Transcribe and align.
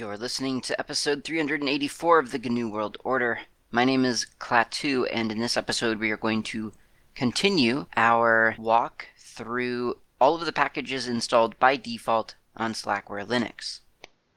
You're 0.00 0.16
listening 0.16 0.62
to 0.62 0.80
episode 0.80 1.24
384 1.24 2.20
of 2.20 2.30
the 2.30 2.38
GNU 2.38 2.70
World 2.70 2.96
Order. 3.04 3.40
My 3.70 3.84
name 3.84 4.06
is 4.06 4.26
Klaatu, 4.38 5.06
and 5.12 5.30
in 5.30 5.40
this 5.40 5.58
episode, 5.58 5.98
we 5.98 6.10
are 6.10 6.16
going 6.16 6.42
to 6.44 6.72
continue 7.14 7.84
our 7.98 8.54
walk 8.58 9.08
through 9.18 9.98
all 10.18 10.36
of 10.36 10.46
the 10.46 10.54
packages 10.54 11.06
installed 11.06 11.58
by 11.58 11.76
default 11.76 12.34
on 12.56 12.72
Slackware 12.72 13.26
Linux. 13.26 13.80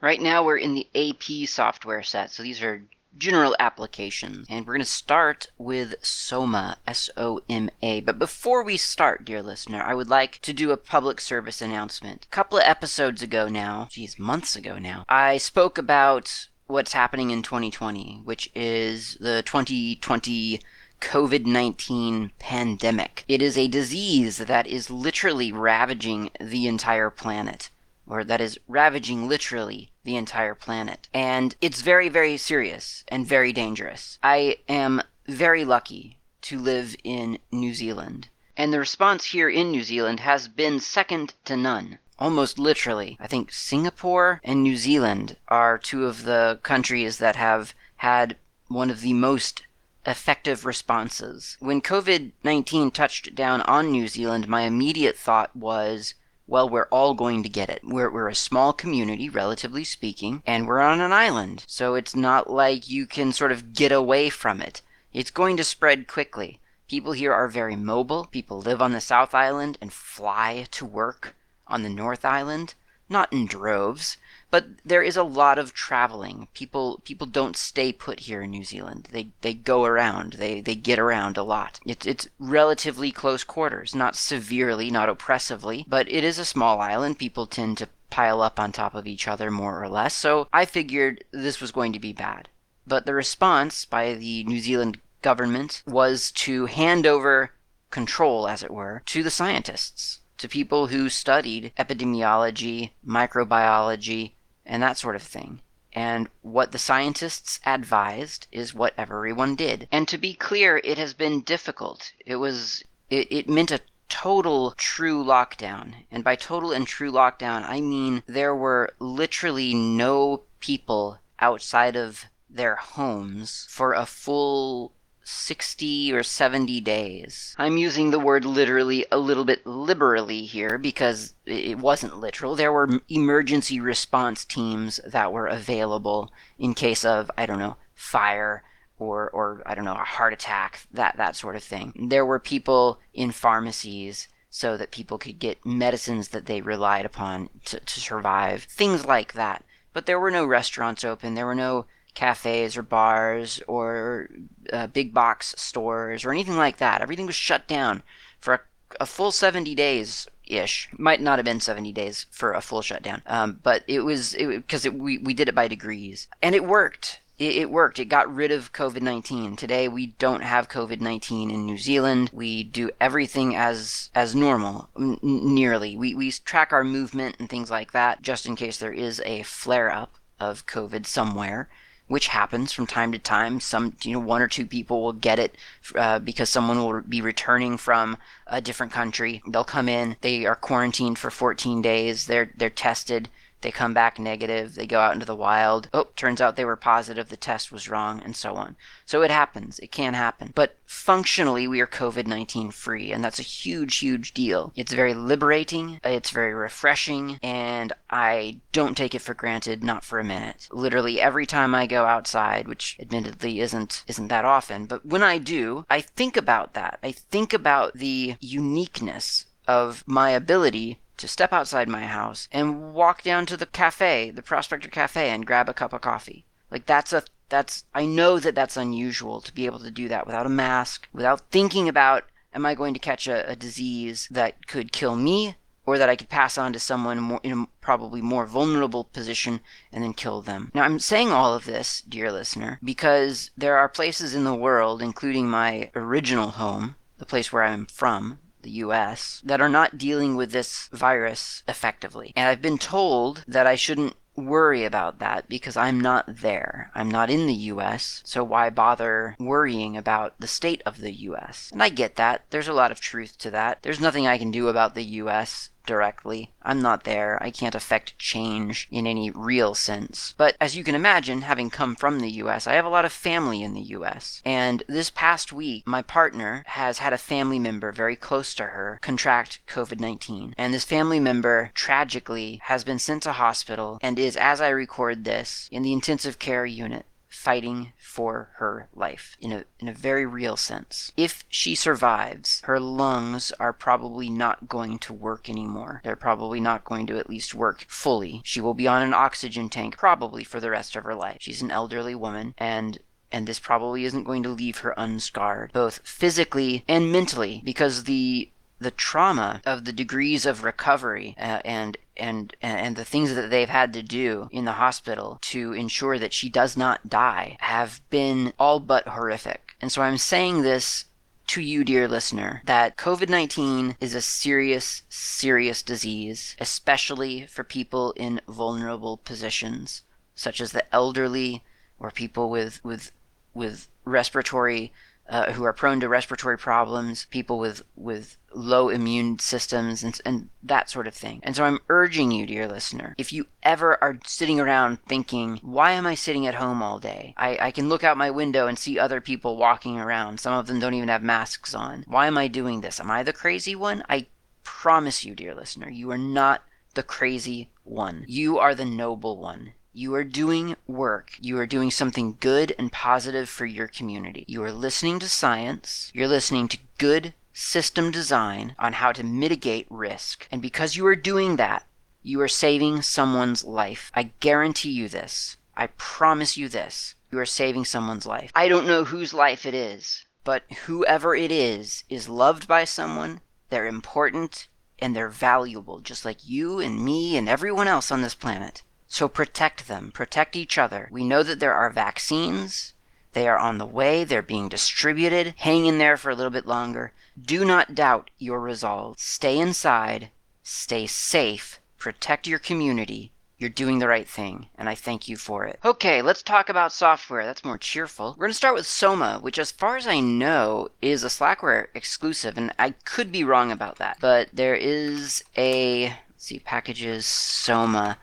Right 0.02 0.20
now, 0.20 0.44
we're 0.44 0.58
in 0.58 0.74
the 0.74 0.86
AP 0.94 1.48
software 1.48 2.02
set, 2.02 2.30
so 2.30 2.42
these 2.42 2.62
are 2.62 2.84
general 3.18 3.56
applications. 3.58 4.46
And 4.48 4.66
we're 4.66 4.74
going 4.74 4.80
to 4.80 4.86
start 4.86 5.46
with 5.58 5.94
Soma, 6.02 6.78
S 6.86 7.10
O 7.16 7.40
M 7.48 7.70
A. 7.82 8.00
But 8.00 8.18
before 8.18 8.62
we 8.62 8.76
start, 8.76 9.24
dear 9.24 9.42
listener, 9.42 9.82
I 9.82 9.94
would 9.94 10.08
like 10.08 10.40
to 10.42 10.52
do 10.52 10.70
a 10.70 10.76
public 10.76 11.20
service 11.20 11.62
announcement. 11.62 12.24
A 12.24 12.34
couple 12.34 12.58
of 12.58 12.64
episodes 12.64 13.22
ago 13.22 13.48
now, 13.48 13.88
geez, 13.90 14.18
months 14.18 14.56
ago 14.56 14.78
now, 14.78 15.04
I 15.08 15.38
spoke 15.38 15.78
about 15.78 16.48
what's 16.66 16.92
happening 16.92 17.30
in 17.30 17.42
2020, 17.42 18.22
which 18.24 18.50
is 18.54 19.16
the 19.20 19.42
2020 19.42 20.60
COVID 21.00 21.44
19 21.44 22.32
pandemic. 22.38 23.24
It 23.28 23.42
is 23.42 23.58
a 23.58 23.68
disease 23.68 24.38
that 24.38 24.66
is 24.66 24.90
literally 24.90 25.52
ravaging 25.52 26.30
the 26.40 26.66
entire 26.66 27.10
planet 27.10 27.68
or 28.06 28.24
that 28.24 28.40
is 28.40 28.58
ravaging 28.68 29.28
literally 29.28 29.90
the 30.04 30.16
entire 30.16 30.54
planet. 30.54 31.08
And 31.14 31.54
it's 31.60 31.82
very, 31.82 32.08
very 32.08 32.36
serious 32.36 33.04
and 33.08 33.26
very 33.26 33.52
dangerous. 33.52 34.18
I 34.22 34.58
am 34.68 35.02
very 35.26 35.64
lucky 35.64 36.18
to 36.42 36.58
live 36.58 36.94
in 37.02 37.38
New 37.50 37.74
Zealand. 37.74 38.28
And 38.56 38.72
the 38.72 38.78
response 38.78 39.26
here 39.26 39.48
in 39.48 39.70
New 39.70 39.82
Zealand 39.82 40.20
has 40.20 40.46
been 40.48 40.78
second 40.78 41.34
to 41.46 41.56
none. 41.56 41.98
Almost 42.18 42.58
literally. 42.58 43.16
I 43.18 43.26
think 43.26 43.52
Singapore 43.52 44.40
and 44.44 44.62
New 44.62 44.76
Zealand 44.76 45.36
are 45.48 45.78
two 45.78 46.06
of 46.06 46.24
the 46.24 46.60
countries 46.62 47.18
that 47.18 47.36
have 47.36 47.74
had 47.96 48.36
one 48.68 48.90
of 48.90 49.00
the 49.00 49.12
most 49.12 49.62
effective 50.06 50.64
responses. 50.64 51.56
When 51.60 51.80
COVID 51.80 52.32
19 52.44 52.90
touched 52.90 53.34
down 53.34 53.62
on 53.62 53.90
New 53.90 54.06
Zealand, 54.06 54.46
my 54.46 54.62
immediate 54.62 55.16
thought 55.16 55.56
was 55.56 56.14
well, 56.46 56.68
we're 56.68 56.88
all 56.88 57.14
going 57.14 57.42
to 57.42 57.48
get 57.48 57.70
it. 57.70 57.80
We're, 57.82 58.10
we're 58.10 58.28
a 58.28 58.34
small 58.34 58.72
community, 58.72 59.28
relatively 59.28 59.84
speaking, 59.84 60.42
and 60.46 60.66
we're 60.66 60.80
on 60.80 61.00
an 61.00 61.12
island. 61.12 61.64
So 61.66 61.94
it's 61.94 62.14
not 62.14 62.50
like 62.50 62.88
you 62.88 63.06
can 63.06 63.32
sort 63.32 63.52
of 63.52 63.72
get 63.72 63.92
away 63.92 64.28
from 64.28 64.60
it. 64.60 64.82
It's 65.12 65.30
going 65.30 65.56
to 65.56 65.64
spread 65.64 66.06
quickly. 66.06 66.60
People 66.88 67.12
here 67.12 67.32
are 67.32 67.48
very 67.48 67.76
mobile. 67.76 68.26
People 68.26 68.60
live 68.60 68.82
on 68.82 68.92
the 68.92 69.00
South 69.00 69.34
Island 69.34 69.78
and 69.80 69.92
fly 69.92 70.66
to 70.72 70.84
work 70.84 71.34
on 71.66 71.82
the 71.82 71.88
North 71.88 72.24
Island. 72.24 72.74
Not 73.08 73.32
in 73.32 73.46
droves, 73.46 74.16
but 74.54 74.66
there 74.84 75.02
is 75.02 75.16
a 75.16 75.24
lot 75.24 75.58
of 75.58 75.74
traveling. 75.74 76.46
People 76.54 77.00
people 77.02 77.26
don't 77.26 77.56
stay 77.56 77.92
put 77.92 78.20
here 78.20 78.42
in 78.42 78.52
New 78.52 78.62
Zealand. 78.62 79.08
They 79.10 79.30
they 79.40 79.52
go 79.52 79.84
around. 79.84 80.34
They 80.34 80.60
they 80.60 80.76
get 80.76 81.00
around 81.00 81.36
a 81.36 81.42
lot. 81.42 81.80
It's 81.84 82.06
it's 82.06 82.28
relatively 82.38 83.10
close 83.10 83.42
quarters, 83.42 83.96
not 83.96 84.14
severely, 84.14 84.92
not 84.92 85.08
oppressively, 85.08 85.84
but 85.88 86.08
it 86.08 86.22
is 86.22 86.38
a 86.38 86.44
small 86.44 86.80
island. 86.80 87.18
People 87.18 87.48
tend 87.48 87.78
to 87.78 87.88
pile 88.10 88.40
up 88.40 88.60
on 88.60 88.70
top 88.70 88.94
of 88.94 89.08
each 89.08 89.26
other 89.26 89.50
more 89.50 89.82
or 89.82 89.88
less. 89.88 90.14
So 90.14 90.46
I 90.52 90.66
figured 90.66 91.24
this 91.32 91.60
was 91.60 91.72
going 91.72 91.92
to 91.92 91.98
be 91.98 92.12
bad. 92.12 92.48
But 92.86 93.06
the 93.06 93.14
response 93.14 93.84
by 93.84 94.14
the 94.14 94.44
New 94.44 94.60
Zealand 94.60 95.00
government 95.20 95.82
was 95.84 96.30
to 96.46 96.66
hand 96.66 97.08
over 97.08 97.50
control, 97.90 98.46
as 98.46 98.62
it 98.62 98.70
were, 98.70 99.02
to 99.06 99.24
the 99.24 99.32
scientists, 99.32 100.20
to 100.38 100.48
people 100.48 100.86
who 100.86 101.08
studied 101.08 101.72
epidemiology, 101.76 102.90
microbiology, 103.04 104.34
and 104.66 104.82
that 104.82 104.98
sort 104.98 105.16
of 105.16 105.22
thing. 105.22 105.60
And 105.92 106.28
what 106.42 106.72
the 106.72 106.78
scientists 106.78 107.60
advised 107.64 108.48
is 108.50 108.74
what 108.74 108.94
everyone 108.98 109.54
did. 109.54 109.86
And 109.92 110.08
to 110.08 110.18
be 110.18 110.34
clear, 110.34 110.80
it 110.82 110.98
has 110.98 111.14
been 111.14 111.42
difficult. 111.42 112.12
It 112.26 112.36
was, 112.36 112.82
it, 113.10 113.30
it 113.30 113.48
meant 113.48 113.70
a 113.70 113.80
total 114.08 114.72
true 114.72 115.24
lockdown. 115.24 115.94
And 116.10 116.24
by 116.24 116.36
total 116.36 116.72
and 116.72 116.86
true 116.86 117.12
lockdown, 117.12 117.64
I 117.68 117.80
mean 117.80 118.22
there 118.26 118.54
were 118.54 118.94
literally 118.98 119.74
no 119.74 120.42
people 120.60 121.18
outside 121.38 121.96
of 121.96 122.24
their 122.50 122.76
homes 122.76 123.66
for 123.70 123.92
a 123.92 124.06
full 124.06 124.92
60 125.24 126.12
or 126.12 126.22
70 126.22 126.80
days. 126.82 127.54
I'm 127.58 127.78
using 127.78 128.10
the 128.10 128.18
word 128.18 128.44
literally 128.44 129.06
a 129.10 129.18
little 129.18 129.44
bit 129.44 129.66
liberally 129.66 130.44
here 130.44 130.78
because 130.78 131.34
it 131.46 131.78
wasn't 131.78 132.18
literal. 132.18 132.54
There 132.54 132.72
were 132.72 133.00
emergency 133.08 133.80
response 133.80 134.44
teams 134.44 135.00
that 135.06 135.32
were 135.32 135.46
available 135.46 136.30
in 136.58 136.74
case 136.74 137.04
of, 137.04 137.30
I 137.36 137.46
don't 137.46 137.58
know, 137.58 137.76
fire 137.94 138.62
or, 138.98 139.30
or 139.30 139.62
I 139.66 139.74
don't 139.74 139.84
know, 139.84 139.94
a 139.94 140.04
heart 140.04 140.32
attack, 140.32 140.80
that, 140.92 141.16
that 141.16 141.36
sort 141.36 141.56
of 141.56 141.64
thing. 141.64 142.08
There 142.08 142.26
were 142.26 142.38
people 142.38 143.00
in 143.12 143.32
pharmacies 143.32 144.28
so 144.50 144.76
that 144.76 144.92
people 144.92 145.18
could 145.18 145.38
get 145.38 145.66
medicines 145.66 146.28
that 146.28 146.46
they 146.46 146.60
relied 146.60 147.04
upon 147.04 147.50
to, 147.64 147.80
to 147.80 148.00
survive, 148.00 148.64
things 148.64 149.04
like 149.04 149.32
that. 149.32 149.64
But 149.92 150.06
there 150.06 150.20
were 150.20 150.30
no 150.30 150.44
restaurants 150.44 151.04
open, 151.04 151.34
there 151.34 151.46
were 151.46 151.54
no 151.54 151.86
cafes 152.14 152.76
or 152.76 152.82
bars 152.82 153.60
or 153.66 154.28
uh, 154.72 154.86
big 154.86 155.12
box 155.12 155.54
stores 155.58 156.24
or 156.24 156.30
anything 156.30 156.56
like 156.56 156.78
that. 156.78 157.00
Everything 157.00 157.26
was 157.26 157.34
shut 157.34 157.66
down 157.66 158.02
for 158.40 158.54
a, 158.54 158.60
a 159.00 159.06
full 159.06 159.32
70 159.32 159.74
days 159.74 160.26
ish. 160.46 160.88
Might 160.96 161.20
not 161.20 161.38
have 161.38 161.44
been 161.44 161.60
70 161.60 161.92
days 161.92 162.26
for 162.30 162.52
a 162.52 162.60
full 162.60 162.82
shutdown, 162.82 163.22
um, 163.26 163.60
but 163.62 163.82
it 163.86 164.00
was 164.00 164.34
because 164.34 164.88
we, 164.88 165.18
we 165.18 165.34
did 165.34 165.48
it 165.48 165.54
by 165.54 165.68
degrees. 165.68 166.28
And 166.42 166.54
it 166.54 166.64
worked. 166.64 167.20
It, 167.36 167.56
it 167.56 167.70
worked. 167.70 167.98
It 167.98 168.04
got 168.04 168.32
rid 168.32 168.52
of 168.52 168.72
COVID 168.72 169.02
19. 169.02 169.56
Today 169.56 169.88
we 169.88 170.06
don't 170.06 170.42
have 170.42 170.68
COVID 170.68 171.00
19 171.00 171.50
in 171.50 171.66
New 171.66 171.78
Zealand. 171.78 172.30
We 172.32 172.62
do 172.62 172.90
everything 173.00 173.56
as 173.56 174.10
as 174.14 174.34
normal, 174.34 174.88
n- 174.96 175.18
nearly. 175.22 175.96
We, 175.96 176.14
we 176.14 176.30
track 176.30 176.72
our 176.72 176.84
movement 176.84 177.36
and 177.38 177.48
things 177.48 177.70
like 177.70 177.92
that 177.92 178.22
just 178.22 178.46
in 178.46 178.54
case 178.54 178.76
there 178.76 178.92
is 178.92 179.20
a 179.24 179.42
flare 179.42 179.90
up 179.90 180.14
of 180.38 180.66
COVID 180.66 181.06
somewhere 181.06 181.68
which 182.06 182.28
happens 182.28 182.72
from 182.72 182.86
time 182.86 183.12
to 183.12 183.18
time. 183.18 183.60
Some, 183.60 183.96
you 184.02 184.12
know, 184.12 184.20
one 184.20 184.42
or 184.42 184.48
two 184.48 184.66
people 184.66 185.02
will 185.02 185.12
get 185.12 185.38
it 185.38 185.56
uh, 185.94 186.18
because 186.18 186.50
someone 186.50 186.78
will 186.78 187.00
be 187.02 187.20
returning 187.20 187.76
from 187.76 188.18
a 188.46 188.60
different 188.60 188.92
country. 188.92 189.42
They'll 189.48 189.64
come 189.64 189.88
in, 189.88 190.16
they 190.20 190.44
are 190.44 190.56
quarantined 190.56 191.18
for 191.18 191.30
14 191.30 191.80
days, 191.82 192.26
they're 192.26 192.50
they're 192.56 192.70
tested, 192.70 193.28
they 193.64 193.72
come 193.72 193.94
back 193.94 194.18
negative, 194.18 194.74
they 194.76 194.86
go 194.86 195.00
out 195.00 195.14
into 195.14 195.26
the 195.26 195.34
wild. 195.34 195.88
Oh, 195.92 196.08
turns 196.14 196.40
out 196.40 196.54
they 196.54 196.64
were 196.64 196.76
positive, 196.76 197.30
the 197.30 197.36
test 197.36 197.72
was 197.72 197.88
wrong, 197.88 198.22
and 198.22 198.36
so 198.36 198.54
on. 198.54 198.76
So 199.06 199.22
it 199.22 199.30
happens, 199.30 199.80
it 199.80 199.90
can 199.90 200.14
happen. 200.14 200.52
But 200.54 200.76
functionally, 200.84 201.66
we 201.66 201.80
are 201.80 201.86
COVID 201.86 202.26
19 202.26 202.70
free, 202.70 203.10
and 203.10 203.24
that's 203.24 203.40
a 203.40 203.42
huge, 203.42 203.96
huge 203.96 204.34
deal. 204.34 204.72
It's 204.76 204.92
very 204.92 205.14
liberating, 205.14 205.98
it's 206.04 206.30
very 206.30 206.54
refreshing, 206.54 207.40
and 207.42 207.92
I 208.10 208.60
don't 208.72 208.96
take 208.96 209.14
it 209.14 209.22
for 209.22 209.34
granted, 209.34 209.82
not 209.82 210.04
for 210.04 210.20
a 210.20 210.24
minute. 210.24 210.68
Literally 210.70 211.20
every 211.20 211.46
time 211.46 211.74
I 211.74 211.86
go 211.86 212.04
outside, 212.04 212.68
which 212.68 212.96
admittedly 213.00 213.60
isn't 213.60 214.04
isn't 214.06 214.28
that 214.28 214.44
often, 214.44 214.84
but 214.86 215.06
when 215.06 215.22
I 215.22 215.38
do, 215.38 215.86
I 215.88 216.02
think 216.02 216.36
about 216.36 216.74
that. 216.74 216.98
I 217.02 217.12
think 217.12 217.54
about 217.54 217.94
the 217.94 218.36
uniqueness 218.40 219.46
of 219.66 220.04
my 220.06 220.30
ability 220.30 220.98
to 221.16 221.28
step 221.28 221.52
outside 221.52 221.88
my 221.88 222.06
house 222.06 222.48
and 222.52 222.92
walk 222.94 223.22
down 223.22 223.46
to 223.46 223.56
the 223.56 223.66
cafe, 223.66 224.30
the 224.30 224.42
Prospector 224.42 224.88
Cafe, 224.88 225.30
and 225.30 225.46
grab 225.46 225.68
a 225.68 225.74
cup 225.74 225.92
of 225.92 226.00
coffee. 226.00 226.44
Like 226.70 226.86
that's 226.86 227.12
a 227.12 227.24
that's 227.48 227.84
I 227.94 228.06
know 228.06 228.38
that 228.38 228.54
that's 228.54 228.76
unusual 228.76 229.40
to 229.40 229.54
be 229.54 229.66
able 229.66 229.80
to 229.80 229.90
do 229.90 230.08
that 230.08 230.26
without 230.26 230.46
a 230.46 230.50
mask, 230.50 231.08
without 231.12 231.42
thinking 231.50 231.88
about 231.88 232.24
am 232.52 232.66
I 232.66 232.74
going 232.74 232.94
to 232.94 233.00
catch 233.00 233.28
a, 233.28 233.48
a 233.50 233.56
disease 233.56 234.28
that 234.30 234.66
could 234.66 234.92
kill 234.92 235.16
me 235.16 235.56
or 235.86 235.98
that 235.98 236.08
I 236.08 236.16
could 236.16 236.28
pass 236.28 236.56
on 236.56 236.72
to 236.72 236.78
someone 236.80 237.20
more, 237.20 237.40
in 237.42 237.52
a 237.52 237.66
probably 237.80 238.22
more 238.22 238.46
vulnerable 238.46 239.04
position 239.04 239.60
and 239.92 240.02
then 240.02 240.14
kill 240.14 240.40
them. 240.40 240.70
Now, 240.74 240.82
I'm 240.82 240.98
saying 240.98 241.30
all 241.30 241.54
of 241.54 241.66
this, 241.66 242.00
dear 242.08 242.32
listener, 242.32 242.78
because 242.82 243.50
there 243.56 243.76
are 243.76 243.88
places 243.88 244.34
in 244.34 244.44
the 244.44 244.54
world, 244.54 245.02
including 245.02 245.48
my 245.48 245.90
original 245.94 246.50
home, 246.50 246.96
the 247.18 247.26
place 247.26 247.52
where 247.52 247.62
I'm 247.62 247.86
from, 247.86 248.38
the 248.64 248.70
US, 248.70 249.40
that 249.44 249.60
are 249.60 249.68
not 249.68 249.96
dealing 249.96 250.34
with 250.34 250.50
this 250.50 250.88
virus 250.92 251.62
effectively. 251.68 252.32
And 252.34 252.48
I've 252.48 252.62
been 252.62 252.78
told 252.78 253.44
that 253.46 253.66
I 253.66 253.76
shouldn't 253.76 254.16
worry 254.36 254.84
about 254.84 255.20
that 255.20 255.48
because 255.48 255.76
I'm 255.76 256.00
not 256.00 256.40
there. 256.40 256.90
I'm 256.94 257.10
not 257.10 257.30
in 257.30 257.46
the 257.46 257.54
US, 257.54 258.20
so 258.24 258.42
why 258.42 258.70
bother 258.70 259.36
worrying 259.38 259.96
about 259.96 260.34
the 260.40 260.48
state 260.48 260.82
of 260.84 261.00
the 261.00 261.12
US? 261.12 261.70
And 261.72 261.82
I 261.82 261.88
get 261.88 262.16
that. 262.16 262.44
There's 262.50 262.68
a 262.68 262.72
lot 262.72 262.90
of 262.90 263.00
truth 263.00 263.38
to 263.38 263.50
that. 263.52 263.82
There's 263.82 264.00
nothing 264.00 264.26
I 264.26 264.38
can 264.38 264.50
do 264.50 264.68
about 264.68 264.94
the 264.94 265.04
US 265.04 265.70
directly. 265.86 266.50
I'm 266.62 266.80
not 266.80 267.04
there. 267.04 267.42
I 267.42 267.50
can't 267.50 267.74
affect 267.74 268.18
change 268.18 268.88
in 268.90 269.06
any 269.06 269.30
real 269.30 269.74
sense. 269.74 270.34
But 270.36 270.56
as 270.60 270.76
you 270.76 270.84
can 270.84 270.94
imagine, 270.94 271.42
having 271.42 271.70
come 271.70 271.94
from 271.94 272.20
the 272.20 272.30
US, 272.30 272.66
I 272.66 272.74
have 272.74 272.84
a 272.84 272.90
lot 272.90 273.04
of 273.04 273.12
family 273.12 273.62
in 273.62 273.74
the 273.74 273.82
US. 273.82 274.42
And 274.44 274.82
this 274.88 275.10
past 275.10 275.52
week, 275.52 275.86
my 275.86 276.02
partner 276.02 276.62
has 276.66 276.98
had 276.98 277.12
a 277.12 277.18
family 277.18 277.58
member 277.58 277.92
very 277.92 278.16
close 278.16 278.54
to 278.54 278.64
her 278.64 278.98
contract 279.02 279.60
COVID 279.66 280.00
19. 280.00 280.54
And 280.56 280.72
this 280.72 280.84
family 280.84 281.20
member, 281.20 281.70
tragically, 281.74 282.60
has 282.64 282.84
been 282.84 282.98
sent 282.98 283.22
to 283.24 283.32
hospital 283.32 283.98
and 284.02 284.18
is, 284.18 284.36
as 284.36 284.60
I 284.60 284.68
record 284.68 285.24
this, 285.24 285.68
in 285.70 285.82
the 285.82 285.92
intensive 285.92 286.38
care 286.38 286.66
unit 286.66 287.06
fighting 287.34 287.92
for 287.98 288.50
her 288.56 288.88
life 288.94 289.36
in 289.40 289.52
a, 289.52 289.64
in 289.78 289.88
a 289.88 289.92
very 289.92 290.24
real 290.24 290.56
sense. 290.56 291.12
If 291.16 291.44
she 291.48 291.74
survives, 291.74 292.60
her 292.64 292.80
lungs 292.80 293.52
are 293.58 293.72
probably 293.72 294.30
not 294.30 294.68
going 294.68 294.98
to 295.00 295.12
work 295.12 295.48
anymore. 295.48 296.00
They're 296.04 296.16
probably 296.16 296.60
not 296.60 296.84
going 296.84 297.06
to 297.08 297.18
at 297.18 297.28
least 297.28 297.54
work 297.54 297.84
fully. 297.88 298.40
She 298.44 298.60
will 298.60 298.74
be 298.74 298.88
on 298.88 299.02
an 299.02 299.14
oxygen 299.14 299.68
tank 299.68 299.96
probably 299.98 300.44
for 300.44 300.60
the 300.60 300.70
rest 300.70 300.96
of 300.96 301.04
her 301.04 301.14
life. 301.14 301.38
She's 301.40 301.62
an 301.62 301.70
elderly 301.70 302.14
woman 302.14 302.54
and 302.58 302.98
and 303.32 303.48
this 303.48 303.58
probably 303.58 304.04
isn't 304.04 304.22
going 304.22 304.44
to 304.44 304.48
leave 304.48 304.78
her 304.78 304.94
unscarred, 304.96 305.72
both 305.72 306.00
physically 306.04 306.84
and 306.86 307.10
mentally, 307.10 307.62
because 307.64 308.04
the 308.04 308.48
the 308.78 308.92
trauma 308.92 309.60
of 309.64 309.84
the 309.84 309.92
degrees 309.92 310.46
of 310.46 310.62
recovery 310.62 311.34
uh, 311.38 311.60
and 311.64 311.96
and 312.16 312.54
and 312.60 312.96
the 312.96 313.04
things 313.04 313.34
that 313.34 313.50
they've 313.50 313.68
had 313.68 313.92
to 313.92 314.02
do 314.02 314.48
in 314.52 314.64
the 314.64 314.72
hospital 314.72 315.38
to 315.42 315.72
ensure 315.72 316.18
that 316.18 316.32
she 316.32 316.48
does 316.48 316.76
not 316.76 317.08
die 317.08 317.56
have 317.60 318.00
been 318.10 318.52
all 318.58 318.80
but 318.80 319.08
horrific. 319.08 319.74
And 319.80 319.90
so 319.90 320.02
I'm 320.02 320.18
saying 320.18 320.62
this 320.62 321.06
to 321.48 321.60
you, 321.60 321.84
dear 321.84 322.08
listener, 322.08 322.62
that 322.64 322.96
COVID 322.96 323.28
19 323.28 323.96
is 324.00 324.14
a 324.14 324.20
serious, 324.20 325.02
serious 325.08 325.82
disease, 325.82 326.56
especially 326.58 327.46
for 327.46 327.64
people 327.64 328.12
in 328.12 328.40
vulnerable 328.48 329.18
positions, 329.18 330.02
such 330.34 330.60
as 330.60 330.72
the 330.72 330.92
elderly 330.94 331.62
or 331.98 332.10
people 332.10 332.50
with, 332.50 332.82
with, 332.84 333.12
with 333.52 333.88
respiratory 334.04 334.92
uh, 335.28 335.52
who 335.52 335.64
are 335.64 335.72
prone 335.72 336.00
to 336.00 336.08
respiratory 336.08 336.58
problems, 336.58 337.26
people 337.30 337.58
with 337.58 337.82
with 337.96 338.36
low 338.54 338.88
immune 338.88 339.38
systems, 339.38 340.04
and, 340.04 340.20
and 340.24 340.48
that 340.62 340.88
sort 340.90 341.06
of 341.06 341.14
thing. 341.14 341.40
And 341.42 341.56
so 341.56 341.64
I'm 341.64 341.80
urging 341.88 342.30
you, 342.30 342.46
dear 342.46 342.68
listener, 342.68 343.14
if 343.18 343.32
you 343.32 343.46
ever 343.62 344.02
are 344.02 344.18
sitting 344.26 344.60
around 344.60 344.98
thinking, 345.08 345.58
why 345.62 345.92
am 345.92 346.06
I 346.06 346.14
sitting 346.14 346.46
at 346.46 346.54
home 346.54 346.82
all 346.82 346.98
day? 346.98 347.34
I, 347.36 347.58
I 347.60 347.70
can 347.70 347.88
look 347.88 348.04
out 348.04 348.16
my 348.16 348.30
window 348.30 348.66
and 348.66 348.78
see 348.78 348.98
other 348.98 349.20
people 349.20 349.56
walking 349.56 349.98
around. 349.98 350.40
Some 350.40 350.54
of 350.54 350.66
them 350.66 350.78
don't 350.78 350.94
even 350.94 351.08
have 351.08 351.22
masks 351.22 351.74
on. 351.74 352.04
Why 352.06 352.26
am 352.26 352.38
I 352.38 352.48
doing 352.48 352.80
this? 352.80 353.00
Am 353.00 353.10
I 353.10 353.22
the 353.22 353.32
crazy 353.32 353.74
one? 353.74 354.04
I 354.08 354.26
promise 354.62 355.24
you, 355.24 355.34
dear 355.34 355.54
listener, 355.54 355.90
you 355.90 356.10
are 356.10 356.18
not 356.18 356.62
the 356.94 357.02
crazy 357.02 357.70
one. 357.82 358.24
You 358.28 358.58
are 358.58 358.74
the 358.74 358.84
noble 358.84 359.38
one. 359.38 359.74
You 359.96 360.12
are 360.16 360.24
doing 360.24 360.74
work. 360.88 361.36
You 361.40 361.56
are 361.60 361.68
doing 361.68 361.92
something 361.92 362.36
good 362.40 362.74
and 362.80 362.90
positive 362.90 363.48
for 363.48 363.64
your 363.64 363.86
community. 363.86 364.44
You 364.48 364.60
are 364.64 364.72
listening 364.72 365.20
to 365.20 365.28
science. 365.28 366.10
You're 366.12 366.26
listening 366.26 366.66
to 366.68 366.78
good 366.98 367.32
system 367.52 368.10
design 368.10 368.74
on 368.76 368.94
how 368.94 369.12
to 369.12 369.22
mitigate 369.22 369.86
risk. 369.88 370.48
And 370.50 370.60
because 370.60 370.96
you 370.96 371.06
are 371.06 371.14
doing 371.14 371.54
that, 371.56 371.86
you 372.24 372.40
are 372.40 372.48
saving 372.48 373.02
someone's 373.02 373.62
life. 373.62 374.10
I 374.16 374.32
guarantee 374.40 374.90
you 374.90 375.08
this. 375.08 375.58
I 375.76 375.86
promise 375.86 376.56
you 376.56 376.68
this. 376.68 377.14
You 377.30 377.38
are 377.38 377.46
saving 377.46 377.84
someone's 377.84 378.26
life. 378.26 378.50
I 378.52 378.66
don't 378.66 378.88
know 378.88 379.04
whose 379.04 379.32
life 379.32 379.64
it 379.64 379.74
is, 379.74 380.24
but 380.42 380.64
whoever 380.86 381.36
it 381.36 381.52
is 381.52 382.02
is 382.08 382.28
loved 382.28 382.66
by 382.66 382.82
someone. 382.82 383.42
They're 383.70 383.86
important 383.86 384.66
and 384.98 385.14
they're 385.14 385.28
valuable, 385.28 386.00
just 386.00 386.24
like 386.24 386.48
you 386.48 386.80
and 386.80 387.04
me 387.04 387.36
and 387.36 387.48
everyone 387.48 387.86
else 387.86 388.10
on 388.10 388.22
this 388.22 388.34
planet. 388.34 388.82
So 389.14 389.28
protect 389.28 389.86
them, 389.86 390.10
protect 390.10 390.56
each 390.56 390.76
other. 390.76 391.08
We 391.08 391.22
know 391.22 391.44
that 391.44 391.60
there 391.60 391.72
are 391.72 391.88
vaccines. 391.88 392.94
They 393.32 393.46
are 393.46 393.56
on 393.56 393.78
the 393.78 393.86
way, 393.86 394.24
they're 394.24 394.42
being 394.42 394.68
distributed. 394.68 395.54
Hang 395.58 395.86
in 395.86 395.98
there 395.98 396.16
for 396.16 396.30
a 396.30 396.34
little 396.34 396.50
bit 396.50 396.66
longer. 396.66 397.12
Do 397.40 397.64
not 397.64 397.94
doubt 397.94 398.30
your 398.38 398.58
resolve. 398.58 399.20
Stay 399.20 399.56
inside, 399.56 400.30
stay 400.64 401.06
safe, 401.06 401.78
protect 401.96 402.48
your 402.48 402.58
community. 402.58 403.30
You're 403.56 403.70
doing 403.70 404.00
the 404.00 404.08
right 404.08 404.28
thing, 404.28 404.66
and 404.74 404.88
I 404.88 404.96
thank 404.96 405.28
you 405.28 405.36
for 405.36 405.64
it. 405.64 405.78
Okay, 405.84 406.20
let's 406.20 406.42
talk 406.42 406.68
about 406.68 406.92
software. 406.92 407.44
That's 407.44 407.64
more 407.64 407.78
cheerful. 407.78 408.34
We're 408.36 408.46
going 408.46 408.50
to 408.50 408.54
start 408.54 408.74
with 408.74 408.84
Soma, 408.84 409.38
which, 409.40 409.60
as 409.60 409.70
far 409.70 409.96
as 409.96 410.08
I 410.08 410.18
know, 410.18 410.88
is 411.00 411.22
a 411.22 411.28
Slackware 411.28 411.86
exclusive, 411.94 412.58
and 412.58 412.74
I 412.80 412.90
could 413.04 413.30
be 413.30 413.44
wrong 413.44 413.70
about 413.70 413.98
that. 413.98 414.16
But 414.20 414.48
there 414.52 414.74
is 414.74 415.44
a, 415.56 416.14
see, 416.36 416.58
packages, 416.58 417.26
Soma. 417.26 418.18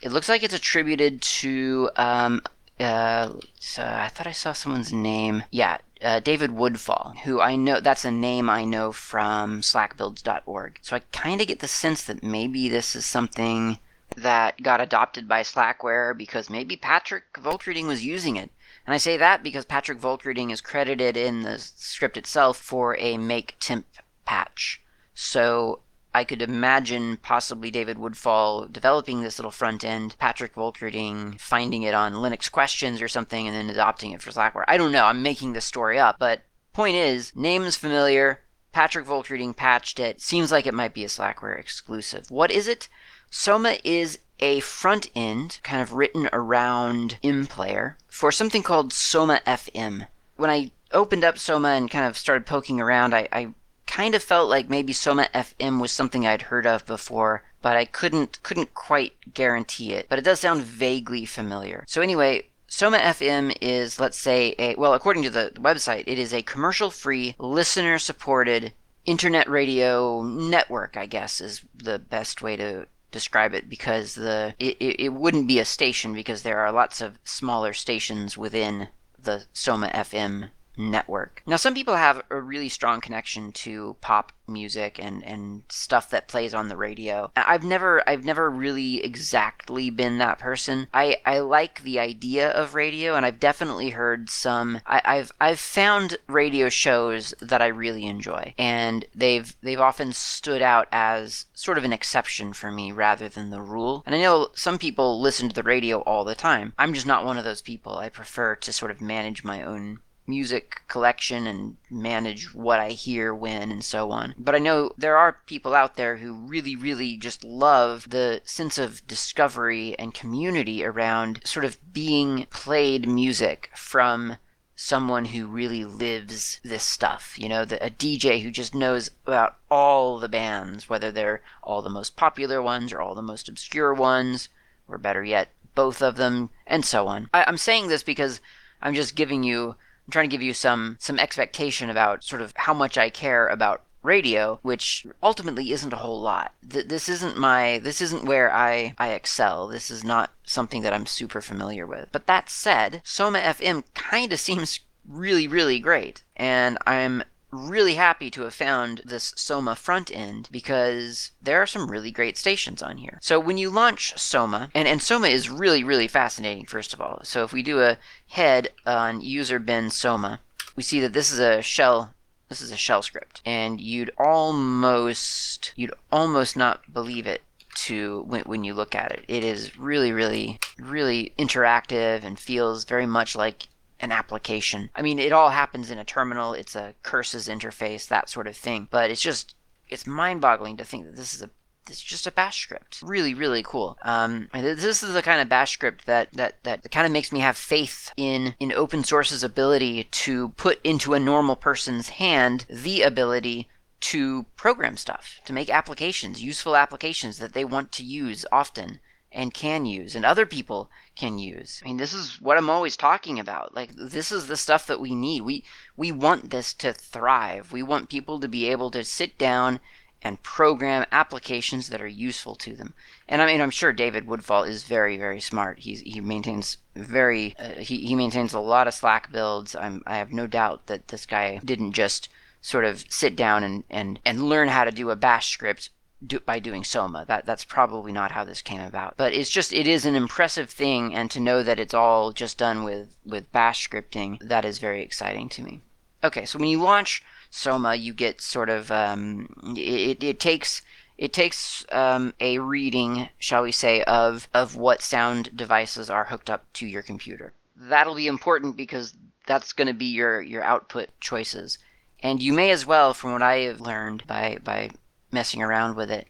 It 0.00 0.12
looks 0.12 0.28
like 0.28 0.42
it's 0.42 0.54
attributed 0.54 1.22
to. 1.22 1.90
Um, 1.96 2.42
uh, 2.78 3.32
so 3.58 3.82
I 3.82 4.08
thought 4.08 4.26
I 4.26 4.32
saw 4.32 4.52
someone's 4.52 4.92
name. 4.92 5.44
Yeah, 5.50 5.78
uh, 6.02 6.20
David 6.20 6.50
Woodfall, 6.50 7.14
who 7.24 7.40
I 7.40 7.56
know 7.56 7.80
that's 7.80 8.04
a 8.04 8.10
name 8.10 8.50
I 8.50 8.64
know 8.64 8.92
from 8.92 9.62
slackbuilds.org. 9.62 10.78
So 10.82 10.96
I 10.96 11.00
kind 11.12 11.40
of 11.40 11.46
get 11.46 11.60
the 11.60 11.68
sense 11.68 12.04
that 12.04 12.22
maybe 12.22 12.68
this 12.68 12.94
is 12.94 13.06
something 13.06 13.78
that 14.16 14.62
got 14.62 14.80
adopted 14.80 15.28
by 15.28 15.42
Slackware 15.42 16.16
because 16.16 16.48
maybe 16.48 16.76
Patrick 16.76 17.24
Volkerding 17.34 17.86
was 17.86 18.04
using 18.04 18.36
it. 18.36 18.50
And 18.86 18.94
I 18.94 18.98
say 18.98 19.16
that 19.16 19.42
because 19.42 19.64
Patrick 19.64 20.00
Volkerding 20.00 20.52
is 20.52 20.60
credited 20.60 21.16
in 21.16 21.42
the 21.42 21.58
script 21.58 22.16
itself 22.16 22.56
for 22.56 22.96
a 22.98 23.18
make 23.18 23.56
temp 23.58 23.86
patch. 24.24 24.80
So 25.14 25.80
I 26.16 26.24
could 26.24 26.40
imagine 26.40 27.18
possibly 27.18 27.70
David 27.70 27.98
Woodfall 27.98 28.72
developing 28.72 29.20
this 29.20 29.38
little 29.38 29.50
front 29.50 29.84
end, 29.84 30.16
Patrick 30.18 30.54
Volkerding 30.54 31.38
finding 31.38 31.82
it 31.82 31.92
on 31.92 32.14
Linux 32.14 32.50
questions 32.50 33.02
or 33.02 33.08
something, 33.08 33.46
and 33.46 33.54
then 33.54 33.68
adopting 33.68 34.12
it 34.12 34.22
for 34.22 34.30
Slackware. 34.30 34.64
I 34.66 34.78
don't 34.78 34.92
know. 34.92 35.04
I'm 35.04 35.22
making 35.22 35.52
this 35.52 35.66
story 35.66 35.98
up, 35.98 36.18
but 36.18 36.40
point 36.72 36.96
is, 36.96 37.36
name 37.36 37.64
is 37.64 37.76
familiar. 37.76 38.40
Patrick 38.72 39.04
Volkerding 39.04 39.54
patched 39.54 40.00
it. 40.00 40.22
Seems 40.22 40.50
like 40.50 40.66
it 40.66 40.72
might 40.72 40.94
be 40.94 41.04
a 41.04 41.08
Slackware 41.08 41.60
exclusive. 41.60 42.30
What 42.30 42.50
is 42.50 42.66
it? 42.66 42.88
Soma 43.28 43.76
is 43.84 44.18
a 44.40 44.60
front 44.60 45.10
end 45.14 45.60
kind 45.62 45.82
of 45.82 45.92
written 45.92 46.30
around 46.32 47.18
MPlayer 47.22 47.96
for 48.08 48.32
something 48.32 48.62
called 48.62 48.90
Soma 48.90 49.42
FM. 49.46 50.06
When 50.36 50.48
I 50.48 50.70
opened 50.92 51.24
up 51.24 51.36
Soma 51.36 51.72
and 51.72 51.90
kind 51.90 52.06
of 52.06 52.16
started 52.16 52.46
poking 52.46 52.80
around, 52.80 53.14
I, 53.14 53.28
I 53.30 53.48
kind 53.96 54.14
of 54.14 54.22
felt 54.22 54.50
like 54.50 54.68
maybe 54.68 54.92
Soma 54.92 55.26
FM 55.32 55.80
was 55.80 55.90
something 55.90 56.26
I'd 56.26 56.42
heard 56.42 56.66
of 56.66 56.84
before, 56.84 57.42
but 57.62 57.78
I 57.78 57.86
couldn't 57.86 58.42
couldn't 58.42 58.74
quite 58.74 59.14
guarantee 59.32 59.94
it. 59.94 60.06
But 60.10 60.18
it 60.18 60.24
does 60.26 60.40
sound 60.40 60.64
vaguely 60.64 61.24
familiar. 61.24 61.82
So 61.88 62.02
anyway, 62.02 62.48
Soma 62.68 62.98
FM 62.98 63.56
is, 63.62 63.98
let's 63.98 64.18
say, 64.18 64.54
a 64.58 64.74
well, 64.74 64.92
according 64.92 65.22
to 65.22 65.30
the 65.30 65.50
website, 65.54 66.04
it 66.06 66.18
is 66.18 66.34
a 66.34 66.42
commercial-free, 66.42 67.36
listener-supported 67.38 68.74
internet 69.06 69.48
radio 69.48 70.22
network. 70.22 70.98
I 70.98 71.06
guess 71.06 71.40
is 71.40 71.62
the 71.74 71.98
best 71.98 72.42
way 72.42 72.54
to 72.56 72.86
describe 73.12 73.54
it 73.54 73.66
because 73.70 74.14
the 74.14 74.54
it, 74.58 74.76
it, 74.78 75.12
wouldn't 75.14 75.48
be 75.48 75.58
a 75.58 75.64
station 75.64 76.12
because 76.12 76.42
there 76.42 76.58
are 76.58 76.70
lots 76.70 77.00
of 77.00 77.18
smaller 77.24 77.72
stations 77.72 78.36
within 78.36 78.88
the 79.18 79.46
Soma 79.54 79.88
FM 79.88 80.50
network. 80.76 81.42
Now, 81.46 81.56
some 81.56 81.74
people 81.74 81.96
have 81.96 82.22
a 82.30 82.40
really 82.40 82.68
strong 82.68 83.00
connection 83.00 83.52
to 83.52 83.96
pop 84.00 84.32
music 84.48 84.98
and, 85.02 85.24
and 85.24 85.62
stuff 85.68 86.10
that 86.10 86.28
plays 86.28 86.54
on 86.54 86.68
the 86.68 86.76
radio. 86.76 87.30
I've 87.36 87.64
never 87.64 88.08
I've 88.08 88.24
never 88.24 88.50
really 88.50 89.02
exactly 89.02 89.90
been 89.90 90.18
that 90.18 90.38
person. 90.38 90.88
I, 90.94 91.18
I 91.24 91.40
like 91.40 91.82
the 91.82 91.98
idea 91.98 92.50
of 92.50 92.74
radio 92.74 93.14
and 93.14 93.26
I've 93.26 93.40
definitely 93.40 93.90
heard 93.90 94.30
some 94.30 94.80
I, 94.86 95.02
I've 95.04 95.32
I've 95.40 95.60
found 95.60 96.18
radio 96.28 96.68
shows 96.68 97.34
that 97.40 97.62
I 97.62 97.66
really 97.68 98.06
enjoy. 98.06 98.54
And 98.58 99.04
they've 99.14 99.54
they've 99.62 99.80
often 99.80 100.12
stood 100.12 100.62
out 100.62 100.88
as 100.92 101.46
sort 101.54 101.78
of 101.78 101.84
an 101.84 101.92
exception 101.92 102.52
for 102.52 102.70
me 102.70 102.92
rather 102.92 103.28
than 103.28 103.50
the 103.50 103.62
rule. 103.62 104.02
And 104.06 104.14
I 104.14 104.20
know 104.20 104.48
some 104.54 104.78
people 104.78 105.20
listen 105.20 105.48
to 105.48 105.54
the 105.54 105.62
radio 105.62 106.00
all 106.00 106.24
the 106.24 106.34
time. 106.34 106.72
I'm 106.78 106.94
just 106.94 107.06
not 107.06 107.24
one 107.24 107.38
of 107.38 107.44
those 107.44 107.62
people. 107.62 107.98
I 107.98 108.08
prefer 108.08 108.56
to 108.56 108.72
sort 108.72 108.90
of 108.90 109.00
manage 109.00 109.44
my 109.44 109.62
own 109.62 110.00
music 110.26 110.80
collection 110.88 111.46
and 111.46 111.76
manage 111.90 112.54
what 112.54 112.80
I 112.80 112.90
hear 112.90 113.34
when 113.34 113.70
and 113.70 113.84
so 113.84 114.10
on. 114.10 114.34
But 114.38 114.54
I 114.54 114.58
know 114.58 114.92
there 114.98 115.16
are 115.16 115.38
people 115.46 115.74
out 115.74 115.96
there 115.96 116.16
who 116.16 116.34
really, 116.34 116.76
really 116.76 117.16
just 117.16 117.44
love 117.44 118.10
the 118.10 118.40
sense 118.44 118.78
of 118.78 119.06
discovery 119.06 119.98
and 119.98 120.14
community 120.14 120.84
around 120.84 121.40
sort 121.44 121.64
of 121.64 121.78
being 121.92 122.46
played 122.50 123.08
music 123.08 123.70
from 123.74 124.36
someone 124.76 125.24
who 125.24 125.46
really 125.46 125.84
lives 125.84 126.60
this 126.62 126.84
stuff. 126.84 127.38
You 127.38 127.48
know, 127.48 127.64
the, 127.64 127.84
a 127.84 127.90
DJ 127.90 128.42
who 128.42 128.50
just 128.50 128.74
knows 128.74 129.10
about 129.26 129.56
all 129.70 130.18
the 130.18 130.28
bands, 130.28 130.88
whether 130.88 131.10
they're 131.10 131.42
all 131.62 131.82
the 131.82 131.88
most 131.88 132.14
popular 132.14 132.60
ones 132.60 132.92
or 132.92 133.00
all 133.00 133.14
the 133.14 133.22
most 133.22 133.48
obscure 133.48 133.94
ones, 133.94 134.50
or 134.86 134.98
better 134.98 135.24
yet, 135.24 135.48
both 135.74 136.02
of 136.02 136.16
them, 136.16 136.50
and 136.66 136.84
so 136.84 137.08
on. 137.08 137.28
I, 137.32 137.44
I'm 137.46 137.56
saying 137.56 137.88
this 137.88 138.02
because 138.02 138.40
I'm 138.82 138.94
just 138.94 139.16
giving 139.16 139.42
you 139.42 139.76
I'm 140.06 140.12
trying 140.12 140.28
to 140.30 140.34
give 140.34 140.42
you 140.42 140.54
some 140.54 140.96
some 141.00 141.18
expectation 141.18 141.90
about 141.90 142.24
sort 142.24 142.42
of 142.42 142.52
how 142.56 142.74
much 142.74 142.96
I 142.96 143.10
care 143.10 143.48
about 143.48 143.82
radio, 144.02 144.60
which 144.62 145.04
ultimately 145.22 145.72
isn't 145.72 145.92
a 145.92 145.96
whole 145.96 146.20
lot. 146.20 146.54
Th- 146.68 146.86
this 146.86 147.08
isn't 147.08 147.36
my 147.36 147.78
this 147.78 148.00
isn't 148.00 148.24
where 148.24 148.52
I 148.52 148.94
I 148.98 149.08
excel. 149.10 149.66
This 149.66 149.90
is 149.90 150.04
not 150.04 150.30
something 150.44 150.82
that 150.82 150.92
I'm 150.94 151.06
super 151.06 151.40
familiar 151.40 151.86
with. 151.86 152.08
But 152.12 152.26
that 152.26 152.48
said, 152.48 153.02
Soma 153.04 153.40
FM 153.40 153.82
kind 153.94 154.32
of 154.32 154.40
seems 154.40 154.80
really 155.08 155.48
really 155.48 155.80
great, 155.80 156.22
and 156.36 156.78
I'm 156.86 157.24
really 157.50 157.94
happy 157.94 158.30
to 158.30 158.42
have 158.42 158.54
found 158.54 159.02
this 159.04 159.32
Soma 159.36 159.76
front 159.76 160.10
end 160.10 160.48
because 160.50 161.30
there 161.40 161.62
are 161.62 161.66
some 161.66 161.90
really 161.90 162.10
great 162.10 162.36
stations 162.36 162.82
on 162.82 162.98
here. 162.98 163.18
So 163.22 163.38
when 163.38 163.58
you 163.58 163.70
launch 163.70 164.18
Soma, 164.18 164.70
and, 164.74 164.86
and 164.88 165.00
Soma 165.02 165.28
is 165.28 165.48
really, 165.48 165.84
really 165.84 166.08
fascinating, 166.08 166.66
first 166.66 166.92
of 166.92 167.00
all. 167.00 167.20
So 167.22 167.44
if 167.44 167.52
we 167.52 167.62
do 167.62 167.80
a 167.80 167.98
head 168.28 168.70
on 168.84 169.20
user 169.20 169.58
bin 169.58 169.90
Soma, 169.90 170.40
we 170.76 170.82
see 170.82 171.00
that 171.00 171.12
this 171.12 171.32
is 171.32 171.38
a 171.38 171.62
shell 171.62 172.12
this 172.48 172.60
is 172.60 172.70
a 172.70 172.76
shell 172.76 173.02
script 173.02 173.40
and 173.44 173.80
you'd 173.80 174.12
almost 174.18 175.72
you'd 175.74 175.94
almost 176.12 176.56
not 176.56 176.92
believe 176.92 177.26
it 177.26 177.42
to 177.74 178.24
when, 178.28 178.42
when 178.42 178.62
you 178.62 178.72
look 178.72 178.94
at 178.94 179.10
it 179.10 179.24
it 179.26 179.42
is 179.42 179.76
really 179.76 180.12
really 180.12 180.60
really 180.78 181.32
interactive 181.38 182.22
and 182.22 182.38
feels 182.38 182.84
very 182.84 183.06
much 183.06 183.34
like 183.34 183.66
an 184.00 184.12
application 184.12 184.90
i 184.94 185.02
mean 185.02 185.18
it 185.18 185.32
all 185.32 185.50
happens 185.50 185.90
in 185.90 185.98
a 185.98 186.04
terminal 186.04 186.52
it's 186.52 186.76
a 186.76 186.94
curses 187.02 187.48
interface 187.48 188.08
that 188.08 188.28
sort 188.28 188.46
of 188.46 188.56
thing 188.56 188.86
but 188.90 189.10
it's 189.10 189.22
just 189.22 189.54
it's 189.88 190.06
mind-boggling 190.06 190.76
to 190.76 190.84
think 190.84 191.04
that 191.04 191.16
this 191.16 191.34
is 191.34 191.42
a 191.42 191.50
it's 191.90 192.02
just 192.02 192.26
a 192.26 192.32
bash 192.32 192.62
script. 192.62 193.00
Really, 193.02 193.34
really 193.34 193.62
cool. 193.62 193.96
Um, 194.02 194.48
this 194.52 195.02
is 195.02 195.12
the 195.12 195.22
kind 195.22 195.40
of 195.40 195.48
bash 195.48 195.72
script 195.72 196.06
that 196.06 196.32
that 196.32 196.62
that 196.64 196.90
kind 196.90 197.06
of 197.06 197.12
makes 197.12 197.32
me 197.32 197.40
have 197.40 197.56
faith 197.56 198.12
in 198.16 198.54
in 198.58 198.72
open 198.72 199.04
source's 199.04 199.42
ability 199.42 200.04
to 200.04 200.50
put 200.50 200.80
into 200.82 201.14
a 201.14 201.20
normal 201.20 201.56
person's 201.56 202.08
hand 202.08 202.66
the 202.68 203.02
ability 203.02 203.68
to 203.98 204.44
program 204.56 204.96
stuff, 204.96 205.40
to 205.44 205.52
make 205.52 205.70
applications, 205.70 206.42
useful 206.42 206.76
applications 206.76 207.38
that 207.38 207.54
they 207.54 207.64
want 207.64 207.92
to 207.92 208.04
use 208.04 208.44
often 208.52 209.00
and 209.32 209.54
can 209.54 209.84
use 209.84 210.14
and 210.14 210.24
other 210.24 210.46
people 210.46 210.90
can 211.16 211.38
use. 211.38 211.80
I 211.82 211.88
mean, 211.88 211.96
this 211.96 212.12
is 212.12 212.40
what 212.40 212.58
I'm 212.58 212.70
always 212.70 212.96
talking 212.96 213.40
about. 213.40 213.74
Like 213.74 213.90
this 213.96 214.30
is 214.30 214.46
the 214.46 214.56
stuff 214.56 214.86
that 214.86 215.00
we 215.00 215.14
need. 215.14 215.42
We 215.42 215.64
we 215.96 216.12
want 216.12 216.50
this 216.50 216.74
to 216.74 216.92
thrive. 216.92 217.72
We 217.72 217.82
want 217.82 218.08
people 218.08 218.38
to 218.40 218.48
be 218.48 218.70
able 218.70 218.90
to 218.92 219.02
sit 219.02 219.38
down 219.38 219.80
and 220.22 220.42
program 220.42 221.06
applications 221.12 221.88
that 221.88 222.00
are 222.00 222.06
useful 222.06 222.54
to 222.56 222.74
them. 222.74 222.94
And 223.28 223.40
I 223.42 223.46
mean, 223.46 223.60
I'm 223.60 223.70
sure 223.70 223.92
David 223.92 224.26
Woodfall 224.26 224.64
is 224.64 224.82
very, 224.82 225.16
very 225.16 225.40
smart. 225.40 225.78
He's, 225.78 226.00
he 226.00 226.20
maintains 226.20 226.78
very, 226.96 227.54
uh, 227.58 227.74
he, 227.74 227.98
he 227.98 228.14
maintains 228.14 228.52
a 228.52 228.58
lot 228.60 228.88
of 228.88 228.94
SlackBuilds. 228.94 229.76
I'm, 229.80 230.02
I 230.06 230.16
have 230.16 230.32
no 230.32 230.46
doubt 230.46 230.86
that 230.86 231.08
this 231.08 231.26
guy 231.26 231.60
didn't 231.64 231.92
just 231.92 232.28
sort 232.60 232.84
of 232.84 233.04
sit 233.08 233.36
down 233.36 233.62
and, 233.62 233.84
and, 233.88 234.18
and 234.24 234.48
learn 234.48 234.68
how 234.68 234.84
to 234.84 234.90
do 234.90 235.10
a 235.10 235.16
bash 235.16 235.52
script 235.52 235.90
do, 236.24 236.40
by 236.40 236.58
doing 236.58 236.84
Soma. 236.84 237.24
That 237.26 237.46
that's 237.46 237.64
probably 237.64 238.12
not 238.12 238.32
how 238.32 238.44
this 238.44 238.62
came 238.62 238.80
about. 238.80 239.14
But 239.16 239.32
it's 239.32 239.50
just 239.50 239.72
it 239.72 239.86
is 239.86 240.04
an 240.04 240.14
impressive 240.14 240.70
thing, 240.70 241.14
and 241.14 241.30
to 241.30 241.40
know 241.40 241.62
that 241.62 241.80
it's 241.80 241.94
all 241.94 242.32
just 242.32 242.58
done 242.58 242.84
with 242.84 243.08
with 243.24 243.50
Bash 243.52 243.88
scripting, 243.88 244.38
that 244.40 244.64
is 244.64 244.78
very 244.78 245.02
exciting 245.02 245.48
to 245.50 245.62
me. 245.62 245.80
Okay, 246.24 246.44
so 246.44 246.58
when 246.58 246.68
you 246.68 246.82
launch 246.82 247.22
Soma, 247.50 247.94
you 247.94 248.12
get 248.12 248.40
sort 248.40 248.68
of 248.68 248.90
um, 248.90 249.74
it, 249.76 250.22
it 250.22 250.40
takes 250.40 250.82
it 251.18 251.32
takes 251.32 251.84
um, 251.92 252.34
a 252.40 252.58
reading, 252.58 253.28
shall 253.38 253.62
we 253.62 253.72
say, 253.72 254.02
of 254.04 254.48
of 254.52 254.76
what 254.76 255.02
sound 255.02 255.56
devices 255.56 256.10
are 256.10 256.24
hooked 256.24 256.50
up 256.50 256.64
to 256.74 256.86
your 256.86 257.02
computer. 257.02 257.52
That'll 257.76 258.14
be 258.14 258.26
important 258.26 258.76
because 258.76 259.14
that's 259.46 259.72
going 259.72 259.88
to 259.88 259.94
be 259.94 260.06
your 260.06 260.40
your 260.40 260.62
output 260.62 261.08
choices. 261.20 261.78
And 262.20 262.42
you 262.42 262.52
may 262.52 262.70
as 262.70 262.86
well, 262.86 263.12
from 263.14 263.32
what 263.32 263.42
I 263.42 263.58
have 263.60 263.80
learned 263.80 264.26
by 264.26 264.58
by 264.62 264.90
messing 265.36 265.60
around 265.60 265.96
with 265.96 266.10
it, 266.10 266.28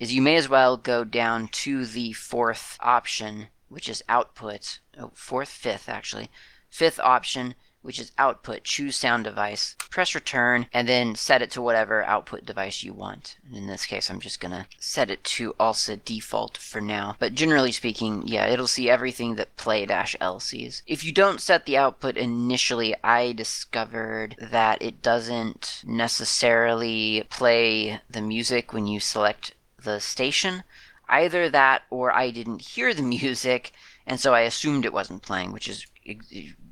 is 0.00 0.12
you 0.12 0.20
may 0.20 0.34
as 0.34 0.48
well 0.48 0.76
go 0.76 1.04
down 1.04 1.46
to 1.46 1.86
the 1.86 2.12
fourth 2.12 2.76
option, 2.80 3.46
which 3.68 3.88
is 3.88 4.02
output. 4.08 4.80
Oh, 4.98 5.12
fourth, 5.14 5.48
fifth 5.48 5.88
actually, 5.88 6.28
fifth 6.68 6.98
option 6.98 7.54
which 7.88 7.98
is 7.98 8.12
output, 8.18 8.64
choose 8.64 8.96
sound 8.96 9.24
device, 9.24 9.74
press 9.88 10.14
return, 10.14 10.66
and 10.74 10.86
then 10.86 11.14
set 11.14 11.40
it 11.40 11.50
to 11.50 11.62
whatever 11.62 12.04
output 12.04 12.44
device 12.44 12.82
you 12.82 12.92
want. 12.92 13.38
And 13.46 13.56
in 13.56 13.66
this 13.66 13.86
case, 13.86 14.10
I'm 14.10 14.20
just 14.20 14.40
gonna 14.40 14.66
set 14.78 15.10
it 15.10 15.24
to 15.24 15.54
ALSA 15.58 16.04
default 16.04 16.58
for 16.58 16.82
now. 16.82 17.16
But 17.18 17.32
generally 17.32 17.72
speaking, 17.72 18.24
yeah, 18.26 18.46
it'll 18.46 18.66
see 18.66 18.90
everything 18.90 19.36
that 19.36 19.56
play-l 19.56 20.38
sees. 20.38 20.82
If 20.86 21.02
you 21.02 21.12
don't 21.12 21.40
set 21.40 21.64
the 21.64 21.78
output 21.78 22.18
initially, 22.18 22.94
I 23.02 23.32
discovered 23.32 24.36
that 24.38 24.82
it 24.82 25.00
doesn't 25.00 25.82
necessarily 25.86 27.24
play 27.30 28.02
the 28.10 28.20
music 28.20 28.74
when 28.74 28.86
you 28.86 29.00
select 29.00 29.54
the 29.82 29.98
station. 29.98 30.62
Either 31.08 31.48
that 31.48 31.84
or 31.88 32.12
I 32.12 32.32
didn't 32.32 32.60
hear 32.60 32.92
the 32.92 33.02
music, 33.16 33.72
and 34.08 34.18
so 34.18 34.34
I 34.34 34.40
assumed 34.40 34.84
it 34.84 34.92
wasn't 34.92 35.22
playing, 35.22 35.52
which 35.52 35.68
is 35.68 35.86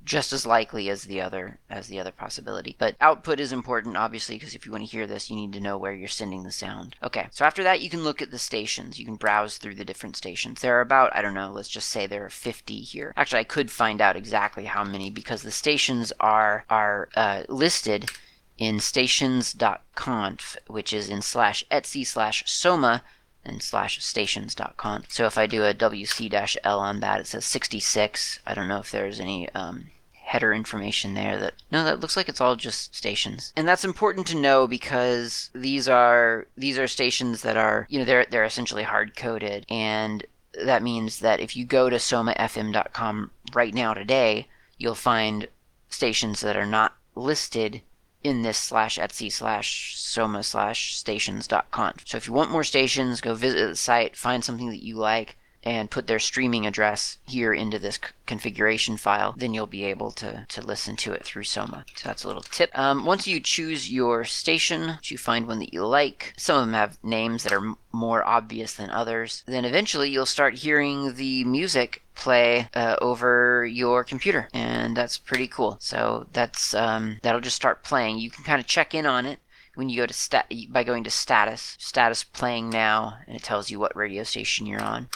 just 0.06 0.32
as 0.32 0.46
likely 0.46 0.88
as 0.88 1.02
the 1.02 1.20
other 1.20 1.58
as 1.68 1.88
the 1.88 2.00
other 2.00 2.12
possibility. 2.12 2.76
But 2.78 2.96
output 3.00 3.40
is 3.40 3.52
important, 3.52 3.96
obviously, 3.96 4.36
because 4.36 4.54
if 4.54 4.64
you 4.64 4.72
want 4.72 4.84
to 4.84 4.90
hear 4.90 5.06
this, 5.06 5.28
you 5.28 5.36
need 5.36 5.52
to 5.52 5.60
know 5.60 5.76
where 5.76 5.92
you're 5.92 6.08
sending 6.08 6.44
the 6.44 6.52
sound. 6.52 6.96
Okay, 7.02 7.26
so 7.32 7.44
after 7.44 7.62
that, 7.64 7.80
you 7.80 7.90
can 7.90 8.04
look 8.04 8.22
at 8.22 8.30
the 8.30 8.38
stations. 8.38 8.98
You 8.98 9.04
can 9.04 9.16
browse 9.16 9.58
through 9.58 9.74
the 9.74 9.84
different 9.84 10.16
stations. 10.16 10.60
There 10.60 10.78
are 10.78 10.80
about, 10.80 11.14
I 11.14 11.22
don't 11.22 11.34
know, 11.34 11.50
let's 11.50 11.68
just 11.68 11.88
say 11.88 12.06
there 12.06 12.24
are 12.24 12.30
50 12.30 12.80
here. 12.80 13.12
Actually, 13.16 13.40
I 13.40 13.44
could 13.44 13.70
find 13.70 14.00
out 14.00 14.16
exactly 14.16 14.64
how 14.64 14.84
many 14.84 15.10
because 15.10 15.42
the 15.42 15.50
stations 15.50 16.12
are 16.20 16.64
are 16.70 17.08
uh, 17.16 17.42
listed 17.48 18.10
in 18.58 18.80
stations.conf, 18.80 20.56
which 20.68 20.92
is 20.92 21.10
in 21.10 21.20
slash 21.20 21.64
etsy 21.70 22.06
slash 22.06 22.42
soma 22.46 23.02
and 23.46 23.62
slash 23.62 24.02
stations.conf. 24.02 25.10
So 25.10 25.26
if 25.26 25.38
I 25.38 25.46
do 25.46 25.64
a 25.64 25.74
wc-l 25.74 26.78
on 26.78 27.00
that, 27.00 27.20
it 27.20 27.26
says 27.26 27.44
66. 27.44 28.40
I 28.46 28.54
don't 28.54 28.68
know 28.68 28.78
if 28.78 28.90
there's 28.90 29.20
any 29.20 29.48
um, 29.50 29.86
header 30.26 30.52
information 30.52 31.14
there 31.14 31.38
that 31.38 31.54
no 31.70 31.84
that 31.84 32.00
looks 32.00 32.16
like 32.16 32.28
it's 32.28 32.40
all 32.40 32.56
just 32.56 32.92
stations 32.92 33.52
and 33.54 33.66
that's 33.66 33.84
important 33.84 34.26
to 34.26 34.36
know 34.36 34.66
because 34.66 35.50
these 35.54 35.88
are 35.88 36.48
these 36.56 36.80
are 36.80 36.88
stations 36.88 37.42
that 37.42 37.56
are 37.56 37.86
you 37.88 37.96
know 37.96 38.04
they're 38.04 38.26
they're 38.28 38.42
essentially 38.42 38.82
hard 38.82 39.14
coded 39.14 39.64
and 39.70 40.26
that 40.64 40.82
means 40.82 41.20
that 41.20 41.38
if 41.38 41.54
you 41.54 41.64
go 41.64 41.88
to 41.88 41.94
somafm.com 41.94 43.30
right 43.54 43.72
now 43.72 43.94
today 43.94 44.48
you'll 44.78 44.96
find 44.96 45.46
stations 45.90 46.40
that 46.40 46.56
are 46.56 46.66
not 46.66 46.96
listed 47.14 47.80
in 48.22 48.42
this 48.42 48.58
slash 48.58 48.98
etsy 48.98 49.30
slash 49.30 49.94
soma 49.96 50.42
slash 50.42 50.96
Stations 50.96 51.46
dot 51.46 51.66
stations.conf 51.66 52.08
so 52.08 52.16
if 52.16 52.26
you 52.26 52.32
want 52.32 52.50
more 52.50 52.64
stations 52.64 53.20
go 53.20 53.34
visit 53.34 53.68
the 53.68 53.76
site 53.76 54.16
find 54.16 54.44
something 54.44 54.70
that 54.70 54.84
you 54.84 54.96
like 54.96 55.36
and 55.66 55.90
put 55.90 56.06
their 56.06 56.20
streaming 56.20 56.64
address 56.64 57.18
here 57.26 57.52
into 57.52 57.76
this 57.76 57.98
configuration 58.24 58.96
file, 58.96 59.34
then 59.36 59.52
you'll 59.52 59.66
be 59.66 59.84
able 59.84 60.12
to, 60.12 60.46
to 60.48 60.62
listen 60.62 60.94
to 60.94 61.12
it 61.12 61.24
through 61.24 61.42
Soma. 61.42 61.84
So 61.96 62.08
that's 62.08 62.22
a 62.22 62.28
little 62.28 62.42
tip. 62.42 62.70
Um, 62.78 63.04
once 63.04 63.26
you 63.26 63.40
choose 63.40 63.90
your 63.90 64.24
station, 64.24 64.98
you 65.02 65.18
find 65.18 65.48
one 65.48 65.58
that 65.58 65.74
you 65.74 65.84
like, 65.84 66.34
some 66.38 66.60
of 66.60 66.66
them 66.66 66.74
have 66.74 67.02
names 67.02 67.42
that 67.42 67.52
are 67.52 67.74
more 67.90 68.24
obvious 68.24 68.74
than 68.74 68.90
others, 68.90 69.42
then 69.46 69.64
eventually 69.64 70.08
you'll 70.08 70.24
start 70.24 70.54
hearing 70.54 71.14
the 71.14 71.42
music 71.42 72.04
play 72.14 72.68
uh, 72.74 72.94
over 73.02 73.66
your 73.66 74.02
computer 74.02 74.48
and 74.54 74.96
that's 74.96 75.18
pretty 75.18 75.46
cool 75.46 75.76
so 75.80 76.26
that's 76.32 76.72
um, 76.72 77.18
that'll 77.22 77.42
just 77.42 77.54
start 77.54 77.84
playing 77.84 78.16
you 78.16 78.30
can 78.30 78.42
kind 78.42 78.58
of 78.58 78.66
check 78.66 78.94
in 78.94 79.04
on 79.04 79.26
it 79.26 79.38
when 79.74 79.90
you 79.90 79.98
go 79.98 80.06
to 80.06 80.14
stat 80.14 80.50
by 80.70 80.82
going 80.82 81.04
to 81.04 81.10
status 81.10 81.76
status 81.78 82.24
playing 82.24 82.70
now 82.70 83.18
and 83.26 83.36
it 83.36 83.42
tells 83.42 83.70
you 83.70 83.78
what 83.78 83.94
radio 83.94 84.22
station 84.22 84.64
you're 84.64 84.82
on 84.82 85.06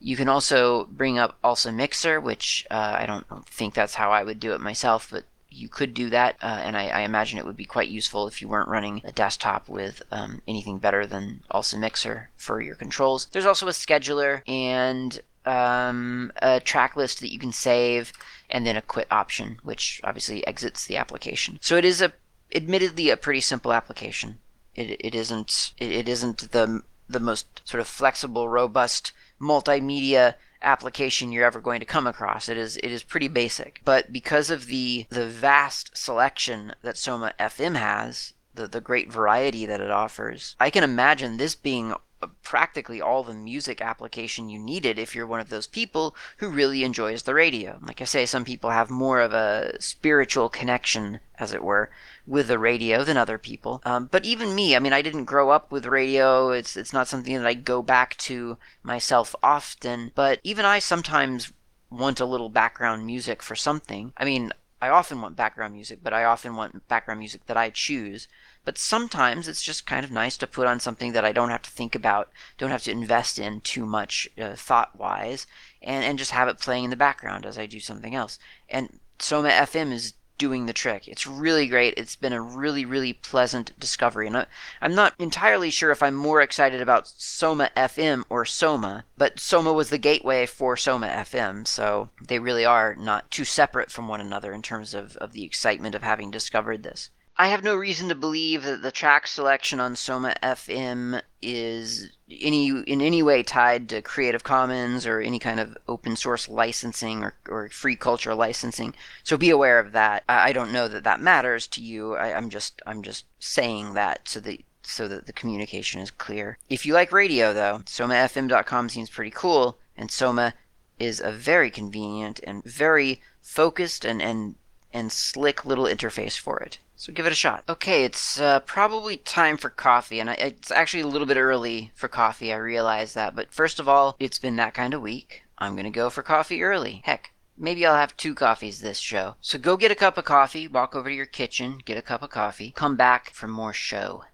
you 0.00 0.16
can 0.16 0.28
also 0.28 0.84
bring 0.86 1.18
up 1.18 1.38
ALSA 1.42 1.72
Mixer, 1.72 2.20
which 2.20 2.66
uh, 2.70 2.96
I 2.98 3.06
don't 3.06 3.26
think 3.48 3.74
that's 3.74 3.94
how 3.94 4.10
I 4.10 4.22
would 4.22 4.40
do 4.40 4.52
it 4.52 4.60
myself, 4.60 5.08
but 5.10 5.24
you 5.50 5.68
could 5.68 5.94
do 5.94 6.10
that, 6.10 6.36
uh, 6.42 6.60
and 6.62 6.76
I, 6.76 6.88
I, 6.88 7.00
imagine 7.00 7.38
it 7.38 7.46
would 7.46 7.56
be 7.56 7.64
quite 7.64 7.88
useful 7.88 8.28
if 8.28 8.40
you 8.40 8.48
weren't 8.48 8.68
running 8.68 9.00
a 9.04 9.12
desktop 9.12 9.68
with 9.68 10.02
um, 10.12 10.42
anything 10.46 10.78
better 10.78 11.06
than 11.06 11.42
ALSA 11.50 11.78
Mixer 11.78 12.30
for 12.36 12.60
your 12.60 12.74
controls. 12.74 13.26
There's 13.32 13.46
also 13.46 13.66
a 13.66 13.72
scheduler 13.72 14.42
and 14.46 15.20
um, 15.46 16.32
a 16.42 16.60
track 16.60 16.96
list 16.96 17.20
that 17.20 17.32
you 17.32 17.38
can 17.38 17.52
save, 17.52 18.12
and 18.50 18.66
then 18.66 18.76
a 18.76 18.82
quit 18.82 19.08
option, 19.10 19.58
which 19.62 20.00
obviously 20.04 20.46
exits 20.46 20.84
the 20.84 20.96
application. 20.96 21.58
So 21.60 21.76
it 21.76 21.84
is 21.84 22.02
a, 22.02 22.12
admittedly, 22.54 23.10
a 23.10 23.16
pretty 23.16 23.40
simple 23.40 23.72
application. 23.72 24.38
It, 24.74 24.96
it 25.00 25.14
isn't 25.14 25.72
it, 25.78 25.90
it 25.90 26.08
isn't 26.08 26.52
the 26.52 26.82
the 27.08 27.20
most 27.20 27.62
sort 27.64 27.80
of 27.80 27.88
flexible, 27.88 28.48
robust 28.48 29.12
multimedia 29.40 30.34
application 30.62 31.30
you're 31.30 31.44
ever 31.44 31.60
going 31.60 31.80
to 31.80 31.86
come 31.86 32.06
across. 32.06 32.48
It 32.48 32.56
is 32.56 32.76
it 32.78 32.90
is 32.90 33.02
pretty 33.02 33.28
basic, 33.28 33.80
but 33.84 34.12
because 34.12 34.50
of 34.50 34.66
the 34.66 35.06
the 35.10 35.26
vast 35.26 35.96
selection 35.96 36.74
that 36.82 36.96
Soma 36.96 37.32
FM 37.38 37.76
has, 37.76 38.34
the 38.54 38.66
the 38.66 38.80
great 38.80 39.10
variety 39.12 39.66
that 39.66 39.80
it 39.80 39.90
offers, 39.90 40.56
I 40.58 40.70
can 40.70 40.84
imagine 40.84 41.36
this 41.36 41.54
being 41.54 41.94
practically 42.42 43.00
all 43.00 43.22
the 43.22 43.34
music 43.34 43.80
application 43.80 44.48
you 44.48 44.58
needed 44.58 44.98
if 44.98 45.14
you're 45.14 45.26
one 45.26 45.40
of 45.40 45.48
those 45.48 45.66
people 45.66 46.14
who 46.38 46.48
really 46.48 46.82
enjoys 46.84 47.22
the 47.22 47.34
radio. 47.34 47.78
Like 47.82 48.00
I 48.00 48.04
say, 48.04 48.26
some 48.26 48.44
people 48.44 48.70
have 48.70 48.90
more 48.90 49.20
of 49.20 49.32
a 49.32 49.80
spiritual 49.80 50.48
connection, 50.48 51.20
as 51.38 51.52
it 51.52 51.62
were, 51.62 51.90
with 52.26 52.48
the 52.48 52.58
radio 52.58 53.04
than 53.04 53.16
other 53.16 53.38
people. 53.38 53.80
Um, 53.84 54.08
but 54.10 54.24
even 54.24 54.54
me, 54.54 54.74
I 54.74 54.78
mean, 54.78 54.92
I 54.92 55.02
didn't 55.02 55.24
grow 55.24 55.50
up 55.50 55.70
with 55.70 55.86
radio. 55.86 56.50
It's 56.50 56.76
it's 56.76 56.92
not 56.92 57.08
something 57.08 57.34
that 57.34 57.46
I 57.46 57.54
go 57.54 57.82
back 57.82 58.16
to 58.18 58.58
myself 58.82 59.34
often. 59.42 60.12
But 60.14 60.40
even 60.42 60.64
I 60.64 60.78
sometimes 60.78 61.52
want 61.90 62.20
a 62.20 62.26
little 62.26 62.50
background 62.50 63.06
music 63.06 63.42
for 63.42 63.56
something. 63.56 64.12
I 64.16 64.24
mean, 64.24 64.52
I 64.80 64.88
often 64.90 65.20
want 65.20 65.36
background 65.36 65.74
music, 65.74 66.00
but 66.02 66.12
I 66.12 66.24
often 66.24 66.54
want 66.54 66.86
background 66.88 67.18
music 67.18 67.46
that 67.46 67.56
I 67.56 67.70
choose. 67.70 68.28
But 68.68 68.76
sometimes 68.76 69.48
it's 69.48 69.62
just 69.62 69.86
kind 69.86 70.04
of 70.04 70.10
nice 70.10 70.36
to 70.36 70.46
put 70.46 70.66
on 70.66 70.78
something 70.78 71.12
that 71.12 71.24
I 71.24 71.32
don't 71.32 71.48
have 71.48 71.62
to 71.62 71.70
think 71.70 71.94
about, 71.94 72.28
don't 72.58 72.68
have 72.68 72.82
to 72.82 72.90
invest 72.90 73.38
in 73.38 73.62
too 73.62 73.86
much 73.86 74.28
uh, 74.38 74.56
thought 74.56 74.94
wise, 74.94 75.46
and, 75.80 76.04
and 76.04 76.18
just 76.18 76.32
have 76.32 76.48
it 76.48 76.60
playing 76.60 76.84
in 76.84 76.90
the 76.90 76.94
background 76.94 77.46
as 77.46 77.56
I 77.56 77.64
do 77.64 77.80
something 77.80 78.14
else. 78.14 78.38
And 78.68 79.00
Soma 79.20 79.48
FM 79.48 79.90
is 79.90 80.12
doing 80.36 80.66
the 80.66 80.74
trick. 80.74 81.08
It's 81.08 81.26
really 81.26 81.66
great. 81.66 81.94
It's 81.96 82.14
been 82.14 82.34
a 82.34 82.42
really, 82.42 82.84
really 82.84 83.14
pleasant 83.14 83.72
discovery. 83.80 84.26
And 84.26 84.36
I, 84.36 84.46
am 84.82 84.94
not 84.94 85.14
entirely 85.18 85.70
sure 85.70 85.90
if 85.90 86.02
I'm 86.02 86.14
more 86.14 86.42
excited 86.42 86.82
about 86.82 87.08
Soma 87.08 87.70
FM 87.74 88.24
or 88.28 88.44
Soma, 88.44 89.06
but 89.16 89.40
Soma 89.40 89.72
was 89.72 89.88
the 89.88 89.96
gateway 89.96 90.44
for 90.44 90.76
Soma 90.76 91.06
FM, 91.06 91.66
so 91.66 92.10
they 92.22 92.38
really 92.38 92.66
are 92.66 92.94
not 92.96 93.30
too 93.30 93.46
separate 93.46 93.90
from 93.90 94.08
one 94.08 94.20
another 94.20 94.52
in 94.52 94.60
terms 94.60 94.92
of, 94.92 95.16
of 95.16 95.32
the 95.32 95.44
excitement 95.44 95.94
of 95.94 96.02
having 96.02 96.30
discovered 96.30 96.82
this. 96.82 97.08
I 97.40 97.46
have 97.48 97.62
no 97.62 97.76
reason 97.76 98.08
to 98.08 98.16
believe 98.16 98.64
that 98.64 98.82
the 98.82 98.90
track 98.90 99.28
selection 99.28 99.78
on 99.78 99.94
Soma 99.94 100.34
FM 100.42 101.22
is 101.40 102.10
any 102.28 102.68
in 102.68 103.00
any 103.00 103.22
way 103.22 103.44
tied 103.44 103.88
to 103.90 104.02
Creative 104.02 104.42
Commons 104.42 105.06
or 105.06 105.20
any 105.20 105.38
kind 105.38 105.60
of 105.60 105.78
open 105.86 106.16
source 106.16 106.48
licensing 106.48 107.22
or, 107.22 107.34
or 107.48 107.68
free 107.68 107.94
culture 107.94 108.34
licensing. 108.34 108.92
So 109.22 109.36
be 109.36 109.50
aware 109.50 109.78
of 109.78 109.92
that. 109.92 110.24
I, 110.28 110.48
I 110.48 110.52
don't 110.52 110.72
know 110.72 110.88
that 110.88 111.04
that 111.04 111.20
matters 111.20 111.68
to 111.68 111.80
you. 111.80 112.16
I, 112.16 112.36
I'm 112.36 112.50
just 112.50 112.82
I'm 112.86 113.04
just 113.04 113.24
saying 113.38 113.94
that 113.94 114.28
so 114.28 114.40
that 114.40 114.60
so 114.82 115.06
that 115.06 115.26
the 115.26 115.32
communication 115.32 116.00
is 116.00 116.10
clear. 116.10 116.58
If 116.68 116.84
you 116.84 116.92
like 116.92 117.12
radio 117.12 117.52
though, 117.52 117.82
SomaFM.com 117.84 118.88
seems 118.88 119.10
pretty 119.10 119.30
cool, 119.30 119.78
and 119.96 120.10
Soma 120.10 120.54
is 120.98 121.20
a 121.20 121.30
very 121.30 121.70
convenient 121.70 122.40
and 122.42 122.64
very 122.64 123.22
focused 123.42 124.04
and 124.04 124.20
and 124.20 124.56
and 124.92 125.12
slick 125.12 125.64
little 125.64 125.84
interface 125.84 126.36
for 126.36 126.58
it. 126.58 126.78
So 126.98 127.12
give 127.12 127.26
it 127.26 127.32
a 127.32 127.36
shot. 127.36 127.62
Okay, 127.68 128.04
it's 128.04 128.40
uh, 128.40 128.58
probably 128.60 129.18
time 129.18 129.56
for 129.56 129.70
coffee, 129.70 130.18
and 130.18 130.28
I, 130.28 130.32
it's 130.34 130.72
actually 130.72 131.04
a 131.04 131.06
little 131.06 131.28
bit 131.28 131.36
early 131.36 131.92
for 131.94 132.08
coffee. 132.08 132.52
I 132.52 132.56
realize 132.56 133.14
that, 133.14 133.36
but 133.36 133.52
first 133.52 133.78
of 133.78 133.88
all, 133.88 134.16
it's 134.18 134.40
been 134.40 134.56
that 134.56 134.74
kind 134.74 134.92
of 134.92 135.00
week. 135.00 135.44
I'm 135.58 135.76
gonna 135.76 135.90
go 135.90 136.10
for 136.10 136.24
coffee 136.24 136.60
early. 136.60 137.02
Heck, 137.04 137.30
maybe 137.56 137.86
I'll 137.86 137.94
have 137.94 138.16
two 138.16 138.34
coffees 138.34 138.80
this 138.80 138.98
show. 138.98 139.36
So 139.40 139.60
go 139.60 139.76
get 139.76 139.92
a 139.92 139.94
cup 139.94 140.18
of 140.18 140.24
coffee, 140.24 140.66
walk 140.66 140.96
over 140.96 141.08
to 141.08 141.14
your 141.14 141.26
kitchen, 141.26 141.78
get 141.84 141.96
a 141.96 142.02
cup 142.02 142.22
of 142.22 142.30
coffee, 142.30 142.72
come 142.72 142.96
back 142.96 143.30
for 143.30 143.46
more 143.46 143.72
show. 143.72 144.24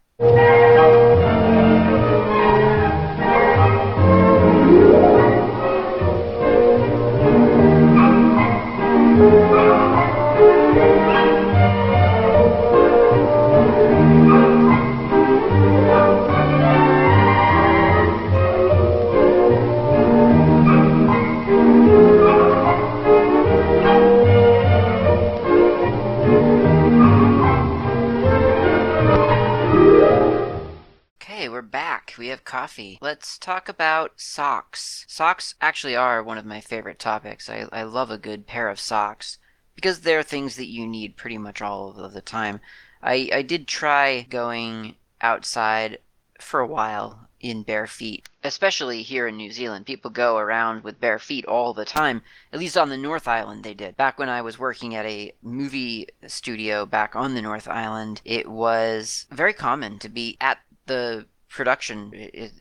Coffee. 32.75 32.99
Let's 33.01 33.39
talk 33.39 33.69
about 33.69 34.13
socks. 34.17 35.05
Socks 35.09 35.55
actually 35.61 35.95
are 35.95 36.23
one 36.23 36.39
of 36.39 36.45
my 36.45 36.61
favorite 36.61 36.99
topics. 36.99 37.49
I, 37.49 37.67
I 37.73 37.85
love 37.85 38.11
a 38.11 38.19
good 38.19 38.49
pair 38.49 38.69
of 38.69 38.81
socks 38.81 39.39
because 39.77 40.01
they're 40.01 40.25
things 40.25 40.57
that 40.57 40.67
you 40.67 40.87
need 40.87 41.17
pretty 41.17 41.39
much 41.39 41.63
all 41.63 41.97
of 41.97 42.13
the 42.13 42.21
time. 42.21 42.61
I, 43.01 43.31
I 43.33 43.43
did 43.43 43.69
try 43.69 44.23
going 44.23 44.97
outside 45.21 45.99
for 46.41 46.59
a 46.59 46.67
while 46.67 47.29
in 47.39 47.63
bare 47.63 47.87
feet, 47.87 48.29
especially 48.43 49.03
here 49.03 49.29
in 49.29 49.37
New 49.37 49.53
Zealand. 49.53 49.87
People 49.87 50.11
go 50.11 50.39
around 50.39 50.83
with 50.83 51.01
bare 51.01 51.21
feet 51.21 51.45
all 51.45 51.75
the 51.75 51.85
time. 51.85 52.23
At 52.53 52.59
least 52.59 52.77
on 52.77 52.89
the 52.89 52.97
North 52.97 53.29
Island, 53.29 53.63
they 53.63 53.75
did. 53.75 53.97
Back 53.97 54.19
when 54.19 54.29
I 54.29 54.43
was 54.43 54.59
working 54.59 54.97
at 54.97 55.07
a 55.07 55.33
movie 55.43 56.09
studio 56.27 56.87
back 56.87 57.15
on 57.15 57.35
the 57.35 57.43
North 57.43 57.69
Island, 57.69 58.21
it 58.25 58.49
was 58.49 59.27
very 59.31 59.53
common 59.53 60.01
to 60.01 60.09
be 60.09 60.37
at 60.41 60.59
the 60.87 61.27
production 61.55 62.13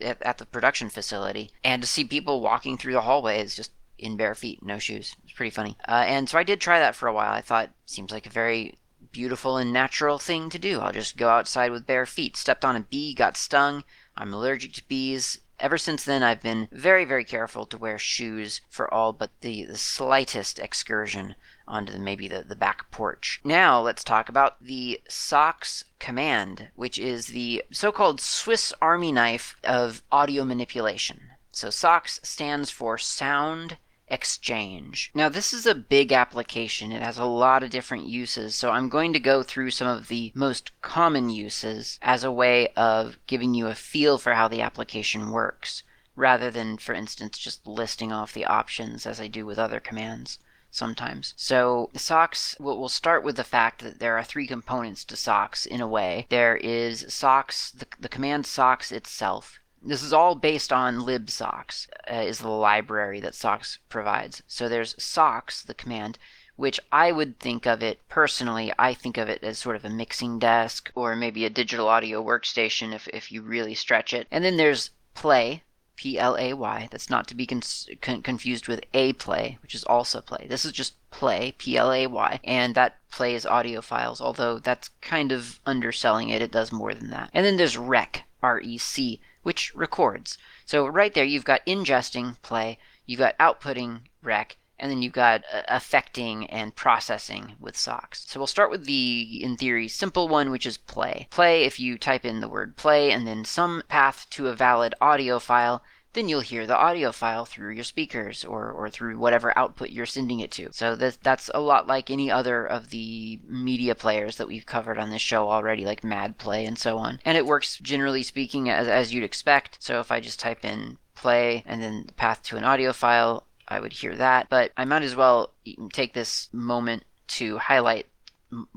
at 0.01 0.37
the 0.37 0.45
production 0.45 0.89
facility, 0.89 1.49
and 1.63 1.81
to 1.81 1.87
see 1.87 2.03
people 2.03 2.41
walking 2.41 2.77
through 2.77 2.93
the 2.93 3.01
hallways 3.01 3.55
just 3.55 3.71
in 3.97 4.17
bare 4.17 4.35
feet, 4.35 4.63
no 4.63 4.77
shoes. 4.77 5.15
It's 5.23 5.33
pretty 5.33 5.49
funny. 5.49 5.75
Uh, 5.87 6.03
and 6.07 6.29
so 6.29 6.37
I 6.37 6.43
did 6.43 6.61
try 6.61 6.79
that 6.79 6.95
for 6.95 7.07
a 7.07 7.13
while. 7.13 7.31
I 7.31 7.41
thought 7.41 7.69
seems 7.85 8.11
like 8.11 8.25
a 8.25 8.29
very 8.29 8.77
beautiful 9.11 9.57
and 9.57 9.71
natural 9.71 10.19
thing 10.19 10.49
to 10.49 10.59
do. 10.59 10.79
I'll 10.79 10.91
just 10.91 11.17
go 11.17 11.29
outside 11.29 11.71
with 11.71 11.87
bare 11.87 12.05
feet. 12.05 12.37
Stepped 12.37 12.65
on 12.65 12.75
a 12.75 12.81
bee, 12.81 13.13
got 13.13 13.37
stung. 13.37 13.83
I'm 14.15 14.33
allergic 14.33 14.73
to 14.73 14.87
bees. 14.87 15.39
Ever 15.59 15.77
since 15.77 16.03
then, 16.03 16.23
I've 16.23 16.41
been 16.41 16.67
very, 16.71 17.05
very 17.05 17.23
careful 17.23 17.65
to 17.67 17.77
wear 17.77 17.97
shoes 17.97 18.61
for 18.69 18.93
all 18.93 19.13
but 19.13 19.31
the, 19.41 19.63
the 19.65 19.77
slightest 19.77 20.59
excursion 20.59 21.35
onto 21.67 21.93
the, 21.93 21.99
maybe 21.99 22.27
the, 22.27 22.43
the 22.43 22.55
back 22.55 22.89
porch. 22.91 23.39
Now 23.43 23.81
let's 23.81 24.03
talk 24.03 24.29
about 24.29 24.63
the 24.63 25.01
SOX 25.07 25.85
command, 25.99 26.69
which 26.75 26.97
is 26.99 27.27
the 27.27 27.63
so-called 27.71 28.19
Swiss 28.19 28.73
Army 28.81 29.11
knife 29.11 29.55
of 29.63 30.01
audio 30.11 30.43
manipulation. 30.43 31.21
So 31.51 31.69
SOX 31.69 32.19
stands 32.23 32.69
for 32.71 32.97
Sound 32.97 33.77
Exchange. 34.07 35.11
Now, 35.15 35.29
this 35.29 35.53
is 35.53 35.65
a 35.65 35.73
big 35.73 36.11
application. 36.11 36.91
It 36.91 37.01
has 37.01 37.17
a 37.17 37.25
lot 37.25 37.63
of 37.63 37.69
different 37.69 38.05
uses, 38.05 38.53
so 38.53 38.69
I'm 38.69 38.89
going 38.89 39.13
to 39.13 39.19
go 39.19 39.43
through 39.43 39.71
some 39.71 39.87
of 39.87 40.07
the 40.07 40.31
most 40.35 40.71
common 40.81 41.29
uses 41.29 41.99
as 42.01 42.23
a 42.23 42.31
way 42.31 42.67
of 42.75 43.17
giving 43.27 43.53
you 43.53 43.67
a 43.67 43.75
feel 43.75 44.17
for 44.17 44.33
how 44.33 44.47
the 44.47 44.61
application 44.61 45.31
works, 45.31 45.83
rather 46.15 46.51
than, 46.51 46.77
for 46.77 46.93
instance, 46.93 47.37
just 47.37 47.65
listing 47.65 48.11
off 48.11 48.33
the 48.33 48.45
options 48.45 49.05
as 49.05 49.21
I 49.21 49.27
do 49.27 49.45
with 49.45 49.57
other 49.57 49.79
commands 49.79 50.37
sometimes. 50.73 51.35
So 51.37 51.91
SOX 51.95 52.57
we'll, 52.59 52.79
we'll 52.79 52.89
start 52.89 53.23
with 53.23 53.37
the 53.37 53.43
fact 53.43 53.83
that 53.83 53.99
there 53.99 54.17
are 54.17 54.23
three 54.23 54.47
components 54.47 55.05
to 55.05 55.15
SOX 55.15 55.65
in 55.65 55.79
a 55.79 55.87
way. 55.87 56.25
There 56.29 56.57
is 56.57 57.05
SOX, 57.07 57.71
the, 57.71 57.85
the 57.99 58.09
command 58.09 58.45
SOX 58.45 58.91
itself. 58.91 59.59
This 59.81 60.01
is 60.01 60.13
all 60.13 60.35
based 60.35 60.73
on 60.73 61.01
libsox 61.01 61.87
uh, 62.11 62.15
is 62.15 62.39
the 62.39 62.47
library 62.47 63.19
that 63.19 63.35
SOX 63.35 63.79
provides. 63.87 64.41
So 64.47 64.67
there's 64.67 65.01
SOX 65.01 65.61
the 65.61 65.73
command, 65.73 66.17
which 66.55 66.79
I 66.91 67.11
would 67.11 67.39
think 67.39 67.65
of 67.65 67.83
it 67.83 67.99
personally, 68.09 68.73
I 68.79 68.93
think 68.93 69.17
of 69.17 69.29
it 69.29 69.43
as 69.43 69.59
sort 69.59 69.75
of 69.75 69.85
a 69.85 69.89
mixing 69.89 70.39
desk 70.39 70.91
or 70.95 71.15
maybe 71.15 71.45
a 71.45 71.49
digital 71.49 71.87
audio 71.87 72.23
workstation 72.23 72.93
if, 72.93 73.07
if 73.09 73.31
you 73.31 73.41
really 73.41 73.75
stretch 73.75 74.13
it. 74.13 74.27
And 74.31 74.43
then 74.43 74.57
there's 74.57 74.89
play, 75.13 75.63
P 75.95 76.17
L 76.17 76.35
A 76.37 76.53
Y. 76.53 76.87
That's 76.91 77.09
not 77.09 77.27
to 77.27 77.35
be 77.35 77.45
con- 77.45 77.61
con- 78.01 78.21
confused 78.21 78.67
with 78.67 78.81
a 78.93 79.13
play, 79.13 79.57
which 79.61 79.75
is 79.75 79.83
also 79.83 80.21
play. 80.21 80.47
This 80.49 80.65
is 80.65 80.71
just 80.71 80.95
play, 81.11 81.53
P 81.57 81.77
L 81.77 81.91
A 81.91 82.07
Y, 82.07 82.39
and 82.43 82.75
that 82.75 82.97
plays 83.11 83.45
audio 83.45 83.81
files, 83.81 84.19
although 84.19 84.59
that's 84.59 84.89
kind 85.01 85.31
of 85.31 85.59
underselling 85.65 86.29
it. 86.29 86.41
It 86.41 86.51
does 86.51 86.71
more 86.71 86.93
than 86.93 87.09
that. 87.11 87.29
And 87.33 87.45
then 87.45 87.57
there's 87.57 87.77
rec, 87.77 88.23
R 88.41 88.59
E 88.59 88.77
C, 88.77 89.21
which 89.43 89.73
records. 89.75 90.37
So 90.65 90.87
right 90.87 91.13
there, 91.13 91.25
you've 91.25 91.45
got 91.45 91.65
ingesting 91.65 92.41
play, 92.41 92.79
you've 93.05 93.19
got 93.19 93.37
outputting 93.37 94.01
rec, 94.21 94.57
and 94.83 94.91
then 94.91 95.01
you've 95.01 95.13
got 95.13 95.45
uh, 95.53 95.61
affecting 95.69 96.45
and 96.47 96.75
processing 96.75 97.53
with 97.57 97.77
SOX. 97.77 98.25
So 98.27 98.37
we'll 98.37 98.47
start 98.47 98.69
with 98.69 98.83
the, 98.83 99.41
in 99.41 99.55
theory, 99.55 99.87
simple 99.87 100.27
one, 100.27 100.51
which 100.51 100.65
is 100.65 100.77
play. 100.77 101.29
Play, 101.31 101.63
if 101.63 101.79
you 101.79 101.97
type 101.97 102.25
in 102.25 102.41
the 102.41 102.49
word 102.49 102.75
play 102.75 103.09
and 103.13 103.25
then 103.25 103.45
some 103.45 103.83
path 103.87 104.27
to 104.31 104.49
a 104.49 104.55
valid 104.55 104.93
audio 104.99 105.39
file, 105.39 105.81
then 106.11 106.27
you'll 106.27 106.41
hear 106.41 106.67
the 106.67 106.77
audio 106.77 107.13
file 107.13 107.45
through 107.45 107.71
your 107.71 107.85
speakers 107.85 108.43
or, 108.43 108.69
or 108.71 108.89
through 108.89 109.17
whatever 109.17 109.57
output 109.57 109.89
you're 109.89 110.05
sending 110.05 110.41
it 110.41 110.51
to. 110.51 110.67
So 110.73 110.97
that, 110.97 111.17
that's 111.23 111.49
a 111.53 111.61
lot 111.61 111.87
like 111.87 112.11
any 112.11 112.29
other 112.29 112.65
of 112.65 112.89
the 112.89 113.39
media 113.47 113.95
players 113.95 114.35
that 114.35 114.49
we've 114.49 114.65
covered 114.65 114.97
on 114.97 115.11
this 115.11 115.21
show 115.21 115.49
already, 115.49 115.85
like 115.85 116.01
MadPlay 116.01 116.67
and 116.67 116.77
so 116.77 116.97
on. 116.97 117.21
And 117.23 117.37
it 117.37 117.45
works, 117.45 117.79
generally 117.81 118.21
speaking, 118.21 118.69
as, 118.69 118.89
as 118.89 119.13
you'd 119.13 119.23
expect. 119.23 119.77
So 119.79 120.01
if 120.01 120.11
I 120.11 120.19
just 120.19 120.41
type 120.41 120.65
in 120.65 120.97
play 121.15 121.63
and 121.65 121.81
then 121.81 122.03
the 122.05 122.13
path 122.13 122.43
to 122.43 122.57
an 122.57 122.65
audio 122.65 122.91
file, 122.91 123.47
I 123.67 123.79
would 123.79 123.93
hear 123.93 124.15
that. 124.15 124.49
But 124.49 124.71
I 124.77 124.85
might 124.85 125.03
as 125.03 125.15
well 125.15 125.51
take 125.93 126.13
this 126.13 126.49
moment 126.53 127.03
to 127.29 127.57
highlight 127.57 128.07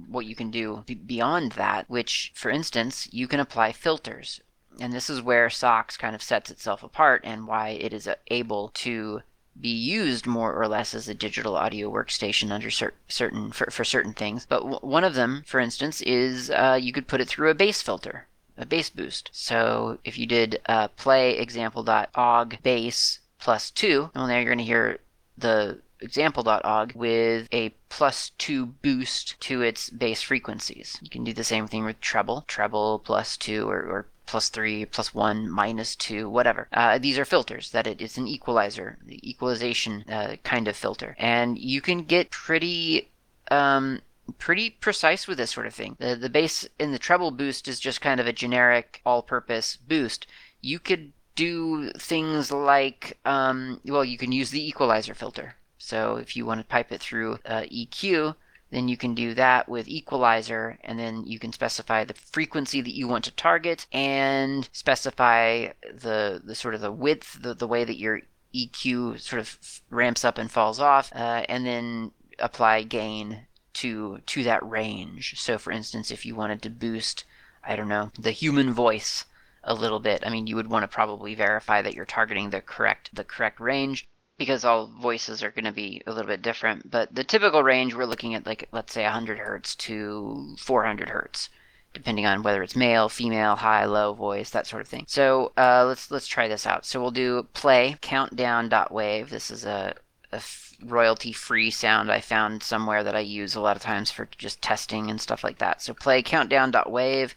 what 0.09 0.27
you 0.27 0.35
can 0.35 0.51
do 0.51 0.85
beyond 1.07 1.53
that, 1.53 1.89
which, 1.91 2.33
for 2.35 2.51
instance, 2.51 3.09
you 3.13 3.29
can 3.29 3.41
apply 3.41 3.73
filters 3.73 4.41
And 4.81 4.93
this 4.93 5.09
is 5.11 5.23
where 5.23 5.49
SOX 5.51 5.97
kind 5.97 6.15
of 6.15 6.23
sets 6.23 6.51
itself 6.51 6.83
apart 6.83 7.23
and 7.25 7.47
why 7.47 7.71
it 7.71 7.93
is 7.93 8.09
able 8.29 8.69
to 8.71 9.23
be 9.59 9.71
used 9.71 10.27
more 10.27 10.55
or 10.55 10.69
less 10.69 10.95
as 10.95 11.09
a 11.09 11.15
digital 11.15 11.57
audio 11.57 11.91
workstation 11.91 12.51
under 12.51 12.71
cer- 12.71 12.95
certain 13.09 13.53
for, 13.53 13.71
for 13.71 13.85
certain 13.85 14.13
things. 14.13 14.47
But 14.47 14.61
w- 14.61 14.79
one 14.81 15.05
of 15.05 15.15
them, 15.15 15.43
for 15.47 15.61
instance, 15.61 16.03
is 16.03 16.51
uh, 16.51 16.79
you 16.81 16.93
could 16.93 17.09
put 17.09 17.21
it 17.23 17.29
through 17.29 17.51
a 17.51 17.55
bass 17.55 17.81
filter, 17.83 18.29
a 18.59 18.67
bass 18.67 18.91
boost. 18.91 19.31
So 19.33 19.99
if 20.05 20.19
you 20.19 20.27
did 20.27 20.61
uh, 20.67 20.89
play 20.89 21.39
example.og 21.39 22.59
bass 22.63 23.21
plus 23.39 23.71
two, 23.71 24.11
well, 24.15 24.27
now 24.27 24.37
you're 24.37 24.45
going 24.45 24.59
to 24.59 24.65
hear 24.65 24.99
the 25.39 25.81
example.og 26.01 26.93
with 26.95 27.49
a 27.53 27.71
plus 27.89 28.31
two 28.39 28.67
boost 28.67 29.41
to 29.41 29.63
its 29.63 29.91
bass 29.91 30.23
frequencies. 30.23 30.99
You 31.01 31.11
can 31.11 31.25
do 31.25 31.33
the 31.33 31.45
same 31.45 31.67
thing 31.67 31.85
with 31.85 32.01
treble, 32.01 32.45
treble 32.47 32.99
plus 32.99 33.37
two 33.37 33.69
or, 33.69 33.81
or 33.81 34.07
plus 34.27 34.49
three, 34.49 34.85
plus 34.85 35.15
one, 35.15 35.49
minus 35.49 35.97
two, 35.97 36.29
whatever. 36.29 36.69
Uh, 36.73 36.99
these 36.99 37.19
are 37.19 37.25
filters 37.25 37.71
that 37.71 37.87
it 37.87 38.01
is 38.01 38.19
an 38.19 38.27
equalizer, 38.27 38.99
the 39.07 39.21
equalization 39.29 40.05
uh, 40.11 40.37
kind 40.43 40.69
of 40.69 40.77
filter. 40.77 41.15
And 41.19 41.59
you 41.59 41.81
can 41.81 42.03
get 42.03 42.31
pretty 42.31 43.09
um, 43.51 44.01
pretty 44.39 44.71
precise 44.71 45.29
with 45.29 45.39
this 45.39 45.53
sort 45.53 45.67
of 45.67 45.75
thing. 45.75 45.97
The 45.99 46.17
the 46.17 46.29
bass 46.29 46.69
in 46.79 46.93
the 46.93 46.99
treble 46.99 47.31
boost 47.31 47.69
is 47.69 47.81
just 47.81 48.01
kind 48.01 48.21
of 48.21 48.27
a 48.27 48.33
generic 48.33 49.01
all-purpose 49.07 49.77
boost. 49.77 50.27
You 50.61 50.79
could 50.79 51.13
do 51.37 51.91
things 51.93 52.51
like 52.51 53.19
um, 53.25 53.81
well, 53.85 54.05
you 54.05 54.19
can 54.19 54.33
use 54.33 54.51
the 54.51 54.67
equalizer 54.67 55.15
filter. 55.15 55.55
So 55.79 56.17
if 56.17 56.37
you 56.37 56.45
want 56.45 56.61
to 56.61 56.67
pipe 56.67 56.91
it 56.91 57.01
through 57.01 57.39
uh, 57.45 57.63
EQ, 57.63 58.35
then 58.71 58.89
you 58.89 58.97
can 58.97 59.15
do 59.15 59.35
that 59.35 59.69
with 59.69 59.89
equalizer 59.89 60.79
and 60.83 60.99
then 60.99 61.25
you 61.27 61.39
can 61.39 61.53
specify 61.53 62.05
the 62.05 62.15
frequency 62.15 62.81
that 62.81 62.95
you 62.95 63.07
want 63.07 63.25
to 63.25 63.31
target 63.31 63.87
and 63.93 64.69
specify 64.73 65.69
the 65.95 66.43
the 66.45 66.55
sort 66.55 66.75
of 66.75 66.81
the 66.81 66.91
width 66.91 67.41
the, 67.41 67.55
the 67.55 67.67
way 67.69 67.85
that 67.85 67.99
your 67.99 68.21
EQ 68.55 69.21
sort 69.21 69.41
of 69.41 69.83
ramps 69.91 70.25
up 70.25 70.39
and 70.39 70.51
falls 70.51 70.81
off 70.81 71.13
uh, 71.15 71.45
and 71.49 71.65
then 71.65 72.11
apply 72.39 72.83
gain 72.83 73.47
to 73.73 74.19
to 74.27 74.43
that 74.43 74.69
range 74.69 75.39
so 75.39 75.59
for 75.59 75.71
instance 75.71 76.11
if 76.11 76.27
you 76.27 76.35
wanted 76.35 76.61
to 76.63 76.71
boost 76.71 77.25
I 77.63 77.77
don't 77.77 77.89
know 77.89 78.11
the 78.19 78.31
human 78.31 78.73
voice 78.73 79.25
a 79.67 79.75
little 79.75 80.01
bit 80.01 80.23
I 80.25 80.31
mean 80.31 80.47
you 80.47 80.57
would 80.57 80.71
want 80.71 80.85
to 80.85 80.89
probably 80.89 81.35
verify 81.35 81.83
that 81.83 81.95
you're 81.95 82.07
targeting 82.07 82.51
the 82.51 82.63
correct 82.63 83.15
the 83.15 83.25
correct 83.25 83.61
range 83.61 84.09
because 84.39 84.65
all 84.65 84.87
voices 84.87 85.43
are 85.43 85.51
going 85.51 85.65
to 85.65 85.73
be 85.73 86.03
a 86.07 86.11
little 86.11 86.27
bit 86.27 86.43
different. 86.43 86.91
But 86.91 87.15
the 87.15 87.25
typical 87.25 87.63
range, 87.63 87.95
we're 87.95 88.05
looking 88.05 88.35
at 88.35 88.47
like, 88.47 88.69
let's 88.73 88.93
say 88.93 89.05
100 89.05 89.39
hertz 89.39 89.75
to 89.77 90.57
400 90.59 91.09
hertz, 91.09 91.49
depending 91.95 92.27
on 92.27 92.43
whether 92.43 92.63
it's 92.63 92.77
male, 92.77 93.09
female, 93.09 93.57
high, 93.57 93.87
low 93.87 94.13
voice, 94.13 94.51
that 94.51 94.67
sort 94.67 94.83
of 94.83 94.89
thing. 94.89 95.05
So 95.09 95.53
uh, 95.57 95.85
let's 95.87 96.11
let's 96.11 96.27
try 96.27 96.49
this 96.49 96.67
out. 96.67 96.85
So 96.85 97.01
we'll 97.01 97.11
do 97.11 97.47
play 97.55 97.97
countdown 98.01 98.69
dot 98.69 98.93
wave. 98.93 99.31
This 99.31 99.51
is 99.51 99.65
a, 99.65 99.95
a 100.33 100.43
royalty 100.85 101.33
free 101.33 101.71
sound 101.71 102.13
I 102.13 102.21
found 102.21 102.63
somewhere 102.63 103.03
that 103.05 103.17
I 103.17 103.21
use 103.21 103.55
a 103.55 103.61
lot 103.61 103.77
of 103.77 103.83
times 103.83 104.11
for 104.11 104.29
just 104.37 104.61
testing 104.61 105.11
and 105.11 105.21
stuff 105.21 105.43
like 105.43 105.59
that. 105.59 105.81
So 105.81 105.95
play 105.95 106.23
countdown 106.23 106.71
dot 106.71 106.91
wave 106.91 107.35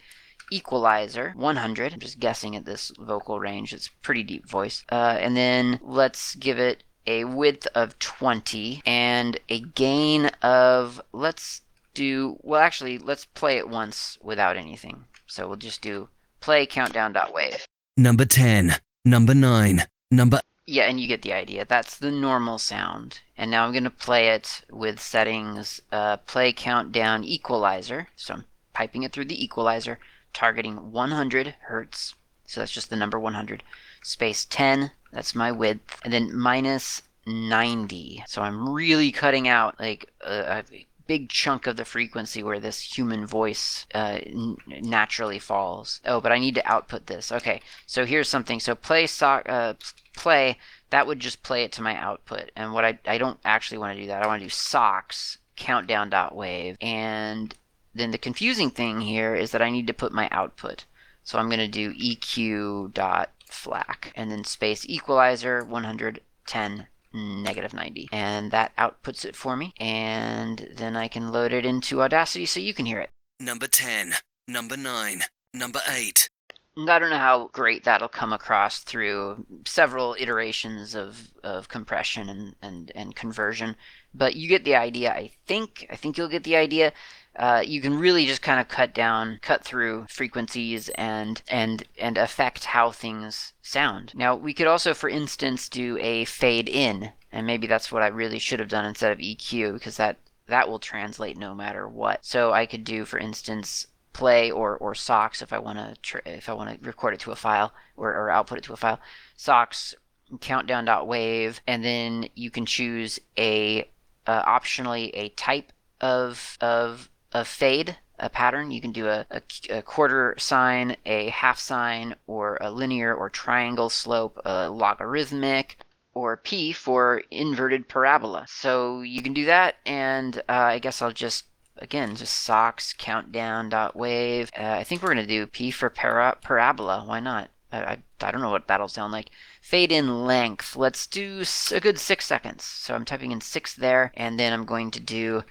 equalizer 0.51 1.33
100 1.35 1.93
i'm 1.93 1.99
just 1.99 2.19
guessing 2.19 2.55
at 2.55 2.65
this 2.65 2.91
vocal 2.99 3.39
range 3.39 3.73
it's 3.73 3.89
pretty 4.01 4.23
deep 4.23 4.47
voice 4.47 4.83
uh, 4.91 5.17
and 5.19 5.37
then 5.37 5.79
let's 5.83 6.35
give 6.35 6.59
it 6.59 6.83
a 7.09 7.25
width 7.25 7.67
of 7.73 7.97
20 7.99 8.83
and 8.85 9.39
a 9.49 9.59
gain 9.59 10.27
of, 10.43 11.01
let's 11.11 11.61
do, 11.95 12.37
well, 12.43 12.61
actually, 12.61 12.99
let's 12.99 13.25
play 13.25 13.57
it 13.57 13.67
once 13.67 14.17
without 14.21 14.55
anything. 14.55 15.05
So 15.25 15.47
we'll 15.47 15.57
just 15.57 15.81
do 15.81 16.07
play 16.39 16.67
countdown.wave. 16.67 17.65
Number 17.97 18.25
10, 18.25 18.75
number 19.05 19.33
9, 19.33 19.83
number. 20.11 20.39
Yeah, 20.67 20.83
and 20.83 20.99
you 20.99 21.07
get 21.07 21.23
the 21.23 21.33
idea. 21.33 21.65
That's 21.67 21.97
the 21.97 22.11
normal 22.11 22.59
sound. 22.59 23.19
And 23.37 23.49
now 23.49 23.65
I'm 23.65 23.71
going 23.71 23.83
to 23.85 23.89
play 23.89 24.29
it 24.29 24.61
with 24.69 24.99
settings 24.99 25.81
uh, 25.91 26.17
play 26.17 26.53
countdown 26.53 27.23
equalizer. 27.23 28.07
So 28.15 28.35
I'm 28.35 28.45
piping 28.73 29.01
it 29.01 29.11
through 29.11 29.25
the 29.25 29.43
equalizer, 29.43 29.97
targeting 30.33 30.91
100 30.91 31.55
hertz. 31.61 32.15
So 32.45 32.61
that's 32.61 32.71
just 32.71 32.89
the 32.89 32.95
number 32.95 33.19
100. 33.19 33.63
Space 34.01 34.45
10 34.45 34.91
that's 35.11 35.35
my 35.35 35.51
width. 35.51 35.99
And 36.03 36.13
then 36.13 36.35
minus 36.35 37.01
90. 37.25 38.23
So 38.27 38.41
I'm 38.41 38.69
really 38.69 39.11
cutting 39.11 39.47
out 39.47 39.79
like 39.79 40.11
a, 40.21 40.63
a 40.71 40.85
big 41.07 41.29
chunk 41.29 41.67
of 41.67 41.77
the 41.77 41.85
frequency 41.85 42.43
where 42.43 42.59
this 42.59 42.79
human 42.79 43.25
voice 43.25 43.85
uh, 43.95 44.19
n- 44.25 44.57
naturally 44.67 45.39
falls. 45.39 46.01
Oh, 46.05 46.21
but 46.21 46.31
I 46.31 46.39
need 46.39 46.55
to 46.55 46.71
output 46.71 47.07
this. 47.07 47.31
Okay, 47.31 47.61
so 47.85 48.05
here's 48.05 48.29
something. 48.29 48.59
So 48.59 48.75
play 48.75 49.07
so- 49.07 49.27
uh, 49.27 49.73
play. 50.15 50.57
That 50.91 51.05
would 51.05 51.19
just 51.19 51.43
play 51.43 51.63
it 51.63 51.71
to 51.73 51.83
my 51.83 51.95
output. 51.95 52.51
And 52.55 52.73
what 52.73 52.85
I 52.85 52.97
I 53.05 53.17
don't 53.17 53.39
actually 53.45 53.77
want 53.77 53.95
to 53.95 54.01
do 54.01 54.07
that. 54.07 54.23
I 54.23 54.27
want 54.27 54.41
to 54.41 54.45
do 54.45 54.49
sox 54.49 55.37
countdown 55.55 56.09
dot 56.09 56.35
wave. 56.35 56.77
And 56.81 57.53
then 57.99 58.11
the 58.11 58.17
confusing 58.17 58.69
thing 58.69 59.01
here 59.01 59.35
is 59.35 59.51
that 59.51 59.61
I 59.61 59.69
need 59.69 59.87
to 59.87 59.93
put 59.93 60.11
my 60.11 60.29
output. 60.31 60.85
So 61.23 61.37
I'm 61.37 61.49
going 61.49 61.59
to 61.59 61.67
do 61.67 61.93
EQ 61.93 62.93
dot 62.93 63.31
FLAC, 63.49 64.11
and 64.15 64.31
then 64.31 64.43
space 64.43 64.85
equalizer 64.87 65.63
110 65.63 66.87
negative 67.11 67.73
90 67.73 68.09
and 68.11 68.51
that 68.51 68.75
outputs 68.77 69.25
it 69.25 69.35
for 69.35 69.57
me 69.57 69.73
and 69.79 70.69
then 70.75 70.95
I 70.95 71.07
can 71.07 71.31
load 71.31 71.53
it 71.53 71.65
into 71.65 72.03
Audacity 72.03 72.45
so 72.45 72.59
you 72.59 72.73
can 72.73 72.85
hear 72.85 72.99
it. 72.99 73.09
Number 73.39 73.67
10, 73.67 74.13
number 74.47 74.77
9, 74.77 75.23
number 75.53 75.79
8. 75.89 76.29
I 76.77 76.99
don't 76.99 77.09
know 77.09 77.17
how 77.17 77.49
great 77.51 77.83
that'll 77.83 78.07
come 78.07 78.31
across 78.31 78.79
through 78.79 79.45
several 79.65 80.15
iterations 80.17 80.95
of, 80.95 81.31
of 81.43 81.67
compression 81.67 82.29
and, 82.29 82.55
and, 82.61 82.91
and 82.95 83.15
conversion, 83.15 83.75
but 84.13 84.35
you 84.35 84.47
get 84.47 84.63
the 84.63 84.75
idea, 84.75 85.11
I 85.11 85.31
think. 85.45 85.87
I 85.89 85.95
think 85.95 86.17
you'll 86.17 86.29
get 86.29 86.43
the 86.43 86.55
idea 86.55 86.93
uh, 87.39 87.63
you 87.65 87.79
can 87.79 87.97
really 87.97 88.25
just 88.25 88.41
kind 88.41 88.59
of 88.59 88.67
cut 88.67 88.93
down, 88.93 89.39
cut 89.41 89.63
through 89.63 90.05
frequencies 90.09 90.89
and 90.89 91.41
and 91.47 91.83
and 91.97 92.17
affect 92.17 92.65
how 92.65 92.91
things 92.91 93.53
sound. 93.61 94.13
Now 94.13 94.35
we 94.35 94.53
could 94.53 94.67
also, 94.67 94.93
for 94.93 95.07
instance, 95.07 95.69
do 95.69 95.97
a 96.01 96.25
fade 96.25 96.67
in, 96.67 97.13
and 97.31 97.47
maybe 97.47 97.65
that's 97.65 97.93
what 97.93 98.03
I 98.03 98.07
really 98.07 98.39
should 98.39 98.59
have 98.59 98.67
done 98.67 98.83
instead 98.83 99.13
of 99.13 99.19
EQ 99.19 99.73
because 99.73 99.95
that 99.95 100.17
that 100.47 100.67
will 100.67 100.79
translate 100.79 101.37
no 101.37 101.55
matter 101.55 101.87
what. 101.87 102.25
So 102.25 102.51
I 102.51 102.65
could 102.65 102.83
do, 102.83 103.05
for 103.05 103.17
instance, 103.17 103.87
play 104.11 104.51
or 104.51 104.75
or 104.77 104.93
SOX 104.93 105.41
if 105.41 105.53
I 105.53 105.59
want 105.59 105.77
to 105.77 105.95
tr- 106.01 106.17
if 106.25 106.49
I 106.49 106.53
want 106.53 106.69
to 106.69 106.85
record 106.85 107.13
it 107.13 107.21
to 107.21 107.31
a 107.31 107.37
file 107.37 107.71
or, 107.95 108.13
or 108.13 108.29
output 108.29 108.57
it 108.57 108.63
to 108.65 108.73
a 108.73 108.77
file. 108.77 108.99
SOX 109.37 109.95
countdown.wave, 110.41 111.61
and 111.65 111.85
then 111.85 112.27
you 112.35 112.51
can 112.51 112.65
choose 112.65 113.17
a 113.37 113.89
uh, 114.27 114.43
optionally 114.43 115.11
a 115.13 115.29
type 115.29 115.71
of 116.01 116.57
of 116.59 117.09
a 117.31 117.45
fade, 117.45 117.97
a 118.17 118.29
pattern. 118.29 118.71
You 118.71 118.81
can 118.81 118.91
do 118.91 119.07
a, 119.07 119.25
a, 119.31 119.41
a, 119.69 119.81
quarter 119.81 120.35
sine, 120.37 120.97
a 121.05 121.29
half 121.29 121.59
sine, 121.59 122.15
or 122.27 122.57
a 122.61 122.71
linear 122.71 123.13
or 123.13 123.29
triangle 123.29 123.89
slope, 123.89 124.39
a 124.45 124.69
logarithmic, 124.69 125.77
or 126.13 126.37
P 126.37 126.73
for 126.73 127.23
inverted 127.31 127.87
parabola. 127.87 128.45
So 128.47 129.01
you 129.01 129.21
can 129.21 129.33
do 129.33 129.45
that, 129.45 129.75
and 129.85 130.37
uh, 130.49 130.73
I 130.75 130.79
guess 130.79 131.01
I'll 131.01 131.11
just 131.11 131.45
again 131.77 132.15
just 132.15 132.43
SOX 132.43 132.93
countdown 132.97 133.69
dot 133.69 133.95
wave. 133.95 134.51
Uh, 134.57 134.63
I 134.63 134.83
think 134.83 135.01
we're 135.01 135.09
gonna 135.09 135.25
do 135.27 135.47
P 135.47 135.71
for 135.71 135.89
para- 135.89 136.37
parabola. 136.41 137.03
Why 137.05 137.19
not? 137.19 137.49
I, 137.71 137.83
I, 137.83 137.97
I 138.21 138.31
don't 138.31 138.41
know 138.41 138.49
what 138.49 138.67
that'll 138.67 138.87
sound 138.87 139.13
like. 139.13 139.29
Fade 139.61 139.91
in 139.91 140.25
length. 140.25 140.75
Let's 140.75 141.05
do 141.07 141.43
a 141.71 141.79
good 141.79 141.99
six 141.99 142.25
seconds. 142.25 142.63
So 142.63 142.95
I'm 142.95 143.05
typing 143.05 143.31
in 143.31 143.41
six 143.41 143.75
there, 143.75 144.11
and 144.15 144.39
then 144.39 144.51
I'm 144.51 144.65
going 144.65 144.91
to 144.91 144.99
do 144.99 145.43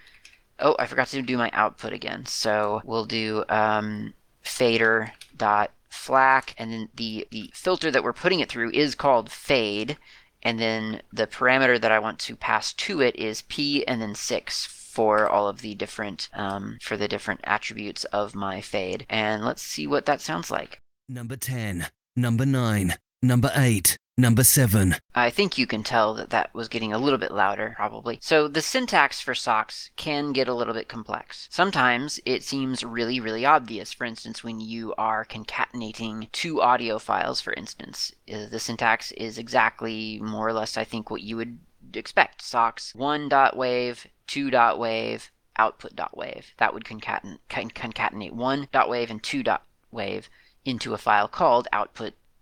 Oh, 0.60 0.76
I 0.78 0.86
forgot 0.86 1.08
to 1.08 1.22
do 1.22 1.38
my 1.38 1.50
output 1.52 1.92
again. 1.92 2.26
So 2.26 2.80
we'll 2.84 3.04
do 3.04 3.44
um, 3.48 4.14
fader 4.42 5.12
dot 5.36 5.70
FLAC, 5.90 6.54
and 6.58 6.72
then 6.72 6.88
the, 6.96 7.26
the 7.30 7.50
filter 7.54 7.90
that 7.90 8.02
we're 8.02 8.12
putting 8.12 8.40
it 8.40 8.48
through 8.48 8.70
is 8.72 8.94
called 8.94 9.30
fade, 9.30 9.96
and 10.42 10.58
then 10.58 11.02
the 11.12 11.26
parameter 11.26 11.80
that 11.80 11.92
I 11.92 11.98
want 11.98 12.18
to 12.20 12.36
pass 12.36 12.72
to 12.74 13.00
it 13.00 13.16
is 13.16 13.42
p 13.42 13.86
and 13.86 14.00
then 14.00 14.14
6 14.14 14.66
for 14.66 15.28
all 15.28 15.48
of 15.48 15.60
the 15.60 15.74
different 15.74 16.28
um, 16.32 16.78
for 16.82 16.96
the 16.96 17.08
different 17.08 17.40
attributes 17.44 18.04
of 18.06 18.34
my 18.34 18.60
fade. 18.60 19.06
And 19.08 19.44
let's 19.44 19.62
see 19.62 19.86
what 19.86 20.06
that 20.06 20.20
sounds 20.20 20.50
like. 20.50 20.80
Number 21.08 21.36
10, 21.36 21.86
number 22.16 22.44
9, 22.44 22.94
number 23.22 23.50
8, 23.54 23.96
Number 24.20 24.42
seven. 24.42 24.96
I 25.14 25.30
think 25.30 25.58
you 25.58 25.66
can 25.68 25.84
tell 25.84 26.12
that 26.14 26.30
that 26.30 26.52
was 26.52 26.66
getting 26.66 26.92
a 26.92 26.98
little 26.98 27.20
bit 27.20 27.30
louder, 27.30 27.74
probably. 27.76 28.18
So 28.20 28.48
the 28.48 28.60
syntax 28.60 29.20
for 29.20 29.32
SOX 29.32 29.90
can 29.94 30.32
get 30.32 30.48
a 30.48 30.54
little 30.54 30.74
bit 30.74 30.88
complex. 30.88 31.46
Sometimes 31.52 32.18
it 32.26 32.42
seems 32.42 32.82
really, 32.82 33.20
really 33.20 33.46
obvious. 33.46 33.92
For 33.92 34.04
instance, 34.04 34.42
when 34.42 34.58
you 34.58 34.92
are 34.98 35.24
concatenating 35.24 36.32
two 36.32 36.60
audio 36.60 36.98
files, 36.98 37.40
for 37.40 37.52
instance, 37.52 38.12
uh, 38.28 38.46
the 38.50 38.58
syntax 38.58 39.12
is 39.12 39.38
exactly 39.38 40.18
more 40.20 40.48
or 40.48 40.52
less, 40.52 40.76
I 40.76 40.82
think, 40.82 41.12
what 41.12 41.22
you 41.22 41.36
would 41.36 41.60
expect. 41.94 42.42
SOX 42.42 42.92
1.wave, 42.94 44.04
2.wave, 44.26 45.30
output.wave. 45.58 46.54
That 46.56 46.74
would 46.74 46.84
concatenate, 46.84 47.38
concatenate 47.48 48.32
1.wave 48.32 49.10
and 49.10 49.22
two 49.22 49.44
dot 49.44 49.62
wave 49.92 50.28
into 50.64 50.92
a 50.92 50.98
file 50.98 51.28
called 51.28 51.68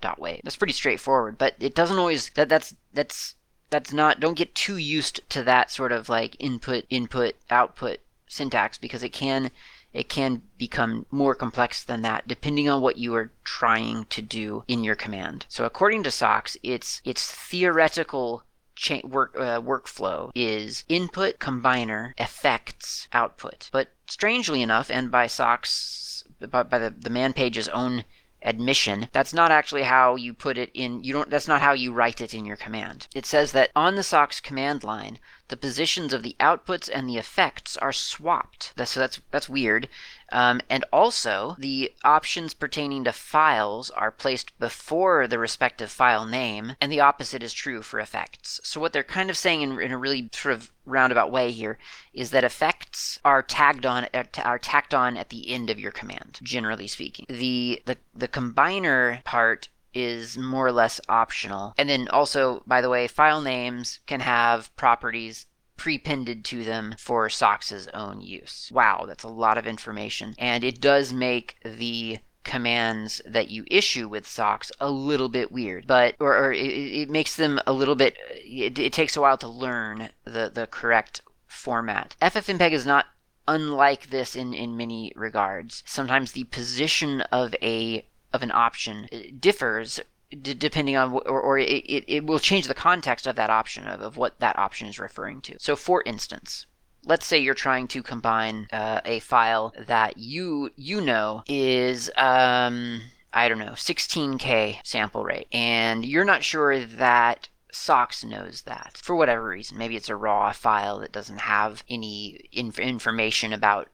output.wave. 0.07 0.40
That's 0.45 0.57
pretty 0.57 0.73
straightforward, 0.73 1.38
but 1.38 1.55
it 1.61 1.75
doesn't 1.75 1.99
always 1.99 2.31
that 2.31 2.49
that's 2.49 2.75
that's 2.92 3.35
that's 3.71 3.92
not 3.92 4.21
don't 4.21 4.37
get 4.37 4.55
too 4.55 4.77
used 4.77 5.21
to 5.31 5.42
that 5.42 5.71
sort 5.71 5.92
of 5.92 6.09
like 6.09 6.37
input 6.38 6.85
input 6.90 7.35
output 7.51 7.99
syntax 8.29 8.79
because 8.79 9.03
it 9.03 9.12
can 9.12 9.51
it 9.92 10.09
can 10.09 10.42
become 10.59 11.07
more 11.11 11.35
complex 11.35 11.83
than 11.85 12.03
that 12.03 12.29
depending 12.29 12.69
on 12.69 12.83
what 12.83 12.99
you 12.99 13.14
are 13.14 13.31
trying 13.45 14.05
to 14.07 14.23
do 14.23 14.64
in 14.69 14.85
your 14.85 14.97
command. 14.97 15.47
So 15.49 15.64
according 15.64 16.03
to 16.05 16.11
SOX, 16.11 16.57
its 16.62 17.01
its 17.05 17.31
theoretical 17.31 18.42
cha- 18.75 19.01
work 19.05 19.35
uh, 19.37 19.61
workflow 19.61 20.31
is 20.35 20.85
input 20.88 21.38
combiner 21.38 22.12
effects 22.19 23.09
output. 23.12 23.69
But 23.73 23.88
strangely 24.07 24.62
enough, 24.62 24.90
and 24.90 25.11
by 25.11 25.27
SOX 25.27 26.25
by, 26.51 26.62
by 26.62 26.79
the, 26.79 26.90
the 26.90 27.11
man 27.11 27.33
page's 27.33 27.69
own 27.69 28.05
admission 28.46 29.09
that's 29.12 29.35
not 29.35 29.50
actually 29.50 29.82
how 29.82 30.14
you 30.16 30.32
put 30.32 30.56
it 30.56 30.70
in 30.72 31.02
you 31.02 31.12
don't 31.12 31.28
that's 31.28 31.48
not 31.48 31.61
how 31.61 31.72
you 31.72 31.92
write 31.92 32.20
it 32.20 32.32
in 32.32 32.46
your 32.46 32.56
command. 32.56 33.09
It 33.14 33.26
says 33.26 33.52
that 33.52 33.70
on 33.76 33.96
the 33.96 34.02
sox 34.02 34.40
command 34.40 34.85
line 34.85 35.18
the 35.48 35.56
positions 35.56 36.12
of 36.12 36.22
the 36.22 36.37
outputs 36.40 36.90
and 36.92 37.09
the 37.09 37.18
effects 37.18 37.76
are 37.76 37.92
swapped. 37.92 38.72
So 38.85 39.00
that's 39.00 39.20
that's 39.30 39.48
weird. 39.48 39.88
Um, 40.32 40.61
and 40.68 40.85
also 40.92 41.54
the 41.59 41.92
options 42.02 42.52
pertaining 42.52 43.04
to 43.04 43.12
files 43.12 43.90
are 43.90 44.11
placed 44.11 44.59
before 44.59 45.28
the 45.28 45.38
respective 45.38 45.90
file 45.90 46.26
name 46.26 46.74
and 46.80 46.90
the 46.90 47.00
opposite 47.00 47.44
is 47.44 47.52
true 47.52 47.80
for 47.82 48.00
effects. 48.00 48.61
So 48.64 48.80
what 48.80 48.92
they're 48.92 49.04
kind 49.04 49.30
of 49.30 49.37
saying 49.37 49.62
in, 49.62 49.80
in 49.80 49.92
a 49.92 49.98
really 49.98 50.28
sort 50.32 50.54
of 50.54 50.72
roundabout 50.85 51.30
way 51.30 51.52
here 51.52 51.78
is 52.12 52.30
that 52.30 52.44
effects 52.44 53.20
are 53.24 53.42
tagged 53.42 53.87
on 53.87 54.09
are 54.42 54.59
tacked 54.59 54.94
on 54.94 55.16
at 55.16 55.28
the 55.30 55.50
end 55.50 55.70
of 55.70 55.78
your 55.78 55.92
command 55.92 56.38
generally 56.42 56.88
speaking. 56.88 57.26
The 57.28 57.82
the, 57.87 57.96
the 58.14 58.28
combiner 58.28 59.22
part 59.24 59.68
is 59.96 60.37
more 60.37 60.66
or 60.66 60.72
less 60.72 61.00
optional. 61.09 61.74
And 61.78 61.88
then 61.88 62.09
also, 62.09 62.62
by 62.66 62.80
the 62.80 62.90
way, 62.90 63.09
file 63.09 63.40
names 63.40 64.00
can 64.06 64.20
have 64.20 64.74
properties 64.76 65.46
prepended 65.76 66.44
to 66.44 66.64
them 66.64 66.94
for 66.98 67.28
SOX's 67.28 67.88
own 67.88 68.20
use. 68.20 68.70
Wow, 68.72 69.04
that's 69.06 69.24
a 69.24 69.28
lot 69.28 69.59
of 69.59 69.66
information. 69.66 70.35
And 70.38 70.64
it 70.64 70.80
does 70.80 71.12
make 71.12 71.56
the 71.64 72.18
commands 72.44 73.20
that 73.26 73.50
you 73.50 73.64
issue 73.70 74.09
with 74.09 74.26
SOX 74.26 74.70
a 74.80 74.90
little 74.90 75.28
bit 75.28 75.50
weird, 75.50 75.87
but 75.87 76.14
or, 76.20 76.37
or 76.37 76.52
it, 76.52 76.59
it, 76.59 77.11
makes 77.11 77.37
them 77.37 77.61
a 77.66 77.72
little 77.72 77.96
bit. 77.96 78.16
It, 78.30 78.78
it 78.78 78.92
takes 78.92 79.16
a 79.16 79.20
while 79.20 79.38
to 79.38 79.48
learn 79.48 80.11
the 80.24 80.50
the 80.54 80.68
correct 80.68 81.22
format. 81.46 82.14
FFmpeg 82.22 82.70
is 82.70 82.87
not 82.87 83.06
unlike 83.48 84.11
this 84.11 84.37
in 84.37 84.54
in 84.54 84.76
many 84.76 85.12
regards. 85.16 85.82
Sometimes 85.87 86.32
the 86.32 86.44
position 86.44 87.22
of 87.32 87.54
a 87.62 88.06
of 88.33 88.43
an 88.43 88.51
option 88.51 89.09
differs 89.39 90.01
d- 90.31 90.55
depending 90.55 90.97
on 90.97 91.12
or, 91.12 91.41
or 91.41 91.59
it, 91.59 91.65
it, 91.65 92.05
it 92.07 92.27
will 92.27 92.39
change 92.39 92.67
the 92.67 92.75
context 92.75 93.27
of 93.27 93.37
that 93.37 93.51
option 93.51 93.87
of, 93.87 94.01
of 94.01 94.17
what 94.17 94.39
that 94.41 94.59
option 94.59 94.89
is 94.89 94.99
referring 94.99 95.41
to 95.41 95.57
so 95.59 95.77
for 95.77 96.03
instance 96.05 96.67
let's 97.07 97.25
say 97.25 97.39
you're 97.39 97.55
trying 97.55 97.89
to 97.89 98.03
combine 98.03 98.67
uh, 98.73 99.01
a 99.05 99.21
file 99.21 99.73
that 99.87 100.19
you 100.19 100.71
you 100.77 101.01
know 101.01 101.43
is 101.47 102.11
um, 102.17 103.01
I 103.33 103.49
don't 103.49 103.59
know 103.59 103.73
16k 103.73 104.79
sample 104.83 105.25
rate, 105.25 105.47
and 105.53 106.05
you're 106.05 106.25
not 106.25 106.43
sure 106.43 106.85
that 106.85 107.49
SOX 107.71 108.25
knows 108.25 108.62
that 108.62 108.99
for 109.01 109.15
whatever 109.15 109.47
reason. 109.47 109.79
Maybe 109.79 109.97
it's 109.97 110.09
a 110.09 110.17
raw 110.17 110.53
file 110.53 111.01
that 111.01 111.12
doesn't 111.12 111.41
have 111.41 111.85
any 111.89 112.49
inf- 112.53 112.79
information 112.79 113.53
about 113.53 113.89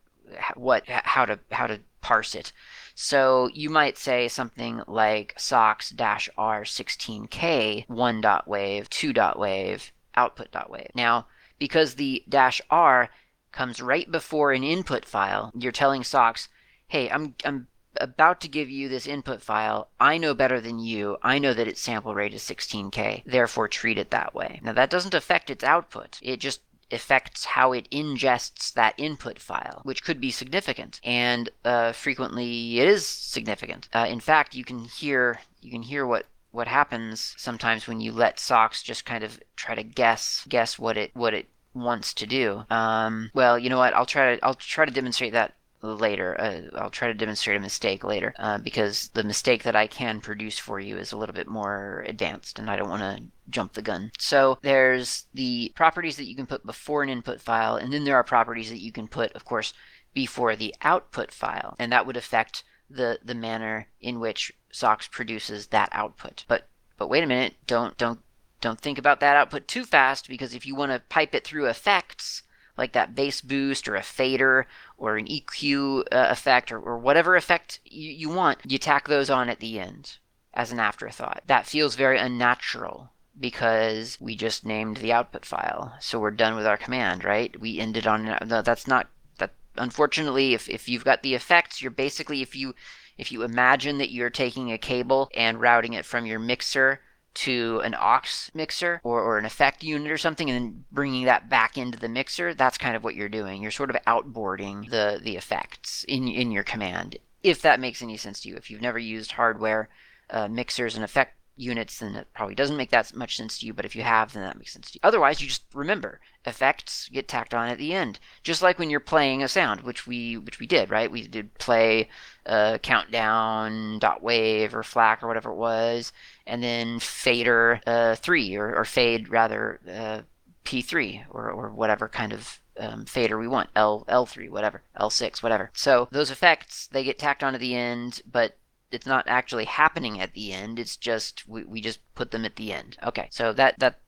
what 0.54 0.84
how 0.86 1.24
to 1.24 1.38
how 1.50 1.66
to 1.66 1.80
parse 2.00 2.34
it. 2.34 2.52
So 2.94 3.48
you 3.54 3.70
might 3.70 3.98
say 3.98 4.28
something 4.28 4.82
like 4.86 5.34
sox-r16k 5.36 7.86
1.wave, 7.86 8.90
2.wave, 8.90 9.92
output.wave. 10.14 10.90
Now, 10.94 11.26
because 11.58 11.94
the 11.94 12.22
dash 12.28 12.60
r 12.70 13.10
comes 13.52 13.80
right 13.80 14.10
before 14.10 14.52
an 14.52 14.64
input 14.64 15.04
file, 15.04 15.52
you're 15.56 15.72
telling 15.72 16.04
SOX, 16.04 16.48
hey, 16.88 17.10
I'm, 17.10 17.34
I'm 17.44 17.68
about 17.96 18.40
to 18.40 18.48
give 18.48 18.70
you 18.70 18.88
this 18.88 19.06
input 19.06 19.42
file. 19.42 19.88
I 20.00 20.18
know 20.18 20.34
better 20.34 20.60
than 20.60 20.78
you. 20.78 21.18
I 21.22 21.38
know 21.38 21.54
that 21.54 21.68
its 21.68 21.80
sample 21.80 22.14
rate 22.14 22.34
is 22.34 22.42
16K. 22.42 23.24
Therefore, 23.24 23.68
treat 23.68 23.98
it 23.98 24.10
that 24.10 24.34
way. 24.34 24.60
Now, 24.62 24.72
that 24.72 24.90
doesn't 24.90 25.14
affect 25.14 25.50
its 25.50 25.64
output. 25.64 26.18
It 26.22 26.40
just 26.40 26.60
affects 26.92 27.44
how 27.44 27.72
it 27.72 27.90
ingests 27.90 28.72
that 28.74 28.94
input 28.98 29.38
file, 29.38 29.80
which 29.84 30.04
could 30.04 30.20
be 30.20 30.30
significant, 30.30 31.00
and 31.02 31.50
uh, 31.64 31.92
frequently 31.92 32.80
it 32.80 32.88
is 32.88 33.06
significant. 33.06 33.88
Uh, 33.92 34.06
in 34.08 34.20
fact, 34.20 34.54
you 34.54 34.64
can 34.64 34.84
hear 34.84 35.40
you 35.60 35.70
can 35.70 35.82
hear 35.82 36.06
what 36.06 36.26
what 36.50 36.68
happens 36.68 37.34
sometimes 37.38 37.86
when 37.86 38.00
you 38.00 38.12
let 38.12 38.38
SOX 38.38 38.82
just 38.82 39.04
kind 39.04 39.24
of 39.24 39.40
try 39.56 39.74
to 39.74 39.82
guess 39.82 40.44
guess 40.48 40.78
what 40.78 40.96
it 40.96 41.10
what 41.14 41.34
it 41.34 41.48
wants 41.74 42.12
to 42.14 42.26
do. 42.26 42.64
Um, 42.70 43.30
well, 43.34 43.58
you 43.58 43.70
know 43.70 43.78
what? 43.78 43.94
I'll 43.94 44.06
try 44.06 44.36
to 44.36 44.44
I'll 44.44 44.54
try 44.54 44.84
to 44.84 44.92
demonstrate 44.92 45.32
that 45.32 45.54
later. 45.82 46.40
Uh, 46.40 46.78
I'll 46.78 46.90
try 46.90 47.08
to 47.08 47.14
demonstrate 47.14 47.56
a 47.56 47.60
mistake 47.60 48.04
later 48.04 48.34
uh, 48.38 48.58
because 48.58 49.08
the 49.14 49.24
mistake 49.24 49.64
that 49.64 49.76
I 49.76 49.86
can 49.86 50.20
produce 50.20 50.58
for 50.58 50.80
you 50.80 50.96
is 50.96 51.12
a 51.12 51.16
little 51.16 51.34
bit 51.34 51.48
more 51.48 52.04
advanced 52.06 52.58
and 52.58 52.70
I 52.70 52.76
don't 52.76 52.88
want 52.88 53.02
to 53.02 53.24
jump 53.50 53.72
the 53.72 53.82
gun. 53.82 54.12
So 54.18 54.58
there's 54.62 55.26
the 55.34 55.72
properties 55.74 56.16
that 56.16 56.26
you 56.26 56.36
can 56.36 56.46
put 56.46 56.64
before 56.64 57.02
an 57.02 57.08
input 57.08 57.40
file 57.40 57.76
and 57.76 57.92
then 57.92 58.04
there 58.04 58.16
are 58.16 58.24
properties 58.24 58.70
that 58.70 58.80
you 58.80 58.92
can 58.92 59.08
put, 59.08 59.32
of 59.32 59.44
course, 59.44 59.74
before 60.14 60.56
the 60.56 60.74
output 60.82 61.32
file 61.32 61.74
and 61.78 61.90
that 61.92 62.06
would 62.06 62.16
affect 62.16 62.64
the, 62.88 63.18
the 63.24 63.34
manner 63.34 63.88
in 64.00 64.20
which 64.20 64.52
SOX 64.70 65.08
produces 65.08 65.68
that 65.68 65.88
output. 65.92 66.44
But 66.48 66.68
but 66.98 67.08
wait 67.08 67.24
a 67.24 67.26
minute, 67.26 67.54
don't 67.66 67.96
don't 67.96 68.20
don't 68.60 68.80
think 68.80 68.98
about 68.98 69.20
that 69.20 69.36
output 69.36 69.66
too 69.66 69.84
fast 69.84 70.28
because 70.28 70.54
if 70.54 70.64
you 70.64 70.74
want 70.76 70.92
to 70.92 71.02
pipe 71.08 71.34
it 71.34 71.44
through 71.44 71.66
effects, 71.66 72.42
like 72.76 72.92
that 72.92 73.14
bass 73.14 73.40
boost 73.40 73.88
or 73.88 73.96
a 73.96 74.02
fader 74.02 74.66
or 74.96 75.16
an 75.16 75.26
EQ 75.26 76.00
uh, 76.12 76.28
effect 76.30 76.72
or, 76.72 76.78
or, 76.78 76.98
whatever 76.98 77.36
effect 77.36 77.80
you, 77.84 78.10
you 78.10 78.28
want, 78.28 78.58
you 78.66 78.78
tack 78.78 79.08
those 79.08 79.30
on 79.30 79.48
at 79.48 79.60
the 79.60 79.78
end 79.78 80.18
as 80.54 80.72
an 80.72 80.80
afterthought. 80.80 81.42
That 81.46 81.66
feels 81.66 81.94
very 81.94 82.18
unnatural 82.18 83.10
because 83.38 84.18
we 84.20 84.36
just 84.36 84.64
named 84.64 84.98
the 84.98 85.12
output 85.12 85.44
file. 85.44 85.94
So 86.00 86.18
we're 86.18 86.30
done 86.30 86.56
with 86.56 86.66
our 86.66 86.76
command, 86.76 87.24
right? 87.24 87.58
We 87.60 87.78
ended 87.78 88.06
on 88.06 88.36
no, 88.46 88.62
that's 88.62 88.86
not 88.86 89.08
that 89.38 89.52
unfortunately 89.76 90.54
if, 90.54 90.68
if 90.68 90.88
you've 90.88 91.04
got 91.04 91.22
the 91.22 91.34
effects, 91.34 91.80
you're 91.82 91.90
basically 91.90 92.42
if 92.42 92.54
you 92.54 92.74
if 93.18 93.30
you 93.30 93.42
imagine 93.42 93.98
that 93.98 94.10
you're 94.10 94.30
taking 94.30 94.72
a 94.72 94.78
cable 94.78 95.30
and 95.34 95.60
routing 95.60 95.92
it 95.92 96.06
from 96.06 96.26
your 96.26 96.38
mixer 96.38 97.00
to 97.34 97.80
an 97.84 97.94
aux 97.94 98.50
mixer 98.54 99.00
or, 99.04 99.20
or 99.22 99.38
an 99.38 99.44
effect 99.44 99.82
unit 99.82 100.10
or 100.10 100.18
something 100.18 100.50
and 100.50 100.56
then 100.56 100.84
bringing 100.92 101.24
that 101.24 101.48
back 101.48 101.78
into 101.78 101.98
the 101.98 102.08
mixer 102.08 102.54
that's 102.54 102.78
kind 102.78 102.94
of 102.94 103.02
what 103.02 103.14
you're 103.14 103.28
doing 103.28 103.62
you're 103.62 103.70
sort 103.70 103.90
of 103.90 103.96
outboarding 104.06 104.90
the 104.90 105.20
the 105.22 105.36
effects 105.36 106.04
in 106.08 106.28
in 106.28 106.50
your 106.50 106.62
command 106.62 107.16
if 107.42 107.62
that 107.62 107.80
makes 107.80 108.02
any 108.02 108.16
sense 108.16 108.40
to 108.40 108.48
you 108.48 108.56
if 108.56 108.70
you've 108.70 108.82
never 108.82 108.98
used 108.98 109.32
hardware 109.32 109.88
uh, 110.30 110.48
mixers 110.48 110.94
and 110.94 111.04
effect 111.04 111.36
units, 111.56 111.98
then 111.98 112.14
it 112.16 112.28
probably 112.34 112.54
doesn't 112.54 112.76
make 112.76 112.90
that 112.90 113.14
much 113.14 113.36
sense 113.36 113.58
to 113.58 113.66
you. 113.66 113.74
But 113.74 113.84
if 113.84 113.94
you 113.94 114.02
have, 114.02 114.32
then 114.32 114.42
that 114.42 114.58
makes 114.58 114.72
sense 114.72 114.90
to 114.90 114.96
you. 114.96 115.00
Otherwise, 115.02 115.40
you 115.40 115.48
just 115.48 115.64
remember 115.74 116.20
effects 116.44 117.08
get 117.12 117.28
tacked 117.28 117.54
on 117.54 117.68
at 117.68 117.78
the 117.78 117.92
end, 117.92 118.18
just 118.42 118.62
like 118.62 118.78
when 118.78 118.90
you're 118.90 119.00
playing 119.00 119.42
a 119.42 119.48
sound, 119.48 119.82
which 119.82 120.06
we 120.06 120.36
which 120.36 120.58
we 120.58 120.66
did, 120.66 120.90
right? 120.90 121.10
We 121.10 121.26
did 121.26 121.54
play 121.54 122.08
uh, 122.46 122.78
countdown 122.78 123.98
dot 123.98 124.22
wave 124.22 124.74
or 124.74 124.82
FLAC 124.82 125.22
or 125.22 125.28
whatever 125.28 125.50
it 125.50 125.56
was, 125.56 126.12
and 126.46 126.62
then 126.62 126.98
fader 126.98 127.80
uh, 127.86 128.16
three 128.16 128.56
or, 128.56 128.74
or 128.74 128.84
fade 128.84 129.28
rather 129.28 129.80
uh, 129.88 130.22
P3 130.64 131.24
or 131.30 131.50
or 131.50 131.70
whatever 131.70 132.08
kind 132.08 132.32
of 132.32 132.60
um, 132.78 133.04
fader 133.04 133.38
we 133.38 133.48
want, 133.48 133.70
L 133.76 134.04
L3, 134.08 134.50
whatever, 134.50 134.82
L6, 134.98 135.42
whatever. 135.42 135.70
So 135.74 136.08
those 136.10 136.30
effects 136.30 136.88
they 136.92 137.04
get 137.04 137.18
tacked 137.18 137.42
on 137.42 137.54
at 137.54 137.60
the 137.60 137.74
end, 137.74 138.22
but 138.30 138.56
it's 138.90 139.06
not 139.06 139.24
actually 139.26 139.64
happening 139.64 140.20
at 140.20 140.34
the 140.34 140.52
end. 140.52 140.78
It's 140.78 140.96
just 140.96 141.48
we, 141.48 141.64
we 141.64 141.80
just 141.80 142.00
put 142.14 142.30
them 142.30 142.44
at 142.44 142.56
the 142.56 142.72
end. 142.72 142.96
Okay, 143.02 143.28
so 143.30 143.52
that 143.54 143.78
that 143.78 144.00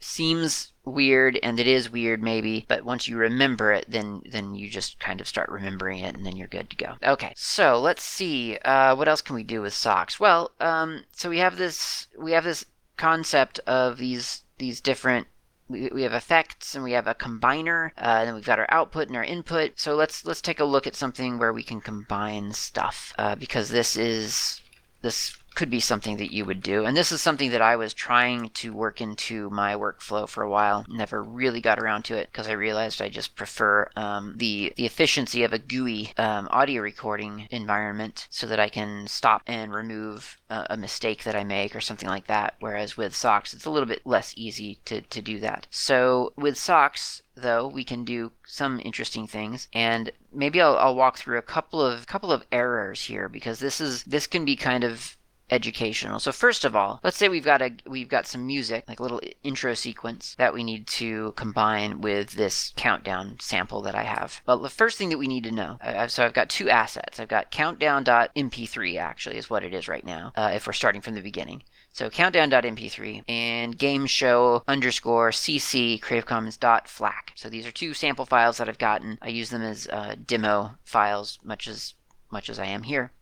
seems 0.00 0.72
weird 0.84 1.38
and 1.42 1.58
it 1.58 1.66
is 1.66 1.90
weird 1.90 2.22
maybe 2.22 2.64
but 2.68 2.84
once 2.84 3.08
you 3.08 3.16
remember 3.16 3.72
it 3.72 3.86
then 3.88 4.22
then 4.30 4.54
you 4.54 4.68
just 4.68 4.98
kind 5.00 5.20
of 5.20 5.26
start 5.26 5.48
remembering 5.48 6.00
it 6.00 6.14
and 6.14 6.26
then 6.26 6.36
you're 6.36 6.48
good 6.48 6.68
to 6.70 6.76
go. 6.76 6.94
Okay 7.02 7.32
so 7.36 7.80
let's 7.80 8.02
see 8.02 8.58
uh, 8.64 8.94
what 8.94 9.08
else 9.08 9.22
can 9.22 9.34
we 9.34 9.42
do 9.44 9.62
with 9.62 9.74
SOX? 9.74 10.20
Well 10.20 10.52
um, 10.60 11.04
so 11.12 11.30
we 11.30 11.38
have 11.38 11.56
this 11.56 12.08
we 12.18 12.32
have 12.32 12.44
this 12.44 12.64
concept 12.96 13.58
of 13.66 13.98
these 13.98 14.42
these 14.58 14.80
different 14.80 15.26
we, 15.68 15.88
we 15.92 16.02
have 16.02 16.12
effects 16.12 16.74
and 16.74 16.84
we 16.84 16.92
have 16.92 17.06
a 17.06 17.14
combiner 17.14 17.90
uh, 17.96 18.18
and 18.18 18.28
then 18.28 18.34
we've 18.34 18.44
got 18.44 18.58
our 18.58 18.68
output 18.70 19.08
and 19.08 19.16
our 19.16 19.24
input. 19.24 19.72
So 19.76 19.94
let's 19.94 20.24
let's 20.24 20.42
take 20.42 20.60
a 20.60 20.64
look 20.64 20.86
at 20.86 20.96
something 20.96 21.38
where 21.38 21.52
we 21.52 21.62
can 21.62 21.80
combine 21.80 22.52
stuff 22.52 23.14
uh, 23.18 23.34
because 23.34 23.70
this 23.70 23.96
is 23.96 24.60
this 25.02 25.36
could 25.54 25.70
be 25.70 25.80
something 25.80 26.16
that 26.16 26.32
you 26.32 26.44
would 26.44 26.62
do. 26.62 26.84
And 26.84 26.96
this 26.96 27.12
is 27.12 27.22
something 27.22 27.50
that 27.50 27.62
I 27.62 27.76
was 27.76 27.94
trying 27.94 28.50
to 28.50 28.72
work 28.72 29.00
into 29.00 29.50
my 29.50 29.74
workflow 29.74 30.28
for 30.28 30.42
a 30.42 30.50
while. 30.50 30.84
Never 30.88 31.22
really 31.22 31.60
got 31.60 31.78
around 31.78 32.04
to 32.04 32.16
it 32.16 32.28
because 32.32 32.48
I 32.48 32.52
realized 32.52 33.00
I 33.00 33.08
just 33.08 33.36
prefer 33.36 33.88
um, 33.96 34.34
the 34.36 34.72
the 34.76 34.86
efficiency 34.86 35.44
of 35.44 35.52
a 35.52 35.58
GUI 35.58 36.12
um, 36.16 36.48
audio 36.50 36.82
recording 36.82 37.46
environment 37.50 38.26
so 38.30 38.46
that 38.46 38.60
I 38.60 38.68
can 38.68 39.06
stop 39.06 39.42
and 39.46 39.72
remove 39.72 40.38
a, 40.50 40.66
a 40.70 40.76
mistake 40.76 41.24
that 41.24 41.36
I 41.36 41.44
make 41.44 41.74
or 41.76 41.80
something 41.80 42.08
like 42.08 42.26
that. 42.26 42.54
Whereas 42.60 42.96
with 42.96 43.14
Sox, 43.14 43.54
it's 43.54 43.64
a 43.64 43.70
little 43.70 43.88
bit 43.88 44.02
less 44.04 44.34
easy 44.36 44.78
to, 44.86 45.00
to 45.02 45.22
do 45.22 45.40
that. 45.40 45.66
So 45.70 46.32
with 46.36 46.56
Sox, 46.56 47.22
though 47.36 47.66
we 47.66 47.84
can 47.84 48.04
do 48.04 48.32
some 48.46 48.80
interesting 48.84 49.26
things 49.26 49.68
and 49.72 50.10
maybe 50.32 50.60
I'll, 50.60 50.76
I'll 50.76 50.94
walk 50.94 51.18
through 51.18 51.38
a 51.38 51.42
couple 51.42 51.80
of 51.80 52.06
couple 52.06 52.32
of 52.32 52.44
errors 52.52 53.02
here 53.02 53.28
because 53.28 53.58
this 53.58 53.80
is 53.80 54.04
this 54.04 54.26
can 54.26 54.44
be 54.44 54.56
kind 54.56 54.84
of 54.84 55.16
educational. 55.50 56.18
So 56.18 56.32
first 56.32 56.64
of 56.64 56.74
all, 56.74 57.00
let's 57.02 57.16
say 57.16 57.28
we've 57.28 57.44
got 57.44 57.62
a 57.62 57.70
we've 57.86 58.08
got 58.08 58.26
some 58.26 58.46
music, 58.46 58.84
like 58.88 59.00
a 59.00 59.02
little 59.02 59.20
intro 59.42 59.74
sequence 59.74 60.34
that 60.38 60.54
we 60.54 60.64
need 60.64 60.86
to 60.88 61.32
combine 61.36 62.00
with 62.00 62.32
this 62.32 62.72
countdown 62.76 63.36
sample 63.40 63.82
that 63.82 63.94
I 63.94 64.04
have. 64.04 64.40
But 64.46 64.62
the 64.62 64.70
first 64.70 64.98
thing 64.98 65.10
that 65.10 65.18
we 65.18 65.28
need 65.28 65.44
to 65.44 65.50
know, 65.52 65.78
so 66.08 66.24
I've 66.24 66.32
got 66.32 66.48
two 66.48 66.70
assets. 66.70 67.20
I've 67.20 67.28
got 67.28 67.50
countdown.mp3 67.50 68.98
actually 68.98 69.36
is 69.36 69.50
what 69.50 69.64
it 69.64 69.74
is 69.74 69.88
right 69.88 70.04
now. 70.04 70.32
Uh, 70.36 70.52
if 70.54 70.66
we're 70.66 70.72
starting 70.72 71.00
from 71.00 71.14
the 71.14 71.20
beginning. 71.20 71.62
So 71.92 72.10
countdown.mp3 72.10 73.22
and 73.28 73.78
game 73.78 74.06
show 74.06 74.64
underscore 74.66 75.30
cc 75.30 76.02
Creative 76.02 76.26
Commons 76.26 76.56
dot 76.56 76.88
FLAC. 76.88 77.30
So 77.36 77.48
these 77.48 77.66
are 77.66 77.70
two 77.70 77.94
sample 77.94 78.26
files 78.26 78.58
that 78.58 78.68
I've 78.68 78.78
gotten. 78.78 79.18
I 79.22 79.28
use 79.28 79.50
them 79.50 79.62
as 79.62 79.86
uh, 79.86 80.16
demo 80.26 80.74
files, 80.84 81.38
much 81.44 81.68
as 81.68 81.94
much 82.32 82.50
as 82.50 82.58
I 82.58 82.66
am 82.66 82.82
here. 82.82 83.12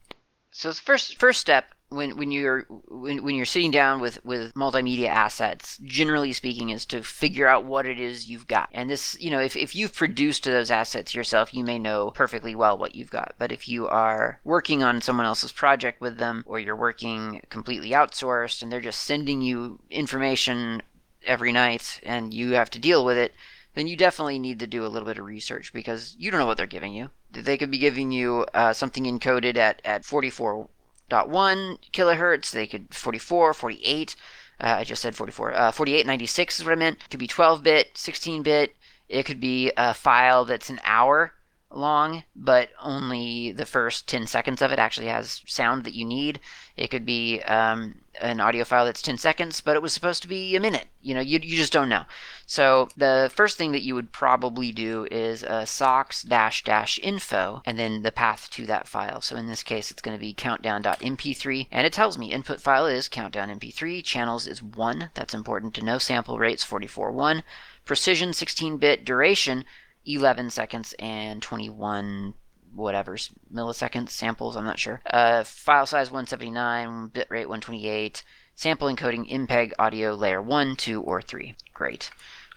So 0.53 0.71
the 0.71 0.75
first 0.75 1.19
first 1.19 1.41
step 1.41 1.67
when 1.95 2.17
when 2.17 2.31
you're 2.31 2.65
when, 2.89 3.23
when 3.23 3.35
you're 3.35 3.47
sitting 3.47 3.71
down 3.71 4.01
with 4.01 4.25
with 4.25 4.55
multimedia 4.55 5.09
assets 5.09 5.79
generally 5.85 6.33
speaking 6.33 6.71
is 6.71 6.87
to 6.87 7.03
figure 7.03 7.49
out 7.49 7.65
what 7.65 7.87
it 7.87 8.01
is 8.01 8.29
you've 8.29 8.47
got. 8.47 8.69
And 8.73 8.91
this 8.91 9.17
you 9.21 9.31
know 9.31 9.41
if, 9.41 9.57
if 9.57 9.75
you've 9.75 9.95
produced 9.95 10.45
those 10.45 10.71
assets 10.71 11.15
yourself 11.15 11.55
you 11.55 11.65
may 11.65 11.79
know 11.79 12.11
perfectly 12.11 12.55
well 12.55 12.79
what 12.79 12.95
you've 12.95 13.11
got. 13.11 13.35
But 13.39 13.53
if 13.53 13.69
you 13.69 13.89
are 13.89 14.41
working 14.45 14.83
on 14.83 15.01
someone 15.01 15.27
else's 15.27 15.53
project 15.53 16.01
with 16.01 16.19
them 16.19 16.45
or 16.47 16.59
you're 16.59 16.77
working 16.77 17.41
completely 17.49 17.91
outsourced 17.91 18.63
and 18.63 18.71
they're 18.71 18.81
just 18.81 19.03
sending 19.03 19.43
you 19.43 19.79
information 19.91 20.83
every 21.25 21.53
night 21.53 22.01
and 22.03 22.35
you 22.35 22.53
have 22.53 22.71
to 22.71 22.79
deal 22.79 23.05
with 23.05 23.17
it 23.17 23.33
then 23.75 23.87
you 23.87 23.97
definitely 23.97 24.39
need 24.39 24.59
to 24.59 24.67
do 24.67 24.85
a 24.85 24.89
little 24.89 25.07
bit 25.07 25.19
of 25.19 25.25
research 25.25 25.73
because 25.73 26.15
you 26.19 26.31
don't 26.31 26.41
know 26.41 26.47
what 26.47 26.57
they're 26.57 26.67
giving 26.67 26.93
you. 26.93 27.11
They 27.31 27.57
could 27.57 27.71
be 27.71 27.79
giving 27.79 28.13
you 28.13 28.47
uh, 28.53 28.73
something 28.73 29.05
encoded 29.05 29.57
at, 29.57 29.81
at 29.85 30.05
44 30.05 30.69
1 31.11 31.79
kilohertz. 31.93 32.51
They 32.51 32.67
could 32.67 32.95
44, 32.95 33.55
48. 33.55 34.17
Uh, 34.61 34.77
I 34.79 34.85
just 34.85 35.03
said 35.03 35.17
44. 35.17 35.55
Uh, 35.55 35.73
48, 35.73 36.07
96 36.07 36.59
is 36.59 36.65
what 36.65 36.73
I 36.73 36.77
meant. 36.77 36.99
It 36.99 37.11
could 37.11 37.21
be 37.21 37.27
12 37.27 37.63
bit, 37.63 37.97
16 37.97 38.43
bit. 38.43 38.77
It 39.09 39.25
could 39.25 39.41
be 39.41 39.73
a 39.77 39.93
file 39.93 40.45
that's 40.45 40.71
an 40.71 40.81
hour 40.85 41.33
long, 41.77 42.25
but 42.35 42.71
only 42.81 43.53
the 43.53 43.67
first 43.67 44.09
10 44.09 44.27
seconds 44.27 44.63
of 44.63 44.73
it 44.73 44.79
actually 44.79 45.09
has 45.09 45.43
sound 45.47 45.85
that 45.85 45.95
you 45.95 46.05
need. 46.05 46.41
It 46.77 46.89
could 46.89 47.05
be 47.05 47.41
um, 47.43 47.97
an 48.21 48.41
audio 48.41 48.65
file 48.65 48.85
that's 48.85 49.03
10 49.03 49.19
seconds, 49.19 49.61
but 49.61 49.77
it 49.77 49.83
was 49.83 49.93
supposed 49.93 50.23
to 50.23 50.29
be 50.29 50.55
a 50.57 50.61
minute. 50.61 50.87
You 51.01 51.15
know, 51.15 51.21
you, 51.21 51.39
you 51.43 51.57
just 51.57 51.73
don't 51.73 51.89
know. 51.89 52.05
So 52.47 52.89
the 52.97 53.31
first 53.35 53.59
thing 53.59 53.73
that 53.73 53.83
you 53.83 53.95
would 53.95 54.13
probably 54.13 54.73
do 54.73 55.07
is 55.11 55.43
a 55.43 55.67
sox 55.67 56.23
dash 56.23 56.65
dash 56.65 56.99
info 57.03 57.63
and 57.65 57.79
then 57.79 58.03
the 58.03 58.13
path 58.13 58.49
to 58.53 58.67
that 58.67 58.89
file. 58.89 59.21
So 59.21 59.37
in 59.37 59.47
this 59.47 59.63
case, 59.63 59.91
it's 59.91 60.03
going 60.03 60.17
to 60.17 60.21
be 60.21 60.35
countdown.mp3 60.35 61.69
and 61.71 61.87
it 61.87 61.93
tells 61.93 62.19
me 62.19 62.33
input 62.33 62.61
file 62.61 62.87
is 62.87 63.09
countdown 63.09 63.49
mp3, 63.59 64.05
channels 64.05 64.47
is 64.47 64.63
1. 64.63 65.11
That's 65.15 65.35
important 65.35 65.75
to 65.75 65.85
know. 65.85 65.99
Sample 65.99 66.39
rates 66.39 66.65
44.1, 66.65 67.43
precision 67.85 68.33
16 68.33 68.79
bit, 68.79 69.05
duration 69.05 69.65
11 70.07 70.51
seconds 70.51 70.95
and 70.99 71.43
21 71.43 72.35
whatever 72.75 73.17
milliseconds 73.53 74.11
samples. 74.11 74.57
I'm 74.57 74.65
not 74.65 74.79
sure. 74.79 75.01
Uh, 75.07 75.45
file 75.45 75.87
size 75.87 76.11
179, 76.11 77.11
bitrate 77.11 77.47
128. 77.47 78.23
Sample 78.55 78.89
encoding 78.89 79.31
MPEG 79.31 79.73
audio 79.79 80.15
layer 80.15 80.41
1, 80.43 80.77
2, 80.77 81.01
or 81.01 81.23
3. 81.23 81.55
Great. 81.73 82.11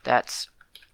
That's 0.04 0.50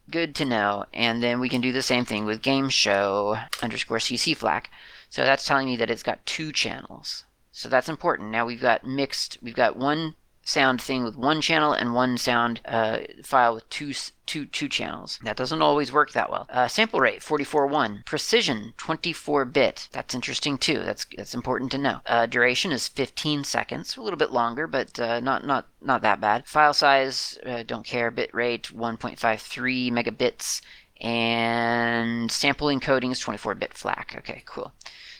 good 0.09 0.35
to 0.35 0.45
know. 0.45 0.85
And 0.93 1.21
then 1.23 1.39
we 1.39 1.49
can 1.49 1.61
do 1.61 1.71
the 1.71 1.81
same 1.81 2.05
thing 2.05 2.25
with 2.25 2.41
game 2.41 2.69
show 2.69 3.37
underscore 3.61 3.97
cc 3.97 4.35
FLAC. 4.35 4.69
So 5.09 5.23
that's 5.23 5.45
telling 5.45 5.67
me 5.67 5.75
that 5.77 5.89
it's 5.89 6.03
got 6.03 6.25
two 6.25 6.51
channels. 6.51 7.25
So 7.51 7.67
that's 7.67 7.89
important. 7.89 8.31
Now 8.31 8.45
we've 8.45 8.61
got 8.61 8.85
mixed, 8.85 9.37
we've 9.41 9.55
got 9.55 9.75
one 9.75 10.15
sound 10.51 10.81
thing 10.81 11.03
with 11.03 11.15
one 11.15 11.39
channel 11.39 11.71
and 11.71 11.93
one 11.93 12.17
sound 12.17 12.59
uh, 12.65 12.99
file 13.23 13.55
with 13.55 13.67
two, 13.69 13.93
two, 14.25 14.45
two 14.45 14.67
channels. 14.67 15.17
That 15.23 15.37
doesn't 15.37 15.61
always 15.61 15.91
work 15.91 16.11
that 16.11 16.29
well. 16.29 16.45
Uh, 16.49 16.67
sample 16.67 16.99
rate 16.99 17.21
44.1. 17.21 18.05
Precision 18.05 18.73
24-bit. 18.77 19.87
That's 19.91 20.13
interesting 20.13 20.57
too. 20.57 20.79
That's 20.79 21.05
that's 21.15 21.33
important 21.33 21.71
to 21.71 21.77
know. 21.77 22.01
Uh, 22.05 22.25
duration 22.25 22.71
is 22.71 22.89
15 22.89 23.45
seconds. 23.45 23.95
A 23.95 24.01
little 24.01 24.17
bit 24.17 24.31
longer, 24.31 24.67
but 24.67 24.99
uh, 24.99 25.19
not 25.21 25.45
not 25.45 25.67
not 25.81 26.01
that 26.01 26.19
bad. 26.19 26.45
File 26.45 26.73
size 26.73 27.39
uh, 27.45 27.63
don't 27.63 27.85
care. 27.85 28.11
Bit 28.11 28.33
rate 28.33 28.63
1.53 28.75 29.91
megabits. 29.91 30.61
And 30.99 32.31
sample 32.31 32.67
encoding 32.67 33.11
is 33.11 33.19
24-bit 33.19 33.73
FLAC. 33.73 34.15
Okay, 34.19 34.43
cool. 34.45 34.71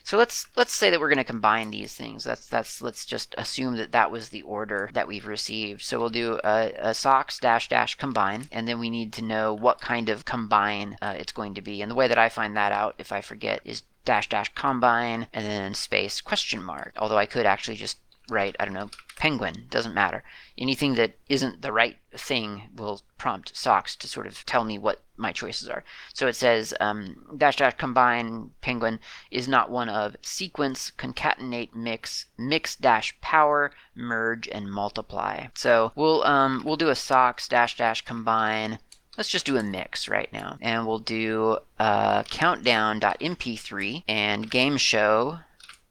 So 0.03 0.17
let's 0.17 0.47
let's 0.55 0.73
say 0.73 0.89
that 0.89 0.99
we're 0.99 1.09
going 1.09 1.17
to 1.17 1.23
combine 1.23 1.71
these 1.71 1.93
things. 1.93 2.23
That's 2.23 2.47
that's 2.47 2.81
let's 2.81 3.05
just 3.05 3.35
assume 3.37 3.77
that 3.77 3.91
that 3.91 4.11
was 4.11 4.29
the 4.29 4.41
order 4.43 4.89
that 4.93 5.07
we've 5.07 5.25
received. 5.27 5.81
So 5.81 5.99
we'll 5.99 6.09
do 6.09 6.39
a, 6.43 6.73
a 6.77 6.93
sox 6.93 7.39
dash 7.39 7.69
dash 7.69 7.95
combine, 7.95 8.47
and 8.51 8.67
then 8.67 8.79
we 8.79 8.89
need 8.89 9.13
to 9.13 9.21
know 9.21 9.53
what 9.53 9.81
kind 9.81 10.09
of 10.09 10.25
combine 10.25 10.97
uh, 11.01 11.15
it's 11.17 11.31
going 11.31 11.53
to 11.55 11.61
be. 11.61 11.81
And 11.81 11.89
the 11.89 11.95
way 11.95 12.07
that 12.07 12.17
I 12.17 12.29
find 12.29 12.55
that 12.57 12.71
out, 12.71 12.95
if 12.97 13.11
I 13.11 13.21
forget, 13.21 13.61
is 13.63 13.83
dash 14.03 14.29
dash 14.29 14.53
combine 14.55 15.27
and 15.33 15.45
then 15.45 15.73
space 15.73 16.21
question 16.21 16.63
mark. 16.63 16.93
Although 16.97 17.17
I 17.17 17.25
could 17.25 17.45
actually 17.45 17.77
just 17.77 17.97
write 18.31 18.55
I 18.59 18.65
don't 18.65 18.73
know 18.73 18.89
penguin 19.21 19.67
doesn't 19.69 19.93
matter. 19.93 20.23
Anything 20.57 20.95
that 20.95 21.13
isn't 21.29 21.61
the 21.61 21.71
right 21.71 21.95
thing 22.11 22.63
will 22.75 23.03
prompt 23.19 23.55
sox 23.55 23.95
to 23.97 24.07
sort 24.07 24.25
of 24.25 24.43
tell 24.47 24.63
me 24.63 24.79
what 24.79 24.99
my 25.15 25.31
choices 25.31 25.69
are. 25.69 25.83
So 26.11 26.25
it 26.25 26.35
says 26.35 26.73
um, 26.79 27.23
dash 27.37 27.57
dash 27.57 27.75
combine 27.77 28.49
penguin 28.61 28.99
is 29.29 29.47
not 29.47 29.69
one 29.69 29.89
of 29.89 30.15
sequence 30.23 30.91
concatenate 30.97 31.75
mix 31.75 32.25
mix 32.35 32.75
dash 32.75 33.15
power 33.21 33.71
merge 33.93 34.47
and 34.47 34.71
multiply. 34.71 35.45
So 35.53 35.91
we'll 35.95 36.23
um, 36.23 36.63
we'll 36.65 36.75
do 36.75 36.89
a 36.89 36.95
sox 36.95 37.47
dash 37.47 37.77
dash 37.77 38.03
combine. 38.03 38.79
Let's 39.17 39.29
just 39.29 39.45
do 39.45 39.57
a 39.57 39.63
mix 39.63 40.07
right 40.09 40.33
now. 40.33 40.57
And 40.61 40.87
we'll 40.87 40.97
do 40.97 41.59
uh, 41.77 42.23
countdown.mp3 42.23 44.03
and 44.07 44.49
game 44.49 44.77
show 44.77 45.39